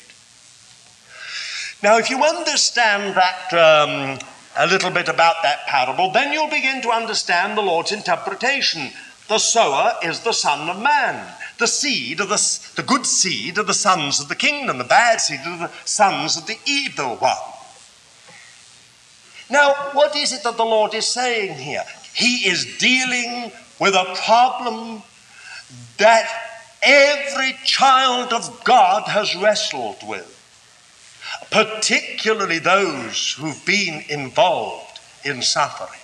Now, 1.82 1.98
if 1.98 2.08
you 2.10 2.22
understand 2.22 3.16
that 3.16 3.52
um, 3.52 4.18
a 4.56 4.66
little 4.66 4.90
bit 4.90 5.08
about 5.08 5.36
that 5.42 5.66
parable, 5.66 6.10
then 6.10 6.32
you'll 6.32 6.48
begin 6.48 6.80
to 6.82 6.90
understand 6.90 7.56
the 7.56 7.62
Lord's 7.62 7.92
interpretation. 7.92 8.90
The 9.28 9.38
sower 9.38 9.94
is 10.02 10.20
the 10.20 10.32
Son 10.32 10.68
of 10.70 10.82
Man. 10.82 11.34
The 11.58 11.66
seed 11.66 12.20
of 12.20 12.28
the, 12.28 12.70
the 12.76 12.82
good 12.82 13.06
seed 13.06 13.58
of 13.58 13.66
the 13.66 13.74
sons 13.74 14.20
of 14.20 14.28
the 14.28 14.34
kingdom, 14.34 14.78
the 14.78 14.84
bad 14.84 15.20
seed 15.20 15.40
of 15.46 15.58
the 15.58 15.70
sons 15.84 16.36
of 16.36 16.46
the 16.46 16.58
evil 16.66 17.16
one. 17.16 17.36
Now, 19.48 19.72
what 19.92 20.16
is 20.16 20.32
it 20.32 20.42
that 20.42 20.56
the 20.56 20.64
Lord 20.64 20.94
is 20.94 21.06
saying 21.06 21.58
here? 21.58 21.84
He 22.14 22.48
is 22.48 22.78
dealing 22.78 23.52
with 23.78 23.94
a 23.94 24.14
problem 24.24 25.02
that 25.98 26.28
every 26.82 27.56
child 27.64 28.32
of 28.32 28.64
God 28.64 29.04
has 29.04 29.36
wrestled 29.36 29.98
with, 30.06 30.32
particularly 31.50 32.58
those 32.58 33.32
who've 33.32 33.64
been 33.66 34.02
involved 34.08 34.98
in 35.24 35.42
suffering. 35.42 36.00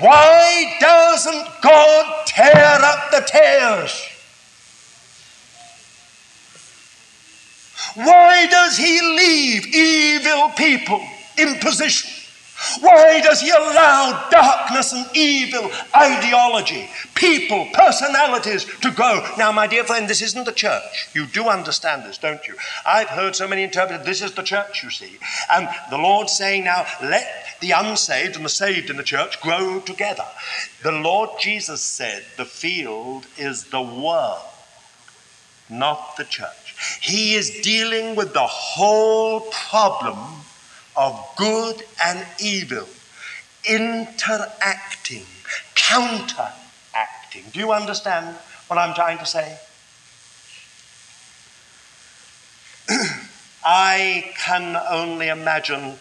Why 0.00 0.76
doesn't 0.80 1.48
God 1.62 2.26
tear 2.26 2.78
up 2.82 3.10
the 3.10 3.20
tares? 3.26 4.04
Why 7.94 8.46
does 8.46 8.76
He 8.76 9.00
leave 9.00 9.66
evil 9.74 10.50
people 10.50 11.02
in 11.38 11.58
position? 11.60 12.10
Why 12.80 13.20
does 13.20 13.40
he 13.40 13.50
allow 13.50 14.28
darkness 14.30 14.92
and 14.92 15.06
evil 15.16 15.70
ideology, 15.94 16.88
people, 17.14 17.68
personalities 17.72 18.64
to 18.80 18.90
grow? 18.90 19.24
Now, 19.38 19.52
my 19.52 19.68
dear 19.68 19.84
friend, 19.84 20.08
this 20.08 20.22
isn't 20.22 20.44
the 20.44 20.52
church. 20.52 21.08
You 21.14 21.26
do 21.26 21.48
understand 21.48 22.04
this, 22.04 22.18
don't 22.18 22.46
you? 22.48 22.56
I've 22.84 23.08
heard 23.08 23.36
so 23.36 23.46
many 23.46 23.62
interpret 23.62 24.04
this 24.04 24.22
is 24.22 24.32
the 24.32 24.42
church, 24.42 24.82
you 24.82 24.90
see. 24.90 25.18
And 25.52 25.68
the 25.90 25.98
Lord's 25.98 26.36
saying 26.36 26.64
now, 26.64 26.84
let 27.00 27.26
the 27.60 27.70
unsaved 27.70 28.34
and 28.34 28.44
the 28.44 28.50
saved 28.50 28.90
in 28.90 28.96
the 28.96 29.04
church 29.04 29.40
grow 29.40 29.78
together. 29.80 30.26
The 30.82 30.92
Lord 30.92 31.30
Jesus 31.40 31.80
said 31.80 32.24
the 32.36 32.44
field 32.44 33.26
is 33.36 33.64
the 33.64 33.82
world, 33.82 34.42
not 35.70 36.16
the 36.16 36.24
church. 36.24 36.98
He 37.00 37.34
is 37.34 37.60
dealing 37.60 38.16
with 38.16 38.32
the 38.34 38.46
whole 38.46 39.42
problem 39.52 40.16
of 40.98 41.24
good 41.36 41.84
and 42.04 42.26
evil 42.40 42.86
interacting, 43.64 45.24
counteracting. 45.74 47.44
Do 47.52 47.60
you 47.60 47.72
understand 47.72 48.36
what 48.66 48.78
I'm 48.78 48.94
trying 48.94 49.18
to 49.18 49.26
say? 49.26 49.58
I 53.64 54.32
can 54.36 54.76
only 54.90 55.28
imagine 55.28 55.94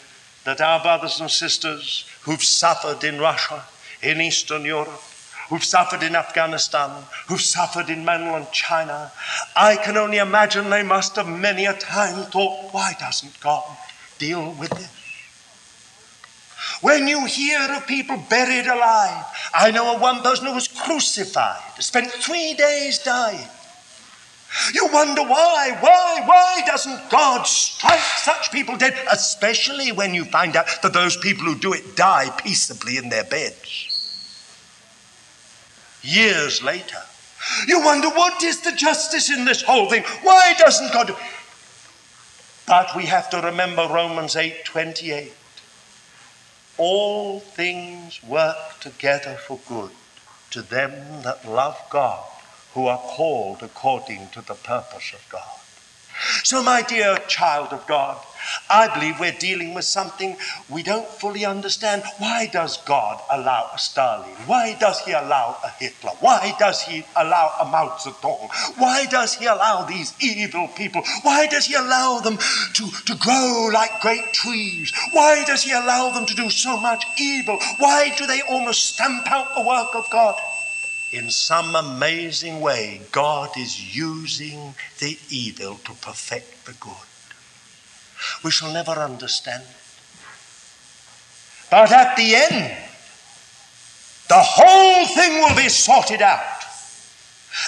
that 0.45 0.61
our 0.61 0.81
brothers 0.81 1.19
and 1.19 1.29
sisters 1.29 2.09
who've 2.23 2.43
suffered 2.43 3.03
in 3.03 3.19
Russia, 3.19 3.65
in 4.01 4.19
Eastern 4.19 4.63
Europe, 4.65 5.01
who've 5.49 5.63
suffered 5.63 6.01
in 6.01 6.15
Afghanistan, 6.15 7.03
who've 7.27 7.41
suffered 7.41 7.89
in 7.89 8.03
mainland 8.03 8.47
China, 8.51 9.11
I 9.55 9.75
can 9.75 9.97
only 9.97 10.17
imagine 10.17 10.69
they 10.69 10.83
must 10.83 11.17
have 11.17 11.27
many 11.27 11.65
a 11.65 11.73
time 11.73 12.23
thought, 12.25 12.73
why 12.73 12.95
doesn't 12.99 13.39
God 13.39 13.77
deal 14.17 14.55
with 14.59 14.69
this. 14.71 14.97
When 16.81 17.07
you 17.07 17.25
hear 17.25 17.59
of 17.71 17.87
people 17.87 18.17
buried 18.29 18.67
alive, 18.67 19.25
I 19.53 19.71
know 19.71 19.95
of 19.95 20.01
one 20.01 20.21
person 20.21 20.45
who 20.45 20.53
was 20.53 20.67
crucified, 20.67 21.61
spent 21.79 22.11
three 22.11 22.53
days 22.53 22.99
dying. 22.99 23.47
You 24.73 24.87
wonder 24.91 25.23
why, 25.23 25.77
why, 25.79 26.23
why 26.25 26.61
doesn't 26.65 27.09
God 27.09 27.43
strike 27.43 27.99
such 27.99 28.51
people 28.51 28.77
dead, 28.77 28.95
especially 29.11 29.91
when 29.91 30.13
you 30.13 30.25
find 30.25 30.55
out 30.55 30.67
that 30.81 30.93
those 30.93 31.17
people 31.17 31.45
who 31.45 31.55
do 31.55 31.73
it 31.73 31.95
die 31.95 32.29
peaceably 32.37 32.97
in 32.97 33.09
their 33.09 33.23
beds? 33.23 33.93
Years 36.01 36.63
later, 36.63 36.97
you 37.67 37.81
wonder 37.81 38.09
what 38.09 38.41
is 38.43 38.61
the 38.61 38.71
justice 38.71 39.29
in 39.31 39.45
this 39.45 39.61
whole 39.61 39.89
thing? 39.89 40.03
Why 40.23 40.53
doesn't 40.57 40.93
God 40.93 41.07
do 41.07 41.15
but 42.67 42.95
we 42.95 43.05
have 43.05 43.29
to 43.29 43.41
remember 43.41 43.87
Romans 43.87 44.35
8:28. 44.35 45.33
All 46.77 47.39
things 47.39 48.21
work 48.21 48.79
together 48.79 49.35
for 49.35 49.59
good 49.67 49.91
to 50.51 50.61
them 50.61 51.23
that 51.23 51.47
love 51.47 51.81
God, 51.89 52.25
who 52.73 52.87
are 52.87 52.99
called 52.99 53.63
according 53.63 54.29
to 54.29 54.41
the 54.41 54.53
purpose 54.53 55.13
of 55.13 55.27
God. 55.29 55.59
So, 56.43 56.61
my 56.61 56.81
dear 56.81 57.17
child 57.27 57.69
of 57.69 57.87
God, 57.87 58.17
I 58.69 58.93
believe 58.93 59.19
we're 59.19 59.31
dealing 59.31 59.73
with 59.73 59.85
something 59.85 60.37
we 60.69 60.83
don't 60.83 61.07
fully 61.07 61.45
understand. 61.45 62.03
Why 62.17 62.47
does 62.47 62.77
God 62.77 63.21
allow 63.31 63.69
a 63.73 63.77
Stalin? 63.77 64.35
Why 64.45 64.75
does 64.79 64.99
he 64.99 65.11
allow 65.11 65.57
a 65.63 65.69
Hitler? 65.69 66.11
Why 66.19 66.53
does 66.59 66.81
he 66.81 67.05
allow 67.15 67.53
a 67.59 67.65
Mao 67.65 67.97
Zedong? 67.97 68.49
Why 68.77 69.05
does 69.05 69.33
he 69.35 69.45
allow 69.45 69.85
these 69.85 70.13
evil 70.21 70.67
people? 70.69 71.03
Why 71.23 71.47
does 71.47 71.65
he 71.65 71.75
allow 71.75 72.19
them 72.19 72.37
to, 72.73 72.91
to 73.05 73.15
grow 73.15 73.69
like 73.73 74.01
great 74.01 74.33
trees? 74.33 74.91
Why 75.11 75.43
does 75.45 75.63
he 75.63 75.71
allow 75.71 76.11
them 76.11 76.25
to 76.25 76.35
do 76.35 76.49
so 76.49 76.77
much 76.77 77.05
evil? 77.19 77.59
Why 77.79 78.13
do 78.17 78.25
they 78.25 78.41
almost 78.41 78.93
stamp 78.93 79.31
out 79.31 79.55
the 79.55 79.63
work 79.63 79.95
of 79.95 80.09
God? 80.09 80.35
in 81.11 81.29
some 81.29 81.75
amazing 81.75 82.59
way, 82.59 83.01
God 83.11 83.49
is 83.57 83.95
using 83.95 84.75
the 84.99 85.17
evil 85.29 85.75
to 85.85 85.93
perfect 85.93 86.65
the 86.65 86.73
good. 86.73 87.06
We 88.43 88.51
shall 88.51 88.71
never 88.73 88.91
understand. 88.91 89.63
But 91.69 91.91
at 91.91 92.15
the 92.15 92.35
end, 92.35 92.77
the 94.29 94.39
whole 94.39 95.05
thing 95.07 95.41
will 95.41 95.55
be 95.55 95.69
sorted 95.69 96.21
out. 96.21 96.63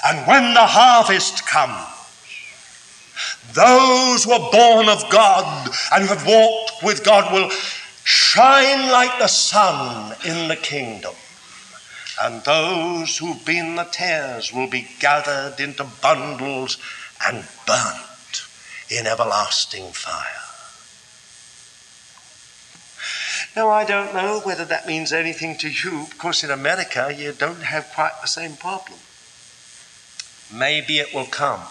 And 0.05 0.25
when 0.27 0.53
the 0.53 0.65
harvest 0.65 1.45
comes, 1.47 1.87
those 3.53 4.23
who 4.23 4.31
are 4.31 4.51
born 4.51 4.89
of 4.89 5.09
God 5.09 5.69
and 5.93 6.03
who 6.03 6.13
have 6.13 6.25
walked 6.25 6.83
with 6.83 7.03
God 7.03 7.33
will 7.33 7.49
shine 8.03 8.91
like 8.91 9.17
the 9.19 9.27
sun 9.27 10.15
in 10.25 10.47
the 10.47 10.55
kingdom. 10.55 11.15
And 12.21 12.43
those 12.43 13.17
who've 13.17 13.43
been 13.45 13.75
the 13.75 13.85
tares 13.85 14.53
will 14.53 14.69
be 14.69 14.87
gathered 14.99 15.59
into 15.59 15.85
bundles 16.01 16.77
and 17.25 17.45
burnt 17.65 18.08
in 18.89 19.05
everlasting 19.07 19.91
fire. 19.91 20.25
Now, 23.55 23.69
I 23.69 23.83
don't 23.85 24.13
know 24.13 24.41
whether 24.41 24.65
that 24.65 24.87
means 24.87 25.11
anything 25.11 25.57
to 25.57 25.69
you, 25.69 26.07
because 26.11 26.43
in 26.43 26.51
America 26.51 27.13
you 27.15 27.31
don't 27.31 27.63
have 27.63 27.91
quite 27.93 28.13
the 28.21 28.27
same 28.27 28.55
problem. 28.55 28.99
Maybe 30.53 30.99
it 30.99 31.13
will 31.13 31.25
come. 31.25 31.61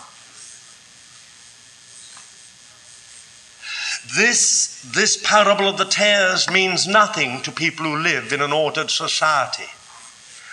This, 4.17 4.83
this 4.95 5.17
parable 5.23 5.69
of 5.69 5.77
the 5.77 5.85
tares 5.85 6.51
means 6.51 6.87
nothing 6.87 7.43
to 7.43 7.53
people 7.53 7.85
who 7.85 7.97
live 7.97 8.33
in 8.33 8.41
an 8.41 8.53
ordered 8.53 8.91
society 8.91 9.69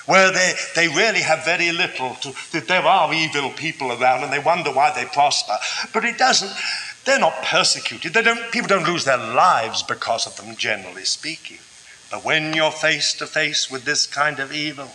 where 0.06 0.32
they, 0.32 0.54
they 0.76 0.88
really 0.88 1.22
have 1.22 1.44
very 1.46 1.72
little 1.72 2.16
to, 2.16 2.34
that 2.52 2.68
there 2.68 2.84
are 2.84 3.14
evil 3.14 3.50
people 3.52 3.92
around 3.92 4.24
and 4.24 4.32
they 4.32 4.40
wonder 4.40 4.72
why 4.72 4.94
they 4.94 5.06
prosper. 5.06 5.58
But 5.94 6.06
it 6.06 6.18
doesn't, 6.18 6.52
they're 7.06 7.20
not 7.20 7.44
persecuted. 7.44 8.14
They 8.14 8.22
don't, 8.22 8.52
people 8.52 8.68
don't 8.68 8.88
lose 8.88 9.06
their 9.06 9.18
lives 9.18 9.84
because 9.84 10.28
of 10.28 10.36
them, 10.38 10.56
generally 10.56 11.06
speaking. 11.06 11.58
But 12.12 12.24
when 12.24 12.54
you're 12.54 12.72
face 12.72 13.14
to 13.16 13.26
face 13.26 13.70
with 13.70 13.84
this 13.84 14.06
kind 14.06 14.40
of 14.40 14.54
evil, 14.54 14.90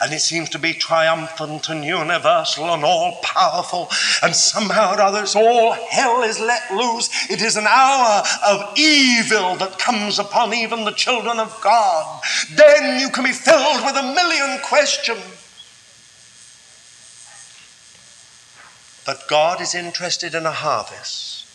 and 0.00 0.12
it 0.12 0.20
seems 0.20 0.48
to 0.50 0.58
be 0.58 0.72
triumphant 0.72 1.68
and 1.68 1.84
universal 1.84 2.72
and 2.72 2.84
all 2.84 3.20
powerful, 3.22 3.88
and 4.22 4.34
somehow 4.34 4.94
or 4.94 5.00
other 5.00 5.22
it's 5.22 5.36
all 5.36 5.72
hell 5.72 6.22
is 6.22 6.40
let 6.40 6.70
loose. 6.72 7.08
It 7.30 7.42
is 7.42 7.56
an 7.56 7.66
hour 7.68 8.22
of 8.46 8.76
evil 8.76 9.56
that 9.56 9.78
comes 9.78 10.18
upon 10.18 10.54
even 10.54 10.84
the 10.84 10.92
children 10.92 11.38
of 11.38 11.58
God. 11.62 12.22
Then 12.54 13.00
you 13.00 13.10
can 13.10 13.24
be 13.24 13.32
filled 13.32 13.84
with 13.84 13.96
a 13.96 14.14
million 14.14 14.60
questions. 14.62 15.22
But 19.04 19.26
God 19.28 19.60
is 19.60 19.74
interested 19.74 20.34
in 20.34 20.46
a 20.46 20.52
harvest, 20.52 21.46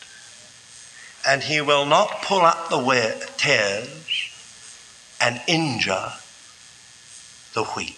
and 1.25 1.43
He 1.43 1.61
will 1.61 1.85
not 1.85 2.21
pull 2.21 2.41
up 2.41 2.69
the 2.69 3.27
tares 3.37 4.31
and 5.21 5.41
injure 5.47 6.13
the 7.53 7.63
wheat. 7.63 7.97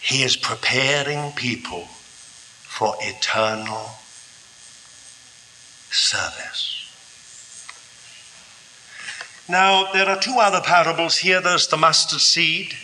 He 0.00 0.22
is 0.22 0.36
preparing 0.36 1.32
people 1.32 1.84
for 1.84 2.94
eternal 3.00 3.90
service. 5.90 6.76
Now, 9.48 9.92
there 9.92 10.08
are 10.08 10.18
two 10.18 10.36
other 10.38 10.60
parables 10.60 11.16
here 11.16 11.40
there's 11.40 11.66
the 11.66 11.76
mustard 11.76 12.20
seed, 12.20 12.74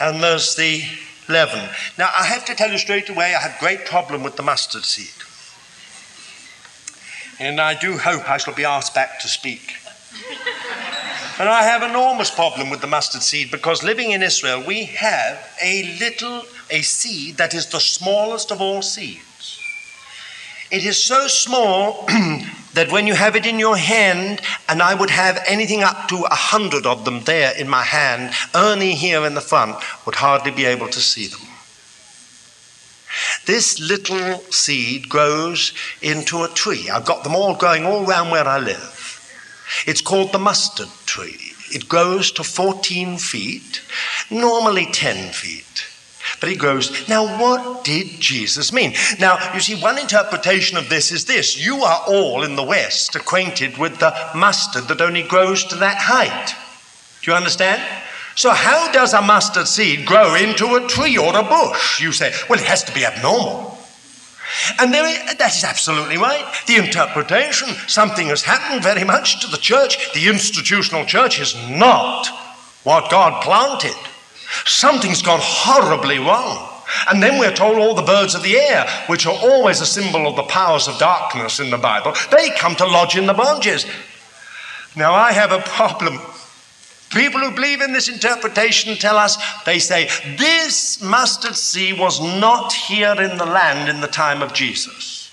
and 0.00 0.22
there's 0.22 0.56
the 0.56 0.82
leaven. 1.28 1.68
Now, 1.98 2.10
I 2.18 2.24
have 2.24 2.44
to 2.46 2.54
tell 2.54 2.72
you 2.72 2.78
straight 2.78 3.08
away, 3.10 3.34
I 3.34 3.40
had 3.40 3.60
great 3.60 3.84
problem 3.84 4.22
with 4.22 4.36
the 4.36 4.42
mustard 4.42 4.84
seed. 4.84 5.12
and 7.38 7.60
I 7.60 7.74
do 7.74 7.96
hope 7.96 8.28
I 8.28 8.36
shall 8.38 8.54
be 8.54 8.64
asked 8.64 8.94
back 8.94 9.20
to 9.20 9.28
speak. 9.28 9.76
And 11.40 11.48
I 11.48 11.62
have 11.62 11.82
enormous 11.82 12.30
problem 12.30 12.68
with 12.68 12.82
the 12.82 12.86
mustard 12.86 13.22
seed 13.22 13.50
because 13.50 13.82
living 13.82 14.10
in 14.10 14.22
Israel, 14.22 14.62
we 14.66 14.84
have 14.84 15.50
a 15.62 15.96
little 15.98 16.42
a 16.68 16.82
seed 16.82 17.38
that 17.38 17.54
is 17.54 17.66
the 17.66 17.80
smallest 17.80 18.52
of 18.52 18.60
all 18.60 18.82
seeds. 18.82 19.58
It 20.70 20.84
is 20.84 21.02
so 21.02 21.28
small 21.28 22.04
that 22.74 22.92
when 22.92 23.06
you 23.06 23.14
have 23.14 23.36
it 23.36 23.46
in 23.46 23.58
your 23.58 23.78
hand, 23.78 24.42
and 24.68 24.82
I 24.82 24.94
would 24.94 25.08
have 25.08 25.42
anything 25.46 25.82
up 25.82 26.08
to 26.08 26.16
a 26.16 26.34
hundred 26.34 26.84
of 26.84 27.06
them 27.06 27.22
there 27.22 27.52
in 27.58 27.70
my 27.70 27.84
hand, 27.84 28.34
Ernie 28.54 28.94
here 28.94 29.24
in 29.24 29.34
the 29.34 29.40
front 29.40 29.82
would 30.04 30.16
hardly 30.16 30.50
be 30.50 30.66
able 30.66 30.88
to 30.88 31.00
see 31.00 31.26
them. 31.26 31.40
This 33.46 33.80
little 33.80 34.40
seed 34.50 35.08
grows 35.08 35.72
into 36.02 36.44
a 36.44 36.48
tree. 36.48 36.90
I've 36.90 37.06
got 37.06 37.24
them 37.24 37.34
all 37.34 37.56
growing 37.56 37.86
all 37.86 38.04
round 38.04 38.30
where 38.30 38.46
I 38.46 38.58
live. 38.58 38.99
It's 39.86 40.00
called 40.00 40.32
the 40.32 40.38
mustard 40.38 40.88
tree. 41.06 41.52
It 41.72 41.88
grows 41.88 42.32
to 42.32 42.44
14 42.44 43.18
feet, 43.18 43.82
normally 44.30 44.86
10 44.86 45.32
feet. 45.32 45.86
But 46.40 46.48
it 46.48 46.58
grows. 46.58 47.08
Now, 47.08 47.40
what 47.40 47.84
did 47.84 48.20
Jesus 48.20 48.72
mean? 48.72 48.94
Now, 49.18 49.52
you 49.54 49.60
see, 49.60 49.80
one 49.80 49.98
interpretation 49.98 50.76
of 50.76 50.88
this 50.88 51.12
is 51.12 51.24
this 51.24 51.58
you 51.58 51.82
are 51.82 52.02
all 52.06 52.42
in 52.42 52.56
the 52.56 52.62
West 52.62 53.14
acquainted 53.16 53.78
with 53.78 53.98
the 53.98 54.14
mustard 54.34 54.88
that 54.88 55.00
only 55.00 55.22
grows 55.22 55.64
to 55.64 55.76
that 55.76 55.98
height. 55.98 56.54
Do 57.22 57.30
you 57.30 57.36
understand? 57.36 57.82
So, 58.36 58.50
how 58.50 58.90
does 58.92 59.12
a 59.12 59.20
mustard 59.20 59.66
seed 59.66 60.06
grow 60.06 60.34
into 60.34 60.76
a 60.76 60.86
tree 60.86 61.18
or 61.18 61.36
a 61.36 61.42
bush? 61.42 62.00
You 62.00 62.12
say, 62.12 62.32
well, 62.48 62.58
it 62.58 62.66
has 62.66 62.84
to 62.84 62.94
be 62.94 63.04
abnormal. 63.04 63.69
And 64.78 64.92
that 64.92 65.52
is 65.56 65.64
absolutely 65.64 66.16
right. 66.16 66.44
The 66.66 66.76
interpretation, 66.76 67.68
something 67.86 68.28
has 68.28 68.42
happened 68.42 68.82
very 68.82 69.04
much 69.04 69.40
to 69.40 69.50
the 69.50 69.56
church. 69.56 70.12
The 70.12 70.28
institutional 70.28 71.04
church 71.04 71.40
is 71.40 71.54
not 71.68 72.26
what 72.84 73.10
God 73.10 73.42
planted. 73.42 73.96
Something's 74.64 75.22
gone 75.22 75.40
horribly 75.42 76.18
wrong. 76.18 76.68
And 77.08 77.22
then 77.22 77.38
we're 77.38 77.54
told 77.54 77.76
all 77.78 77.94
the 77.94 78.02
birds 78.02 78.34
of 78.34 78.42
the 78.42 78.58
air, 78.58 78.88
which 79.06 79.24
are 79.24 79.38
always 79.42 79.80
a 79.80 79.86
symbol 79.86 80.26
of 80.26 80.34
the 80.34 80.42
powers 80.42 80.88
of 80.88 80.98
darkness 80.98 81.60
in 81.60 81.70
the 81.70 81.78
Bible, 81.78 82.14
they 82.32 82.50
come 82.50 82.74
to 82.76 82.86
lodge 82.86 83.16
in 83.16 83.26
the 83.26 83.34
branches. 83.34 83.86
Now, 84.96 85.14
I 85.14 85.30
have 85.32 85.52
a 85.52 85.60
problem. 85.60 86.18
People 87.10 87.40
who 87.40 87.50
believe 87.50 87.80
in 87.80 87.92
this 87.92 88.08
interpretation 88.08 88.96
tell 88.96 89.16
us, 89.16 89.36
they 89.64 89.80
say, 89.80 90.08
this 90.38 91.02
mustard 91.02 91.56
seed 91.56 91.98
was 91.98 92.20
not 92.20 92.72
here 92.72 93.20
in 93.20 93.36
the 93.36 93.46
land 93.46 93.88
in 93.88 94.00
the 94.00 94.06
time 94.06 94.42
of 94.42 94.54
Jesus. 94.54 95.32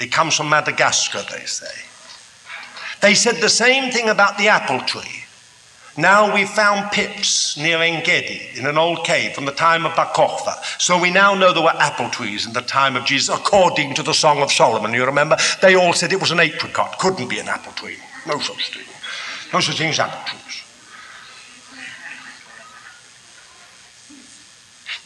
It 0.00 0.10
comes 0.10 0.34
from 0.34 0.48
Madagascar, 0.48 1.22
they 1.30 1.44
say. 1.44 1.66
They 3.02 3.14
said 3.14 3.36
the 3.36 3.50
same 3.50 3.92
thing 3.92 4.08
about 4.08 4.38
the 4.38 4.48
apple 4.48 4.80
tree. 4.80 5.24
Now 5.96 6.34
we 6.34 6.46
found 6.46 6.90
pips 6.92 7.58
near 7.58 7.82
Engedi 7.82 8.48
in 8.54 8.64
an 8.64 8.78
old 8.78 9.04
cave 9.04 9.34
from 9.34 9.44
the 9.44 9.52
time 9.52 9.84
of 9.84 9.94
Bar 9.96 10.12
Kokhba. 10.14 10.80
So 10.80 10.98
we 10.98 11.10
now 11.10 11.34
know 11.34 11.52
there 11.52 11.62
were 11.62 11.70
apple 11.70 12.08
trees 12.08 12.46
in 12.46 12.54
the 12.54 12.62
time 12.62 12.96
of 12.96 13.04
Jesus, 13.04 13.34
according 13.34 13.94
to 13.94 14.02
the 14.02 14.14
Song 14.14 14.40
of 14.40 14.50
Solomon. 14.50 14.94
You 14.94 15.04
remember? 15.04 15.36
They 15.60 15.74
all 15.74 15.92
said 15.92 16.12
it 16.12 16.20
was 16.20 16.30
an 16.30 16.40
apricot, 16.40 16.98
couldn't 16.98 17.28
be 17.28 17.38
an 17.38 17.48
apple 17.48 17.72
tree. 17.72 17.98
No 18.26 18.38
such 18.38 18.72
thing. 18.72 18.86
No 19.52 19.60
such 19.60 19.76
thing 19.76 19.90
as 19.90 19.98
apple 19.98 20.24
trees. 20.26 20.39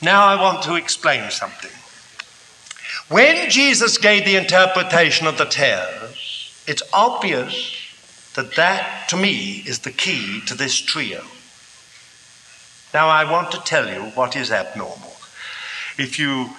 Now 0.02 0.26
I 0.26 0.40
want 0.40 0.62
to 0.64 0.76
explain 0.76 1.30
something. 1.30 1.70
When 3.08 3.50
Jesus 3.50 3.98
gave 3.98 4.24
the 4.24 4.36
interpretation 4.36 5.26
of 5.26 5.36
the 5.36 5.44
tares, 5.44 6.64
it's 6.66 6.82
obvious 6.92 7.76
that 8.34 8.54
that, 8.56 9.08
to 9.10 9.16
me, 9.16 9.62
is 9.66 9.80
the 9.80 9.90
key 9.90 10.40
to 10.46 10.54
this 10.54 10.76
trio. 10.80 11.22
Now, 12.92 13.08
I 13.08 13.30
want 13.30 13.50
to 13.52 13.58
tell 13.60 13.88
you 13.88 14.02
what 14.14 14.36
is 14.36 14.50
abnormal. 14.50 15.12
If 15.98 16.18
you, 16.18 16.50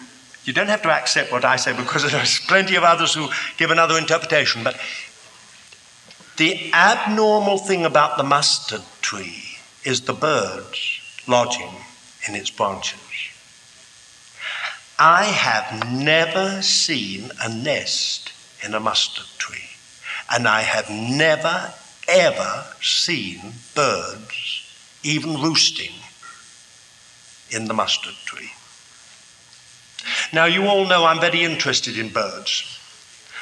you 0.44 0.54
don't 0.54 0.68
have 0.68 0.82
to 0.84 0.92
accept 0.92 1.32
what 1.32 1.46
I 1.46 1.56
say 1.56 1.76
because 1.76 2.10
there's 2.12 2.40
plenty 2.42 2.76
of 2.76 2.84
others 2.84 3.14
who 3.14 3.28
give 3.58 3.72
another 3.72 3.98
interpretation, 3.98 4.64
but 4.64 4.80
the 6.38 6.72
abnormal 6.74 7.58
thing 7.58 7.86
about 7.86 8.18
the 8.18 8.24
mustard 8.24 8.82
tree 9.02 9.58
is 9.84 10.02
the 10.02 10.14
birds 10.14 11.00
lodging 11.28 11.72
in 12.28 12.36
its 12.36 12.50
branches. 12.50 13.00
I 14.98 15.26
have 15.26 15.92
never 15.92 16.62
seen 16.62 17.32
a 17.42 17.50
nest 17.50 18.32
in 18.64 18.74
a 18.74 18.80
mustard 18.80 19.26
tree. 19.38 19.70
And 20.32 20.48
I 20.48 20.62
have 20.62 20.90
never, 20.90 21.74
ever 22.08 22.66
seen 22.82 23.42
birds 23.76 24.62
even 25.04 25.42
roosting 25.42 25.92
in 27.52 27.66
the 27.66 27.74
mustard 27.74 28.16
tree. 28.26 28.52
Now, 30.34 30.46
you 30.46 30.66
all 30.66 30.88
know 30.88 31.06
I'm 31.06 31.20
very 31.20 31.44
interested 31.44 31.98
in 31.98 32.10
birds. 32.10 32.80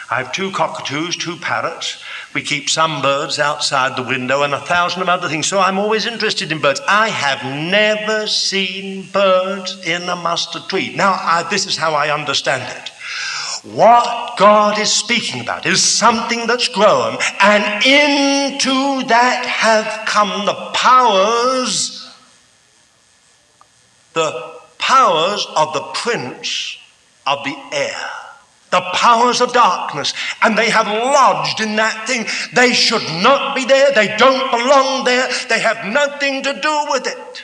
I 0.09 0.17
have 0.17 0.31
two 0.31 0.51
cockatoos, 0.51 1.15
two 1.17 1.37
parrots. 1.37 2.03
We 2.33 2.41
keep 2.41 2.69
some 2.69 3.01
birds 3.01 3.37
outside 3.37 3.95
the 3.95 4.03
window 4.03 4.41
and 4.41 4.53
a 4.53 4.59
thousand 4.59 5.03
of 5.03 5.09
other 5.09 5.29
things. 5.29 5.47
So 5.47 5.59
I'm 5.59 5.77
always 5.77 6.05
interested 6.05 6.51
in 6.51 6.59
birds. 6.59 6.81
I 6.87 7.09
have 7.09 7.43
never 7.71 8.25
seen 8.27 9.07
birds 9.11 9.79
in 9.85 10.03
a 10.09 10.15
mustard 10.15 10.63
tree. 10.67 10.95
Now, 10.95 11.13
I, 11.13 11.47
this 11.49 11.67
is 11.67 11.77
how 11.77 11.93
I 11.93 12.13
understand 12.13 12.63
it. 12.75 12.89
What 13.63 14.37
God 14.37 14.77
is 14.77 14.91
speaking 14.91 15.39
about 15.39 15.65
is 15.65 15.81
something 15.81 16.47
that's 16.47 16.67
grown, 16.67 17.17
and 17.39 17.63
into 17.85 19.07
that 19.07 19.45
have 19.45 20.05
come 20.05 20.45
the 20.45 20.71
powers, 20.73 22.13
the 24.13 24.59
powers 24.79 25.47
of 25.55 25.73
the 25.73 25.81
prince 25.93 26.77
of 27.25 27.45
the 27.45 27.55
air, 27.71 28.09
the 28.73 28.81
powers 28.95 29.39
of 29.39 29.53
darkness, 29.53 30.15
and 30.41 30.57
they 30.57 30.71
have 30.71 30.87
lodged 30.87 31.61
in 31.61 31.75
that 31.75 32.07
thing. 32.07 32.25
They 32.53 32.73
should 32.73 33.03
not 33.21 33.55
be 33.55 33.65
there, 33.65 33.93
they 33.93 34.17
don't 34.17 34.49
belong 34.49 35.05
there, 35.05 35.29
they 35.47 35.59
have 35.59 35.85
nothing 35.85 36.41
to 36.41 36.59
do 36.59 36.85
with 36.89 37.05
it, 37.05 37.43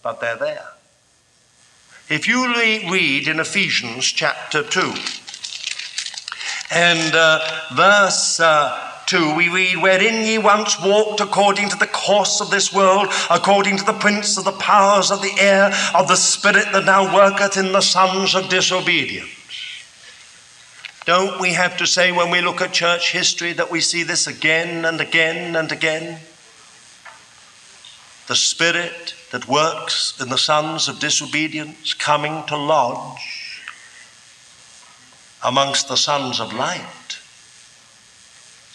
but 0.00 0.20
they're 0.20 0.36
there. 0.36 0.68
If 2.08 2.28
you 2.28 2.54
read 2.54 3.26
in 3.26 3.40
Ephesians 3.40 4.06
chapter 4.06 4.62
2 4.62 4.94
and 6.70 7.14
uh, 7.16 7.40
verse 7.74 8.38
uh, 8.38 8.92
2, 9.06 9.34
we 9.34 9.48
read, 9.48 9.82
Wherein 9.82 10.24
ye 10.24 10.38
once 10.38 10.80
walked 10.80 11.20
according 11.20 11.68
to 11.70 11.76
the 11.76 11.88
course 11.88 12.40
of 12.40 12.50
this 12.50 12.72
world, 12.72 13.08
according 13.28 13.76
to 13.78 13.84
the 13.84 13.92
prince 13.92 14.38
of 14.38 14.44
the 14.44 14.52
powers 14.52 15.10
of 15.10 15.20
the 15.20 15.34
air, 15.40 15.72
of 15.96 16.06
the 16.06 16.16
spirit 16.16 16.66
that 16.72 16.84
now 16.84 17.12
worketh 17.12 17.56
in 17.56 17.72
the 17.72 17.80
sons 17.80 18.36
of 18.36 18.48
disobedience. 18.48 19.37
Don't 21.08 21.40
we 21.40 21.54
have 21.54 21.78
to 21.78 21.86
say 21.86 22.12
when 22.12 22.30
we 22.30 22.42
look 22.42 22.60
at 22.60 22.74
church 22.74 23.12
history 23.12 23.54
that 23.54 23.70
we 23.70 23.80
see 23.80 24.02
this 24.02 24.26
again 24.26 24.84
and 24.84 25.00
again 25.00 25.56
and 25.56 25.72
again? 25.72 26.20
The 28.26 28.34
spirit 28.34 29.14
that 29.32 29.48
works 29.48 30.20
in 30.20 30.28
the 30.28 30.36
sons 30.36 30.86
of 30.86 31.00
disobedience 31.00 31.94
coming 31.94 32.44
to 32.48 32.58
lodge 32.58 33.62
amongst 35.42 35.88
the 35.88 35.96
sons 35.96 36.40
of 36.40 36.52
light. 36.52 37.18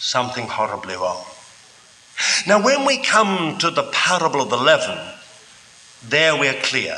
Something 0.00 0.48
horribly 0.48 0.96
wrong. 0.96 1.24
Now, 2.48 2.60
when 2.60 2.84
we 2.84 3.00
come 3.00 3.58
to 3.58 3.70
the 3.70 3.88
parable 3.92 4.40
of 4.40 4.50
the 4.50 4.56
leaven, 4.56 4.98
there 6.08 6.36
we're 6.36 6.60
clear. 6.62 6.96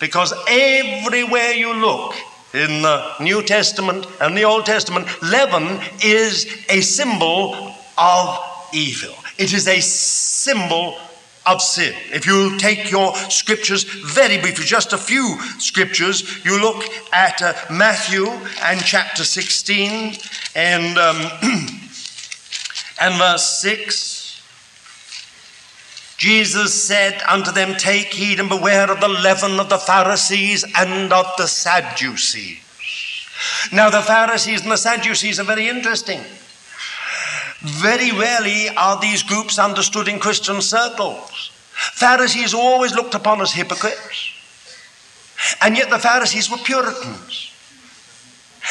Because 0.00 0.32
everywhere 0.48 1.52
you 1.52 1.74
look 1.74 2.14
in 2.54 2.82
the 2.82 3.14
New 3.20 3.42
Testament 3.42 4.06
and 4.20 4.36
the 4.36 4.44
Old 4.44 4.66
Testament, 4.66 5.06
leaven 5.22 5.80
is 6.04 6.46
a 6.68 6.80
symbol 6.80 7.74
of 7.98 8.38
evil. 8.72 9.14
It 9.38 9.52
is 9.52 9.68
a 9.68 9.80
symbol 9.80 10.96
of 11.46 11.60
sin. 11.60 11.94
If 12.12 12.26
you 12.26 12.58
take 12.58 12.90
your 12.90 13.14
scriptures 13.14 13.84
very 13.84 14.38
briefly, 14.38 14.64
just 14.64 14.92
a 14.92 14.98
few 14.98 15.40
scriptures, 15.58 16.44
you 16.44 16.60
look 16.60 16.84
at 17.12 17.42
uh, 17.42 17.54
Matthew 17.70 18.26
and 18.62 18.80
chapter 18.80 19.24
16 19.24 20.16
and, 20.54 20.98
um, 20.98 21.16
and 23.00 23.14
verse 23.18 23.60
6. 23.60 24.21
Jesus 26.22 26.72
said 26.84 27.20
unto 27.28 27.50
them, 27.50 27.74
Take 27.74 28.14
heed 28.14 28.38
and 28.38 28.48
beware 28.48 28.88
of 28.88 29.00
the 29.00 29.08
leaven 29.08 29.58
of 29.58 29.68
the 29.68 29.76
Pharisees 29.76 30.64
and 30.78 31.12
of 31.12 31.26
the 31.36 31.48
Sadducees. 31.48 32.60
Now, 33.72 33.90
the 33.90 34.02
Pharisees 34.02 34.62
and 34.62 34.70
the 34.70 34.76
Sadducees 34.76 35.40
are 35.40 35.44
very 35.44 35.68
interesting. 35.68 36.20
Very 37.62 38.12
rarely 38.12 38.68
are 38.68 39.00
these 39.00 39.24
groups 39.24 39.58
understood 39.58 40.06
in 40.06 40.20
Christian 40.20 40.62
circles. 40.62 41.50
Pharisees 41.72 42.54
always 42.54 42.94
looked 42.94 43.16
upon 43.16 43.40
as 43.40 43.50
hypocrites, 43.50 44.30
and 45.60 45.76
yet 45.76 45.90
the 45.90 45.98
Pharisees 45.98 46.48
were 46.48 46.58
Puritans. 46.58 47.50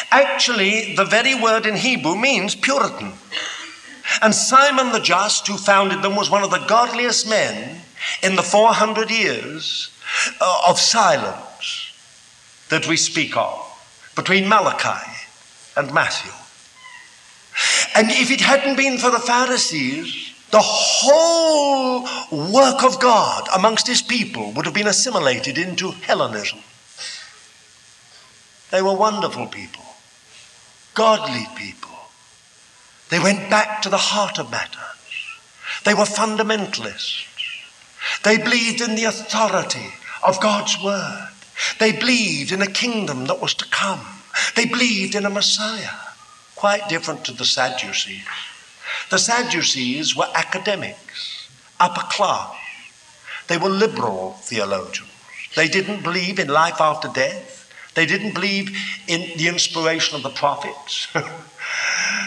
Actually, 0.10 0.96
the 0.96 1.04
very 1.04 1.36
word 1.36 1.66
in 1.66 1.76
Hebrew 1.76 2.16
means 2.16 2.56
Puritan. 2.56 3.12
And 4.22 4.34
Simon 4.34 4.92
the 4.92 5.00
Just, 5.00 5.48
who 5.48 5.58
founded 5.58 6.02
them, 6.02 6.16
was 6.16 6.30
one 6.30 6.44
of 6.44 6.52
the 6.52 6.66
godliest 6.68 7.30
men 7.30 7.82
in 8.24 8.36
the 8.36 8.44
400 8.44 9.10
years 9.10 9.92
uh, 10.40 10.64
of 10.68 10.80
silence 10.80 11.94
that 12.70 12.88
we 12.88 12.98
speak 12.98 13.38
of 13.38 13.68
between 14.16 14.48
Malachi 14.48 15.12
and 15.78 15.94
Matthew. 15.94 16.32
And 17.96 18.10
if 18.10 18.32
it 18.32 18.42
hadn't 18.42 18.78
been 18.78 18.98
for 18.98 19.12
the 19.12 19.20
Pharisees, 19.20 20.34
the 20.52 20.60
whole 20.62 22.02
work 22.52 22.84
of 22.84 23.00
God 23.00 23.48
amongst 23.56 23.88
his 23.88 24.02
people 24.02 24.52
would 24.54 24.66
have 24.66 24.74
been 24.74 24.88
assimilated 24.88 25.58
into 25.58 25.92
Hellenism. 25.92 26.60
They 28.72 28.82
were 28.82 28.96
wonderful 28.96 29.48
people, 29.48 29.84
godly 30.94 31.46
people. 31.56 31.91
They 33.12 33.20
went 33.20 33.50
back 33.50 33.82
to 33.82 33.90
the 33.90 33.98
heart 33.98 34.40
of 34.40 34.50
matters. 34.50 34.80
They 35.84 35.94
were 35.94 36.06
fundamentalists. 36.06 37.28
They 38.24 38.38
believed 38.38 38.82
in 38.82 38.96
the 38.96 39.04
authority 39.04 39.94
of 40.24 40.40
God's 40.40 40.82
word. 40.82 41.28
They 41.78 41.92
believed 41.92 42.54
in 42.54 42.62
a 42.62 42.68
kingdom 42.68 43.26
that 43.26 43.42
was 43.42 43.54
to 43.56 43.66
come. 43.66 44.00
They 44.56 44.66
believed 44.66 45.16
in 45.16 45.26
a 45.26 45.30
Messiah, 45.30 46.00
quite 46.56 46.88
different 46.88 47.26
to 47.26 47.34
the 47.34 47.46
Sadducees. 47.46 48.26
The 49.10 49.20
Sadducees 49.20 50.16
were 50.16 50.30
academics, 50.34 51.50
upper 51.82 52.08
class. 52.10 52.56
They 53.48 53.58
were 53.58 53.70
liberal 53.70 54.34
theologians. 54.40 55.10
They 55.56 55.68
didn't 55.68 56.04
believe 56.04 56.40
in 56.40 56.48
life 56.48 56.80
after 56.80 57.10
death. 57.10 57.70
They 57.94 58.06
didn't 58.06 58.36
believe 58.36 58.70
in 59.08 59.38
the 59.38 59.50
inspiration 59.50 60.16
of 60.16 60.24
the 60.24 60.30
prophets. 60.30 61.08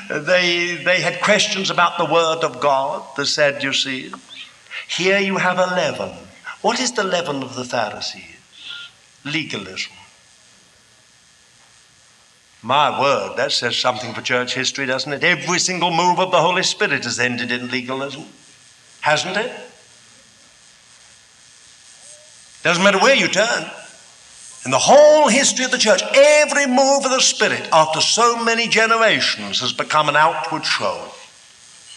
they, 0.09 0.83
they 0.85 1.01
had 1.01 1.21
questions 1.21 1.71
about 1.71 1.99
the 1.99 2.05
Word 2.05 2.45
of 2.45 2.61
God, 2.61 3.05
the 3.17 3.27
Sadducees. 3.27 4.15
Here 4.89 5.19
you 5.19 5.39
have 5.39 5.59
a 5.59 5.67
leaven. 5.67 6.17
What 6.61 6.81
is 6.81 6.93
the 6.93 7.05
leaven 7.05 7.43
of 7.43 7.57
the 7.57 7.65
Pharisees? 7.65 8.23
Legalism. 9.25 9.93
My 12.63 12.99
word, 12.99 13.37
that 13.37 13.53
says 13.53 13.77
something 13.77 14.15
for 14.15 14.23
church 14.23 14.55
history, 14.55 14.87
doesn't 14.87 15.13
it? 15.13 15.23
Every 15.23 15.59
single 15.59 15.91
move 15.91 16.19
of 16.19 16.31
the 16.31 16.41
Holy 16.41 16.63
Spirit 16.63 17.05
has 17.05 17.21
ended 17.21 17.53
in 17.53 17.69
legalism, 17.69 18.25
hasn't 19.03 19.37
it? 19.37 19.53
Doesn't 22.63 22.83
matter 22.83 22.99
where 22.99 23.15
you 23.15 23.29
turn. 23.29 23.71
In 24.65 24.71
the 24.71 24.79
whole 24.79 25.29
history 25.29 25.67
of 25.67 25.71
the 25.71 25.79
church, 25.79 26.03
every 26.15 26.67
move 26.67 27.05
of 27.05 27.11
the 27.11 27.21
Spirit 27.21 27.69
after 27.71 28.01
so 28.01 28.43
many 28.43 28.67
generations 28.67 29.61
has 29.61 29.75
become 29.75 30.09
an 30.09 30.17
outward 30.17 30.65
show, 30.65 31.11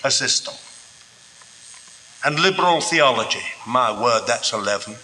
a 0.04 0.12
system. 0.12 0.54
And 2.26 2.40
liberal 2.42 2.82
theology, 2.82 3.44
my 3.66 3.92
word, 4.02 4.24
that's 4.28 4.52
11. 4.52 4.96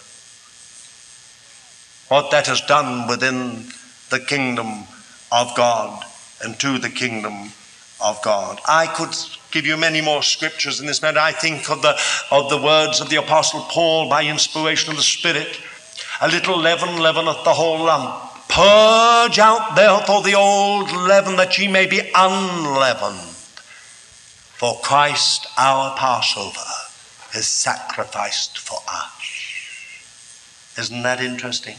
What 2.08 2.30
that 2.32 2.46
has 2.48 2.60
done 2.62 3.08
within 3.08 3.68
the 4.10 4.20
kingdom 4.20 4.84
of 5.32 5.56
God 5.56 6.04
and 6.44 6.58
to 6.60 6.78
the 6.78 6.90
kingdom 6.90 7.50
of 8.04 8.20
God. 8.22 8.60
I 8.68 8.86
could 8.86 9.16
give 9.50 9.64
you 9.64 9.78
many 9.78 10.02
more 10.02 10.22
scriptures 10.22 10.80
in 10.80 10.86
this 10.86 11.00
matter. 11.00 11.18
I 11.18 11.32
think 11.32 11.70
of 11.70 11.80
the, 11.80 11.98
of 12.30 12.50
the 12.50 12.60
words 12.60 13.00
of 13.00 13.08
the 13.08 13.16
Apostle 13.16 13.62
Paul 13.70 14.10
by 14.10 14.24
inspiration 14.24 14.90
of 14.90 14.96
the 14.96 15.02
Spirit 15.02 15.58
a 16.20 16.28
little 16.28 16.58
leaven 16.58 17.00
leaveneth 17.00 17.44
the 17.44 17.54
whole 17.54 17.84
lump. 17.84 18.32
Purge 18.48 19.38
out 19.38 19.74
therefore 19.74 20.22
the 20.22 20.34
old 20.34 20.92
leaven 20.92 21.36
that 21.36 21.58
ye 21.58 21.66
may 21.66 21.86
be 21.86 22.00
unleavened. 22.14 23.20
For 24.54 24.78
Christ 24.82 25.48
our 25.58 25.96
Passover 25.96 26.60
is 27.34 27.46
sacrificed 27.46 28.58
for 28.58 28.78
us. 28.88 29.10
Isn't 30.78 31.02
that 31.02 31.20
interesting? 31.20 31.76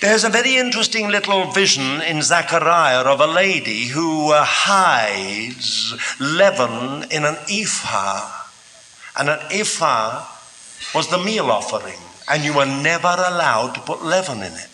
There's 0.00 0.24
a 0.24 0.30
very 0.30 0.56
interesting 0.56 1.08
little 1.08 1.50
vision 1.52 2.00
in 2.00 2.22
Zechariah 2.22 3.02
of 3.02 3.20
a 3.20 3.26
lady 3.26 3.86
who 3.86 4.32
uh, 4.32 4.42
hides 4.44 5.94
leaven 6.18 7.04
in 7.10 7.24
an 7.24 7.36
ephah. 7.48 8.28
And 9.16 9.28
an 9.28 9.38
ephah 9.52 10.26
was 10.94 11.08
the 11.08 11.18
meal 11.18 11.50
offering 11.50 12.00
and 12.30 12.44
you 12.44 12.54
were 12.54 12.66
never 12.66 13.08
allowed 13.08 13.74
to 13.74 13.80
put 13.80 14.02
leaven 14.02 14.38
in 14.38 14.52
it. 14.52 14.68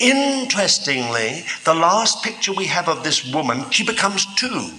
Interestingly, 0.00 1.44
the 1.64 1.74
last 1.74 2.22
picture 2.22 2.52
we 2.52 2.66
have 2.66 2.88
of 2.88 3.02
this 3.02 3.32
woman, 3.32 3.70
she 3.70 3.84
becomes 3.84 4.26
two, 4.34 4.70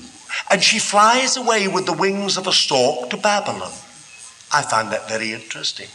and 0.52 0.64
she 0.64 0.80
flies 0.80 1.38
away 1.38 1.68
with 1.68 1.86
the 1.86 1.94
wings 1.94 2.38
of 2.38 2.48
a 2.48 2.52
stork 2.54 3.10
to 3.10 3.18
Babylon. 3.18 3.72
I 4.54 4.62
find 4.62 4.92
that 4.92 5.10
very 5.10 5.34
interesting. 5.34 5.88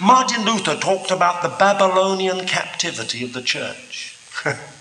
Martin 0.00 0.44
Luther 0.44 0.76
talked 0.76 1.10
about 1.10 1.42
the 1.42 1.50
Babylonian 1.50 2.46
captivity 2.46 3.24
of 3.24 3.32
the 3.32 3.42
church. 3.42 4.16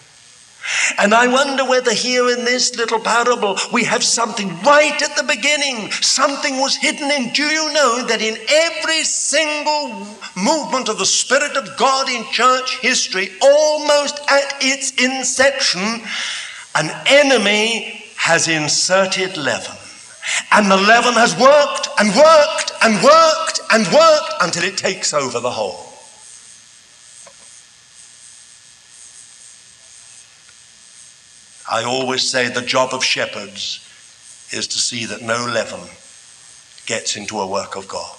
And 0.97 1.13
I 1.13 1.27
wonder 1.27 1.65
whether 1.65 1.93
here 1.93 2.29
in 2.29 2.45
this 2.45 2.75
little 2.75 2.99
parable 2.99 3.57
we 3.71 3.83
have 3.83 4.03
something 4.03 4.49
right 4.61 4.99
at 5.01 5.15
the 5.15 5.23
beginning. 5.23 5.91
Something 5.91 6.57
was 6.57 6.75
hidden 6.75 7.11
in. 7.11 7.31
Do 7.33 7.43
you 7.43 7.73
know 7.73 8.05
that 8.07 8.21
in 8.21 8.37
every 8.49 9.03
single 9.03 10.07
movement 10.35 10.89
of 10.89 10.97
the 10.97 11.05
Spirit 11.05 11.55
of 11.55 11.77
God 11.77 12.09
in 12.09 12.23
church 12.31 12.79
history, 12.79 13.29
almost 13.41 14.19
at 14.27 14.55
its 14.61 14.91
inception, 14.91 16.01
an 16.75 16.91
enemy 17.07 18.03
has 18.17 18.47
inserted 18.47 19.37
leaven. 19.37 19.75
And 20.51 20.69
the 20.69 20.77
leaven 20.77 21.13
has 21.13 21.39
worked 21.39 21.87
and 21.99 22.09
worked 22.15 22.71
and 22.81 23.03
worked 23.03 23.59
and 23.71 23.85
worked 23.93 24.33
until 24.41 24.63
it 24.63 24.77
takes 24.77 25.13
over 25.13 25.39
the 25.39 25.51
whole. 25.51 25.94
I 31.71 31.83
always 31.83 32.29
say 32.29 32.47
the 32.47 32.61
job 32.61 32.93
of 32.93 33.03
shepherds 33.03 33.79
is 34.51 34.67
to 34.67 34.77
see 34.77 35.05
that 35.05 35.21
no 35.21 35.45
leaven 35.45 35.89
gets 36.85 37.15
into 37.15 37.39
a 37.39 37.47
work 37.47 37.75
of 37.75 37.87
God. 37.87 38.17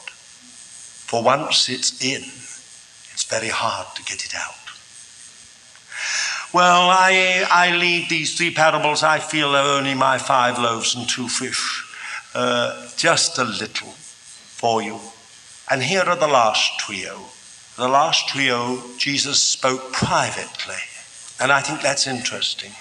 For 1.06 1.22
once 1.22 1.68
it's 1.68 2.02
in, 2.04 2.22
it's 2.22 3.24
very 3.24 3.48
hard 3.48 3.86
to 3.94 4.02
get 4.02 4.24
it 4.24 4.34
out. 4.34 4.54
Well, 6.52 6.90
I, 6.90 7.46
I 7.50 7.76
leave 7.76 8.08
these 8.08 8.36
three 8.36 8.50
parables, 8.50 9.02
I 9.02 9.18
feel 9.18 9.54
only 9.54 9.94
my 9.94 10.18
five 10.18 10.58
loaves 10.58 10.94
and 10.94 11.08
two 11.08 11.28
fish, 11.28 11.84
uh, 12.34 12.88
just 12.96 13.38
a 13.38 13.44
little 13.44 13.88
for 13.90 14.82
you. 14.82 14.98
And 15.70 15.82
here 15.82 16.02
are 16.02 16.16
the 16.16 16.28
last 16.28 16.78
trio. 16.78 17.20
The 17.76 17.88
last 17.88 18.28
trio, 18.28 18.82
Jesus 18.96 19.40
spoke 19.42 19.92
privately. 19.92 20.82
And 21.38 21.52
I 21.52 21.60
think 21.60 21.82
that's 21.82 22.06
interesting. 22.06 22.72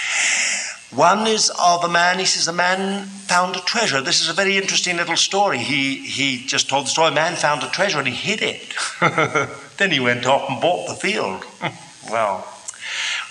One 0.94 1.26
is 1.26 1.50
of 1.60 1.84
a 1.84 1.88
man, 1.88 2.18
he 2.18 2.24
says, 2.24 2.48
a 2.48 2.52
man 2.52 3.06
found 3.06 3.56
a 3.56 3.60
treasure. 3.60 4.00
This 4.00 4.22
is 4.22 4.28
a 4.28 4.32
very 4.32 4.56
interesting 4.56 4.96
little 4.96 5.16
story. 5.16 5.58
He, 5.58 5.96
he 5.96 6.46
just 6.46 6.68
told 6.68 6.86
the 6.86 6.90
story. 6.90 7.08
A 7.08 7.14
man 7.14 7.34
found 7.34 7.62
a 7.62 7.68
treasure 7.68 7.98
and 7.98 8.08
he 8.08 8.14
hid 8.14 8.40
it. 8.40 8.74
then 9.78 9.90
he 9.90 10.00
went 10.00 10.26
off 10.26 10.48
and 10.48 10.60
bought 10.60 10.88
the 10.88 10.94
field. 10.94 11.44
well, 12.10 12.46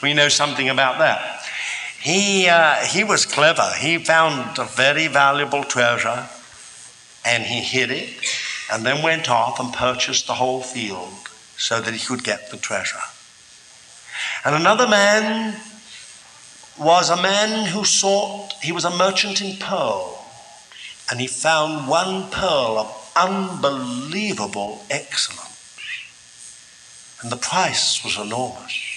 we 0.03 0.13
know 0.13 0.27
something 0.27 0.69
about 0.69 0.99
that. 0.99 1.41
He, 2.01 2.47
uh, 2.47 2.75
he 2.85 3.03
was 3.03 3.25
clever. 3.25 3.71
He 3.79 3.97
found 3.97 4.59
a 4.59 4.65
very 4.65 5.07
valuable 5.07 5.63
treasure 5.63 6.27
and 7.25 7.43
he 7.43 7.61
hid 7.61 7.89
it 7.89 8.13
and 8.71 8.85
then 8.85 9.01
went 9.01 9.29
off 9.29 9.59
and 9.59 9.73
purchased 9.73 10.27
the 10.27 10.33
whole 10.33 10.61
field 10.61 11.13
so 11.57 11.81
that 11.81 11.93
he 11.93 12.05
could 12.05 12.23
get 12.23 12.51
the 12.51 12.57
treasure. 12.57 12.99
And 14.43 14.55
another 14.55 14.87
man 14.87 15.59
was 16.77 17.09
a 17.09 17.21
man 17.21 17.67
who 17.67 17.85
sought, 17.85 18.53
he 18.61 18.71
was 18.71 18.85
a 18.85 18.97
merchant 18.97 19.41
in 19.41 19.57
pearl, 19.57 20.25
and 21.09 21.19
he 21.19 21.27
found 21.27 21.87
one 21.87 22.29
pearl 22.31 22.77
of 22.77 23.11
unbelievable 23.15 24.83
excellence. 24.89 25.51
And 27.21 27.31
the 27.31 27.37
price 27.37 28.03
was 28.03 28.17
enormous. 28.17 28.95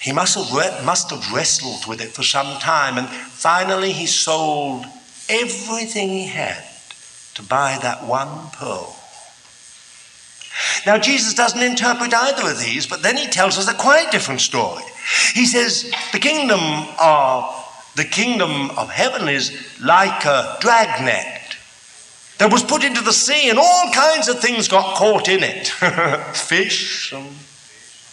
He 0.00 0.12
must 0.12 0.36
have, 0.36 0.52
re- 0.54 0.84
must 0.84 1.10
have 1.10 1.32
wrestled 1.32 1.86
with 1.88 2.00
it 2.00 2.12
for 2.12 2.22
some 2.22 2.58
time, 2.60 2.98
and 2.98 3.08
finally 3.08 3.92
he 3.92 4.06
sold 4.06 4.84
everything 5.28 6.10
he 6.10 6.26
had 6.26 6.62
to 7.34 7.42
buy 7.42 7.78
that 7.82 8.04
one 8.04 8.50
pearl. 8.52 8.93
Now, 10.86 10.98
Jesus 10.98 11.34
doesn't 11.34 11.62
interpret 11.62 12.14
either 12.14 12.50
of 12.50 12.60
these, 12.60 12.86
but 12.86 13.02
then 13.02 13.16
he 13.16 13.26
tells 13.26 13.58
us 13.58 13.68
a 13.68 13.74
quite 13.74 14.10
different 14.10 14.40
story. 14.40 14.84
He 15.34 15.46
says 15.46 15.92
the 16.12 16.18
kingdom 16.18 16.60
of 17.00 17.60
the 17.96 18.04
kingdom 18.04 18.70
of 18.70 18.90
heaven 18.90 19.28
is 19.28 19.52
like 19.80 20.24
a 20.24 20.56
dragnet 20.60 21.56
that 22.38 22.52
was 22.52 22.62
put 22.62 22.84
into 22.84 23.02
the 23.02 23.12
sea, 23.12 23.48
and 23.48 23.58
all 23.58 23.90
kinds 23.92 24.28
of 24.28 24.40
things 24.40 24.68
got 24.68 24.96
caught 24.96 25.28
in 25.28 25.42
it 25.42 25.68
fish 26.34 27.12
and 27.12 27.28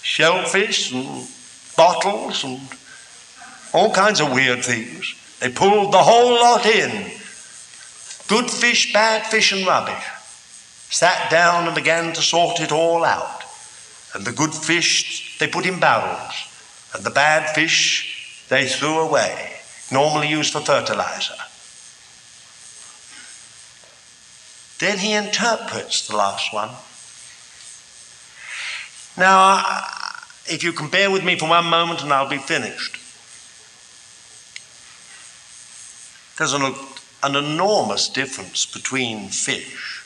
shellfish 0.04 0.92
and 0.92 1.28
bottles 1.76 2.44
and 2.44 2.60
all 3.74 3.92
kinds 3.92 4.20
of 4.20 4.32
weird 4.32 4.64
things. 4.64 5.16
They 5.40 5.50
pulled 5.50 5.92
the 5.92 6.04
whole 6.04 6.34
lot 6.34 6.66
in 6.66 7.12
good 8.28 8.50
fish, 8.50 8.94
bad 8.94 9.26
fish, 9.26 9.52
and 9.52 9.66
rubbish. 9.66 10.04
Sat 10.92 11.32
down 11.32 11.66
and 11.66 11.74
began 11.74 12.14
to 12.14 12.22
sort 12.22 12.60
it 12.60 12.72
all 12.72 13.04
out. 13.04 13.44
And 14.14 14.26
the 14.26 14.32
good 14.32 14.54
fish 14.54 15.38
they 15.40 15.48
put 15.48 15.66
in 15.66 15.80
barrels, 15.80 16.34
and 16.94 17.04
the 17.04 17.10
bad 17.10 17.56
fish 17.56 18.46
they 18.50 18.68
threw 18.68 19.00
away, 19.00 19.54
normally 19.92 20.28
used 20.28 20.52
for 20.54 20.60
fertilizer. 20.60 21.36
Then 24.80 24.98
he 24.98 25.14
interprets 25.14 26.08
the 26.08 26.18
last 26.18 26.54
one. 26.54 26.72
Now, 29.18 29.64
if 30.48 30.64
you 30.64 30.74
can 30.74 30.90
bear 30.90 31.10
with 31.10 31.24
me 31.24 31.38
for 31.38 31.48
one 31.48 31.66
moment 31.66 32.04
and 32.04 32.12
I'll 32.12 32.28
be 32.28 32.38
finished. 32.38 32.98
There's 36.38 36.54
an, 36.54 36.74
an 37.24 37.36
enormous 37.36 38.10
difference 38.10 38.66
between 38.66 39.30
fish, 39.30 40.01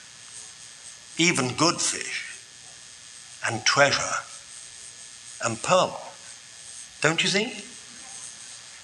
even 1.17 1.55
good 1.55 1.79
fish, 1.79 2.37
and 3.47 3.63
treasure 3.65 4.15
and 5.43 5.61
pearl. 5.61 6.01
Don't 7.01 7.23
you 7.23 7.29
think? 7.29 7.53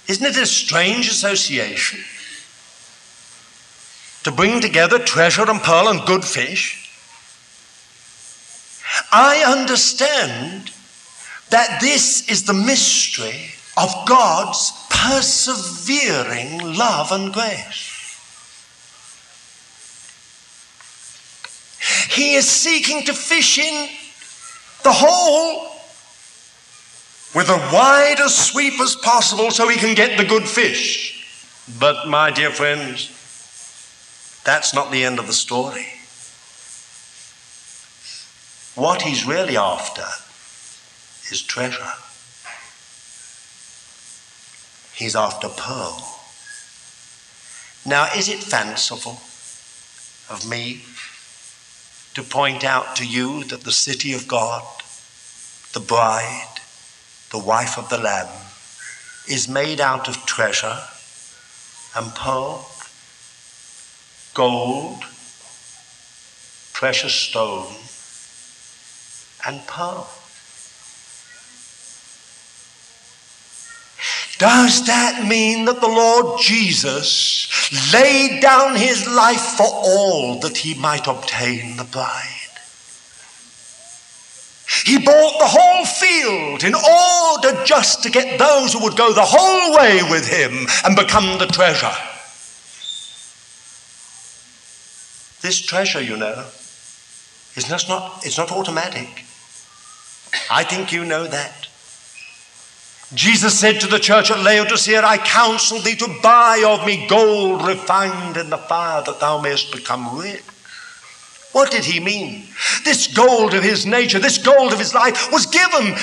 Isn't 0.08 0.26
it 0.26 0.38
a 0.38 0.46
strange 0.46 1.10
association? 1.10 2.00
To 4.24 4.32
bring 4.32 4.62
together 4.62 5.00
treasure 5.00 5.50
and 5.50 5.62
pearl 5.62 5.88
and 5.88 6.06
good 6.06 6.24
fish? 6.24 6.78
I 9.12 9.44
understand 9.46 10.72
that 11.50 11.80
this 11.82 12.30
is 12.30 12.44
the 12.44 12.54
mystery 12.54 13.52
of 13.78 13.90
God's 14.08 14.72
persevering 14.90 16.60
love 16.60 17.12
and 17.12 17.34
grace. 17.34 17.91
He 22.10 22.36
is 22.36 22.48
seeking 22.48 23.04
to 23.04 23.14
fish 23.14 23.58
in 23.58 23.90
the 24.84 24.92
whole 24.92 25.72
with 27.34 27.50
a 27.50 27.70
wide 27.74 28.20
sweep 28.30 28.80
as 28.82 28.96
possible 28.96 29.52
so 29.52 29.68
he 29.68 29.78
can 29.78 29.96
get 29.96 30.18
the 30.18 30.26
good 30.26 30.48
fish. 30.48 31.10
But, 31.80 32.08
my 32.08 32.32
dear 32.32 32.50
friends, 32.50 33.08
that's 34.44 34.74
not 34.74 34.92
the 34.92 35.04
end 35.04 35.20
of 35.20 35.28
the 35.28 35.34
story. 35.34 35.88
What 38.76 39.02
he's 39.04 39.26
really 39.26 39.58
after 39.58 40.06
is 41.32 41.42
treasure. 41.42 41.94
He's 44.94 45.16
after 45.16 45.50
pearl. 45.50 46.20
Now, 47.86 48.08
is 48.16 48.30
it 48.30 48.40
fanciful 48.40 49.20
of 50.34 50.48
me 50.48 50.84
to 52.14 52.24
point 52.24 52.64
out 52.64 52.96
to 52.98 53.06
you 53.06 53.44
that 53.46 53.62
the 53.62 53.72
city 53.72 54.14
of 54.14 54.28
God, 54.28 54.64
the 55.74 55.80
bride, 55.80 56.60
the 57.32 57.40
wife 57.40 57.78
of 57.78 57.90
the 57.90 57.98
Lamb, 57.98 58.28
is 59.30 59.48
made 59.48 59.80
out 59.80 60.10
of 60.10 60.26
treasure 60.26 60.78
and 61.96 62.14
pearl, 62.16 62.70
gold, 64.34 65.04
precious 66.74 67.14
stone, 67.14 67.74
and 69.46 69.66
pearl. 69.68 70.10
Does 74.42 74.88
that 74.88 75.28
mean 75.28 75.66
that 75.66 75.82
the 75.82 75.88
Lord 75.88 76.42
Jesus 76.42 77.94
laid 77.94 78.42
down 78.42 78.76
his 78.76 79.08
life 79.08 79.56
for 79.56 79.68
all 79.68 80.40
that 80.40 80.58
he 80.58 80.74
might 80.74 81.06
obtain 81.06 81.78
the 81.78 81.84
bride? 81.84 82.58
He 84.84 84.98
bought 84.98 85.38
the 85.38 85.46
whole 85.46 85.86
field 85.86 86.64
in 86.64 86.74
order 86.74 87.64
just 87.66 88.02
to 88.02 88.10
get 88.10 88.40
those 88.40 88.74
who 88.74 88.82
would 88.82 88.98
go 88.98 89.14
the 89.14 89.22
whole 89.22 89.78
way 89.78 90.02
with 90.10 90.28
him 90.28 90.66
and 90.86 90.96
become 90.96 91.38
the 91.38 91.46
treasure. 91.46 91.94
This 95.42 95.62
treasure, 95.62 96.02
you 96.02 96.18
know, 96.18 96.48
is 97.56 97.70
not, 97.70 98.26
it's 98.26 98.40
not 98.40 98.52
automatic. 98.52 99.24
I 100.50 100.64
think 100.64 100.92
you 100.92 101.06
know 101.06 101.28
that. 101.28 101.68
Jesus 103.14 103.60
said 103.60 103.82
to 103.82 103.88
the 103.88 104.00
church 104.00 104.32
at 104.32 104.42
Laodicea, 104.42 105.04
I 105.04 105.18
counsel 105.18 105.80
thee 105.80 105.96
to 105.96 106.20
buy 106.24 106.64
of 106.66 106.86
me 106.86 107.08
gold 107.08 107.66
refined 107.66 108.38
in 108.38 108.50
the 108.50 108.58
fire 108.58 109.04
that 109.04 109.20
thou 109.20 109.42
mayest 109.42 109.74
become 109.74 110.18
rich. 110.18 110.44
What 111.52 111.72
did 111.72 111.84
he 111.84 112.00
mean? 112.00 112.46
This 112.86 113.14
gold 113.14 113.54
of 113.54 113.64
his 113.64 113.86
nature, 113.86 114.20
this 114.20 114.38
gold 114.38 114.72
of 114.72 114.80
his 114.80 114.94
life 114.94 115.30
was 115.32 115.46
given 115.46 115.94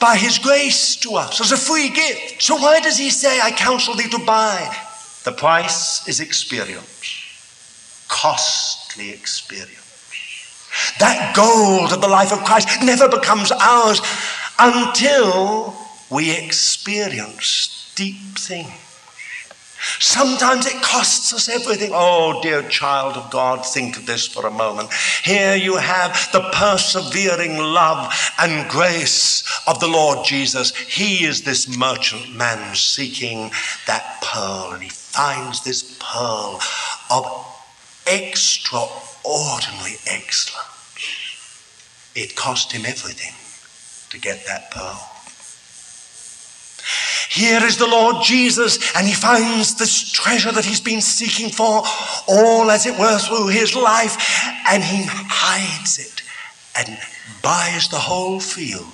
by 0.00 0.16
his 0.16 0.38
grace 0.38 0.96
to 0.96 1.14
us 1.14 1.40
as 1.40 1.52
a 1.52 1.56
free 1.56 1.88
gift. 1.88 2.42
So 2.42 2.56
why 2.56 2.80
does 2.80 2.98
he 2.98 3.10
say, 3.10 3.40
I 3.40 3.52
counsel 3.52 3.94
thee 3.94 4.08
to 4.08 4.18
buy? 4.18 4.76
The 5.22 5.30
price 5.30 6.08
is 6.08 6.18
experience, 6.18 8.04
costly 8.08 9.10
experience. 9.10 9.78
That 10.98 11.36
gold 11.36 11.92
of 11.92 12.00
the 12.00 12.08
life 12.08 12.32
of 12.32 12.42
Christ 12.42 12.82
never 12.82 13.08
becomes 13.08 13.52
ours 13.52 14.00
until 14.58 15.74
we 16.10 16.36
experience 16.36 17.92
deep 17.96 18.38
things. 18.38 18.72
Sometimes 19.98 20.66
it 20.66 20.80
costs 20.80 21.32
us 21.32 21.48
everything. 21.48 21.90
Oh, 21.92 22.40
dear 22.40 22.62
child 22.68 23.16
of 23.16 23.30
God, 23.32 23.66
think 23.66 23.96
of 23.96 24.06
this 24.06 24.28
for 24.28 24.46
a 24.46 24.50
moment. 24.50 24.92
Here 25.24 25.56
you 25.56 25.76
have 25.76 26.28
the 26.32 26.48
persevering 26.52 27.58
love 27.58 28.14
and 28.38 28.70
grace 28.70 29.42
of 29.66 29.80
the 29.80 29.88
Lord 29.88 30.24
Jesus. 30.24 30.72
He 30.76 31.24
is 31.24 31.42
this 31.42 31.66
merchant 31.76 32.32
man 32.36 32.76
seeking 32.76 33.50
that 33.88 34.22
pearl, 34.22 34.72
and 34.72 34.84
he 34.84 34.88
finds 34.88 35.64
this 35.64 35.98
pearl 35.98 36.60
of 37.10 37.26
extraordinary 38.06 39.96
excellence. 40.06 40.68
It 42.14 42.36
cost 42.36 42.70
him 42.70 42.86
everything 42.86 43.34
to 44.12 44.18
get 44.18 44.44
that 44.46 44.70
pearl. 44.70 45.08
Here 47.30 47.64
is 47.64 47.78
the 47.78 47.86
Lord 47.86 48.22
Jesus, 48.22 48.94
and 48.94 49.06
he 49.06 49.14
finds 49.14 49.74
this 49.76 50.12
treasure 50.12 50.52
that 50.52 50.66
he's 50.66 50.82
been 50.82 51.00
seeking 51.00 51.48
for, 51.48 51.82
all 52.28 52.70
as 52.70 52.84
it 52.84 52.98
were 52.98 53.18
through 53.18 53.48
his 53.48 53.74
life, 53.74 54.18
and 54.68 54.84
he 54.84 55.04
hides 55.06 55.98
it 55.98 56.22
and 56.76 56.98
buys 57.42 57.88
the 57.88 57.96
whole 57.96 58.38
field 58.38 58.92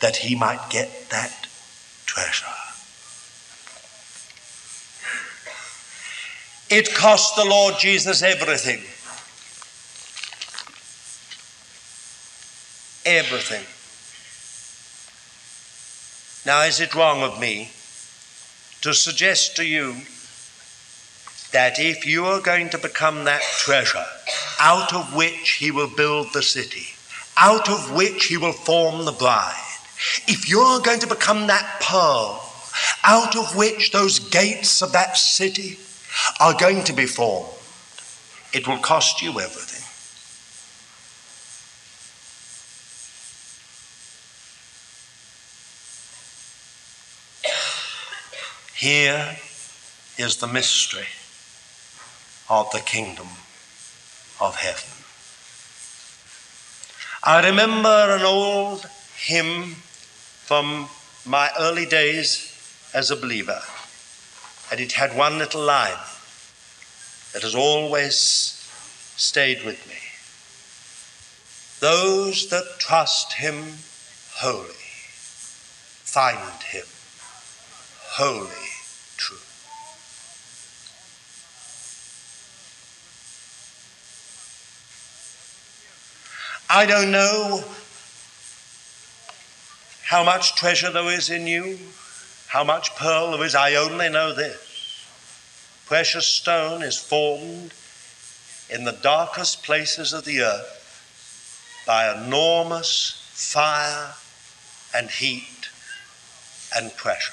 that 0.00 0.16
he 0.16 0.34
might 0.34 0.68
get 0.68 1.08
that 1.08 1.48
treasure. 2.04 2.44
It 6.68 6.94
cost 6.94 7.36
the 7.36 7.46
Lord 7.46 7.76
Jesus 7.78 8.22
everything. 8.22 8.82
Everything. 13.06 13.64
Now, 16.46 16.62
is 16.62 16.80
it 16.80 16.94
wrong 16.94 17.22
of 17.22 17.38
me 17.38 17.70
to 18.80 18.94
suggest 18.94 19.56
to 19.56 19.64
you 19.64 19.94
that 21.52 21.78
if 21.78 22.06
you 22.06 22.24
are 22.26 22.40
going 22.40 22.70
to 22.70 22.78
become 22.78 23.24
that 23.24 23.42
treasure 23.42 24.06
out 24.58 24.94
of 24.94 25.14
which 25.14 25.52
he 25.52 25.70
will 25.70 25.90
build 25.94 26.32
the 26.32 26.42
city, 26.42 26.86
out 27.36 27.68
of 27.68 27.94
which 27.94 28.26
he 28.26 28.36
will 28.36 28.52
form 28.52 29.04
the 29.04 29.12
bride, 29.12 29.54
if 30.26 30.48
you're 30.48 30.80
going 30.80 31.00
to 31.00 31.06
become 31.06 31.46
that 31.48 31.80
pearl 31.80 32.42
out 33.04 33.36
of 33.36 33.56
which 33.56 33.92
those 33.92 34.18
gates 34.18 34.82
of 34.82 34.92
that 34.92 35.16
city 35.16 35.78
are 36.38 36.54
going 36.54 36.84
to 36.84 36.92
be 36.92 37.06
formed, 37.06 37.48
it 38.52 38.66
will 38.66 38.78
cost 38.78 39.22
you 39.22 39.30
everything. 39.40 39.69
Here 48.80 49.36
is 50.16 50.38
the 50.38 50.46
mystery 50.46 51.08
of 52.48 52.70
the 52.70 52.80
kingdom 52.80 53.28
of 54.40 54.56
heaven. 54.56 54.88
I 57.22 57.46
remember 57.46 58.16
an 58.16 58.22
old 58.22 58.88
hymn 59.18 59.74
from 60.46 60.88
my 61.26 61.50
early 61.58 61.84
days 61.84 62.56
as 62.94 63.10
a 63.10 63.16
believer, 63.16 63.60
and 64.70 64.80
it 64.80 64.92
had 64.92 65.14
one 65.14 65.36
little 65.36 65.60
line 65.60 66.02
that 67.34 67.42
has 67.42 67.54
always 67.54 68.16
stayed 68.16 69.62
with 69.62 69.86
me. 69.86 70.00
Those 71.86 72.48
that 72.48 72.78
trust 72.78 73.34
him 73.34 73.74
wholly 74.36 74.72
find 76.02 76.62
him 76.62 76.86
wholly 78.12 78.69
I 86.72 86.86
don't 86.86 87.10
know 87.10 87.64
how 90.04 90.22
much 90.22 90.54
treasure 90.54 90.92
there 90.92 91.10
is 91.10 91.28
in 91.28 91.48
you, 91.48 91.80
how 92.46 92.62
much 92.62 92.94
pearl 92.94 93.32
there 93.32 93.44
is. 93.44 93.56
I 93.56 93.74
only 93.74 94.08
know 94.08 94.32
this. 94.32 95.04
Precious 95.86 96.28
stone 96.28 96.84
is 96.84 96.96
formed 96.96 97.74
in 98.72 98.84
the 98.84 98.96
darkest 99.02 99.64
places 99.64 100.12
of 100.12 100.24
the 100.24 100.42
earth 100.42 101.82
by 101.88 102.14
enormous 102.14 103.20
fire 103.32 104.14
and 104.94 105.10
heat 105.10 105.70
and 106.76 106.96
pressure. 106.96 107.32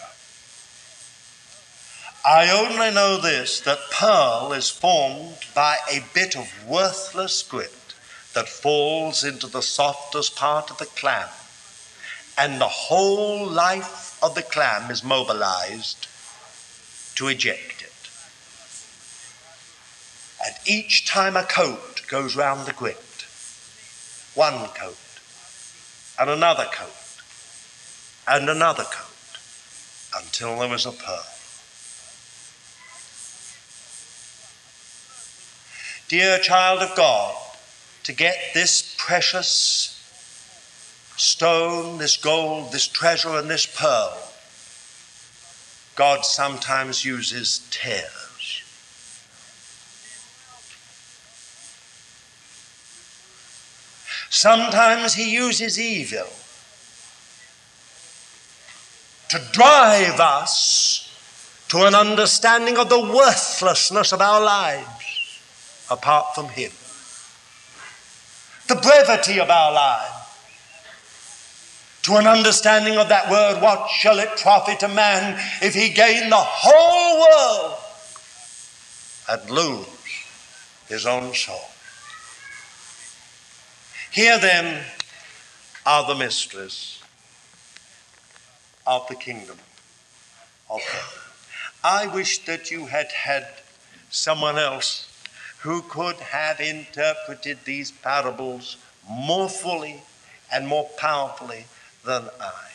I 2.26 2.50
only 2.50 2.92
know 2.92 3.22
this 3.22 3.60
that 3.60 3.92
pearl 3.92 4.52
is 4.54 4.72
formed 4.72 5.38
by 5.54 5.78
a 5.92 6.04
bit 6.16 6.36
of 6.36 6.52
worthless 6.68 7.44
grit 7.44 7.87
that 8.38 8.48
falls 8.48 9.24
into 9.24 9.48
the 9.48 9.64
softest 9.64 10.36
part 10.36 10.70
of 10.70 10.78
the 10.78 10.86
clam, 10.86 11.28
and 12.38 12.62
the 12.62 12.68
whole 12.68 13.48
life 13.48 14.20
of 14.22 14.36
the 14.36 14.44
clam 14.44 14.92
is 14.92 15.04
mobilized 15.04 16.08
to 17.16 17.30
eject 17.30 17.82
it. 17.82 18.10
And 20.46 20.54
each 20.68 21.08
time 21.08 21.36
a 21.36 21.46
coat 21.46 22.04
goes 22.08 22.36
round 22.36 22.68
the 22.68 22.74
grit, 22.74 23.26
one 24.36 24.68
coat, 24.68 25.20
and 26.20 26.30
another 26.30 26.68
coat, 26.72 26.94
and 28.28 28.48
another 28.48 28.84
coat, 28.84 29.40
until 30.16 30.60
there 30.60 30.76
is 30.76 30.86
a 30.86 30.92
pearl. 30.92 31.26
Dear 36.08 36.38
child 36.38 36.84
of 36.84 36.96
God, 36.96 37.47
to 38.08 38.14
get 38.14 38.54
this 38.54 38.96
precious 38.98 39.94
stone, 41.18 41.98
this 41.98 42.16
gold, 42.16 42.72
this 42.72 42.88
treasure, 42.88 43.36
and 43.36 43.50
this 43.50 43.66
pearl, 43.66 44.18
God 45.98 46.24
sometimes 46.24 47.04
uses 47.04 47.68
tears. 47.70 48.64
Sometimes 54.30 55.14
He 55.14 55.34
uses 55.36 55.78
evil 55.78 56.30
to 59.28 59.52
drive 59.52 60.22
us 60.22 61.14
to 61.68 61.84
an 61.84 61.94
understanding 61.94 62.78
of 62.78 62.88
the 62.88 63.02
worthlessness 63.02 64.14
of 64.14 64.22
our 64.22 64.42
lives 64.42 65.42
apart 65.90 66.34
from 66.34 66.48
Him 66.48 66.72
the 68.68 68.76
brevity 68.76 69.40
of 69.40 69.50
our 69.50 69.74
lives, 69.74 70.14
to 72.04 72.16
an 72.16 72.28
understanding 72.28 72.98
of 72.98 73.10
that 73.10 73.30
word, 73.30 73.62
what 73.62 73.90
shall 73.90 74.20
it 74.20 74.30
profit 74.38 74.82
a 74.84 74.88
man 74.88 75.38
if 75.62 75.74
he 75.74 75.90
gain 75.90 76.30
the 76.30 76.36
whole 76.38 77.20
world 77.20 77.78
and 79.30 79.50
lose 79.50 79.88
his 80.88 81.06
own 81.06 81.34
soul? 81.34 81.70
Here 84.12 84.40
then 84.40 84.86
are 85.86 86.08
the 86.08 86.16
mysteries 86.16 87.02
of 88.86 89.06
the 89.10 89.16
kingdom 89.16 89.58
of 90.70 90.82
heaven. 90.82 91.20
I 91.84 92.08
wish 92.08 92.46
that 92.46 92.72
you 92.72 92.86
had 92.86 93.12
had 93.12 93.48
someone 94.10 94.58
else 94.58 95.08
who 95.62 95.82
could 95.82 96.18
have 96.18 96.60
interpreted 96.60 97.60
these 97.66 97.92
parables 97.92 98.78
more 99.10 99.50
fully 99.50 100.02
and 100.52 100.68
more 100.68 100.90
powerfully 100.98 101.66
than 102.06 102.30
I. 102.40 102.68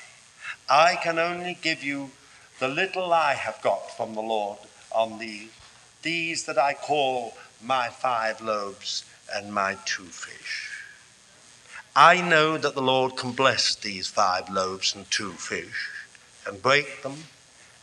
I 0.69 0.97
can 0.97 1.19
only 1.19 1.59
give 1.61 1.83
you 1.83 2.11
the 2.59 2.69
little 2.69 3.13
I 3.13 3.35
have 3.35 3.61
got 3.63 3.97
from 3.97 4.15
the 4.15 4.23
Lord 4.23 4.59
on 4.91 5.19
these, 5.19 5.51
these 6.03 6.45
that 6.45 6.59
I 6.59 6.75
call 6.75 7.35
my 7.63 7.89
five 7.89 8.41
loaves 8.41 9.05
and 9.35 9.53
my 9.53 9.77
two 9.85 10.05
fish. 10.05 10.71
I 11.95 12.21
know 12.21 12.57
that 12.57 12.75
the 12.75 12.83
Lord 12.83 13.17
can 13.17 13.33
bless 13.33 13.75
these 13.75 14.09
five 14.09 14.49
loaves 14.49 14.95
and 14.95 15.11
two 15.11 15.33
fish 15.33 15.91
and 16.47 16.63
break 16.63 17.03
them 17.03 17.25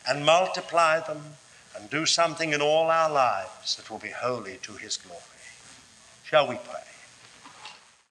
and 0.08 0.26
multiply 0.26 1.00
them 1.00 1.36
and 1.80 1.90
do 1.90 2.06
something 2.06 2.54
in 2.54 2.62
all 2.62 2.90
our 2.90 3.10
lives 3.10 3.76
that 3.78 3.90
will 3.90 4.00
be 4.00 4.10
holy 4.10 4.58
to 4.64 4.74
his 4.74 4.98
glory. 4.98 5.22
Shall 6.24 6.48
we 6.48 6.56
pray? 6.56 6.89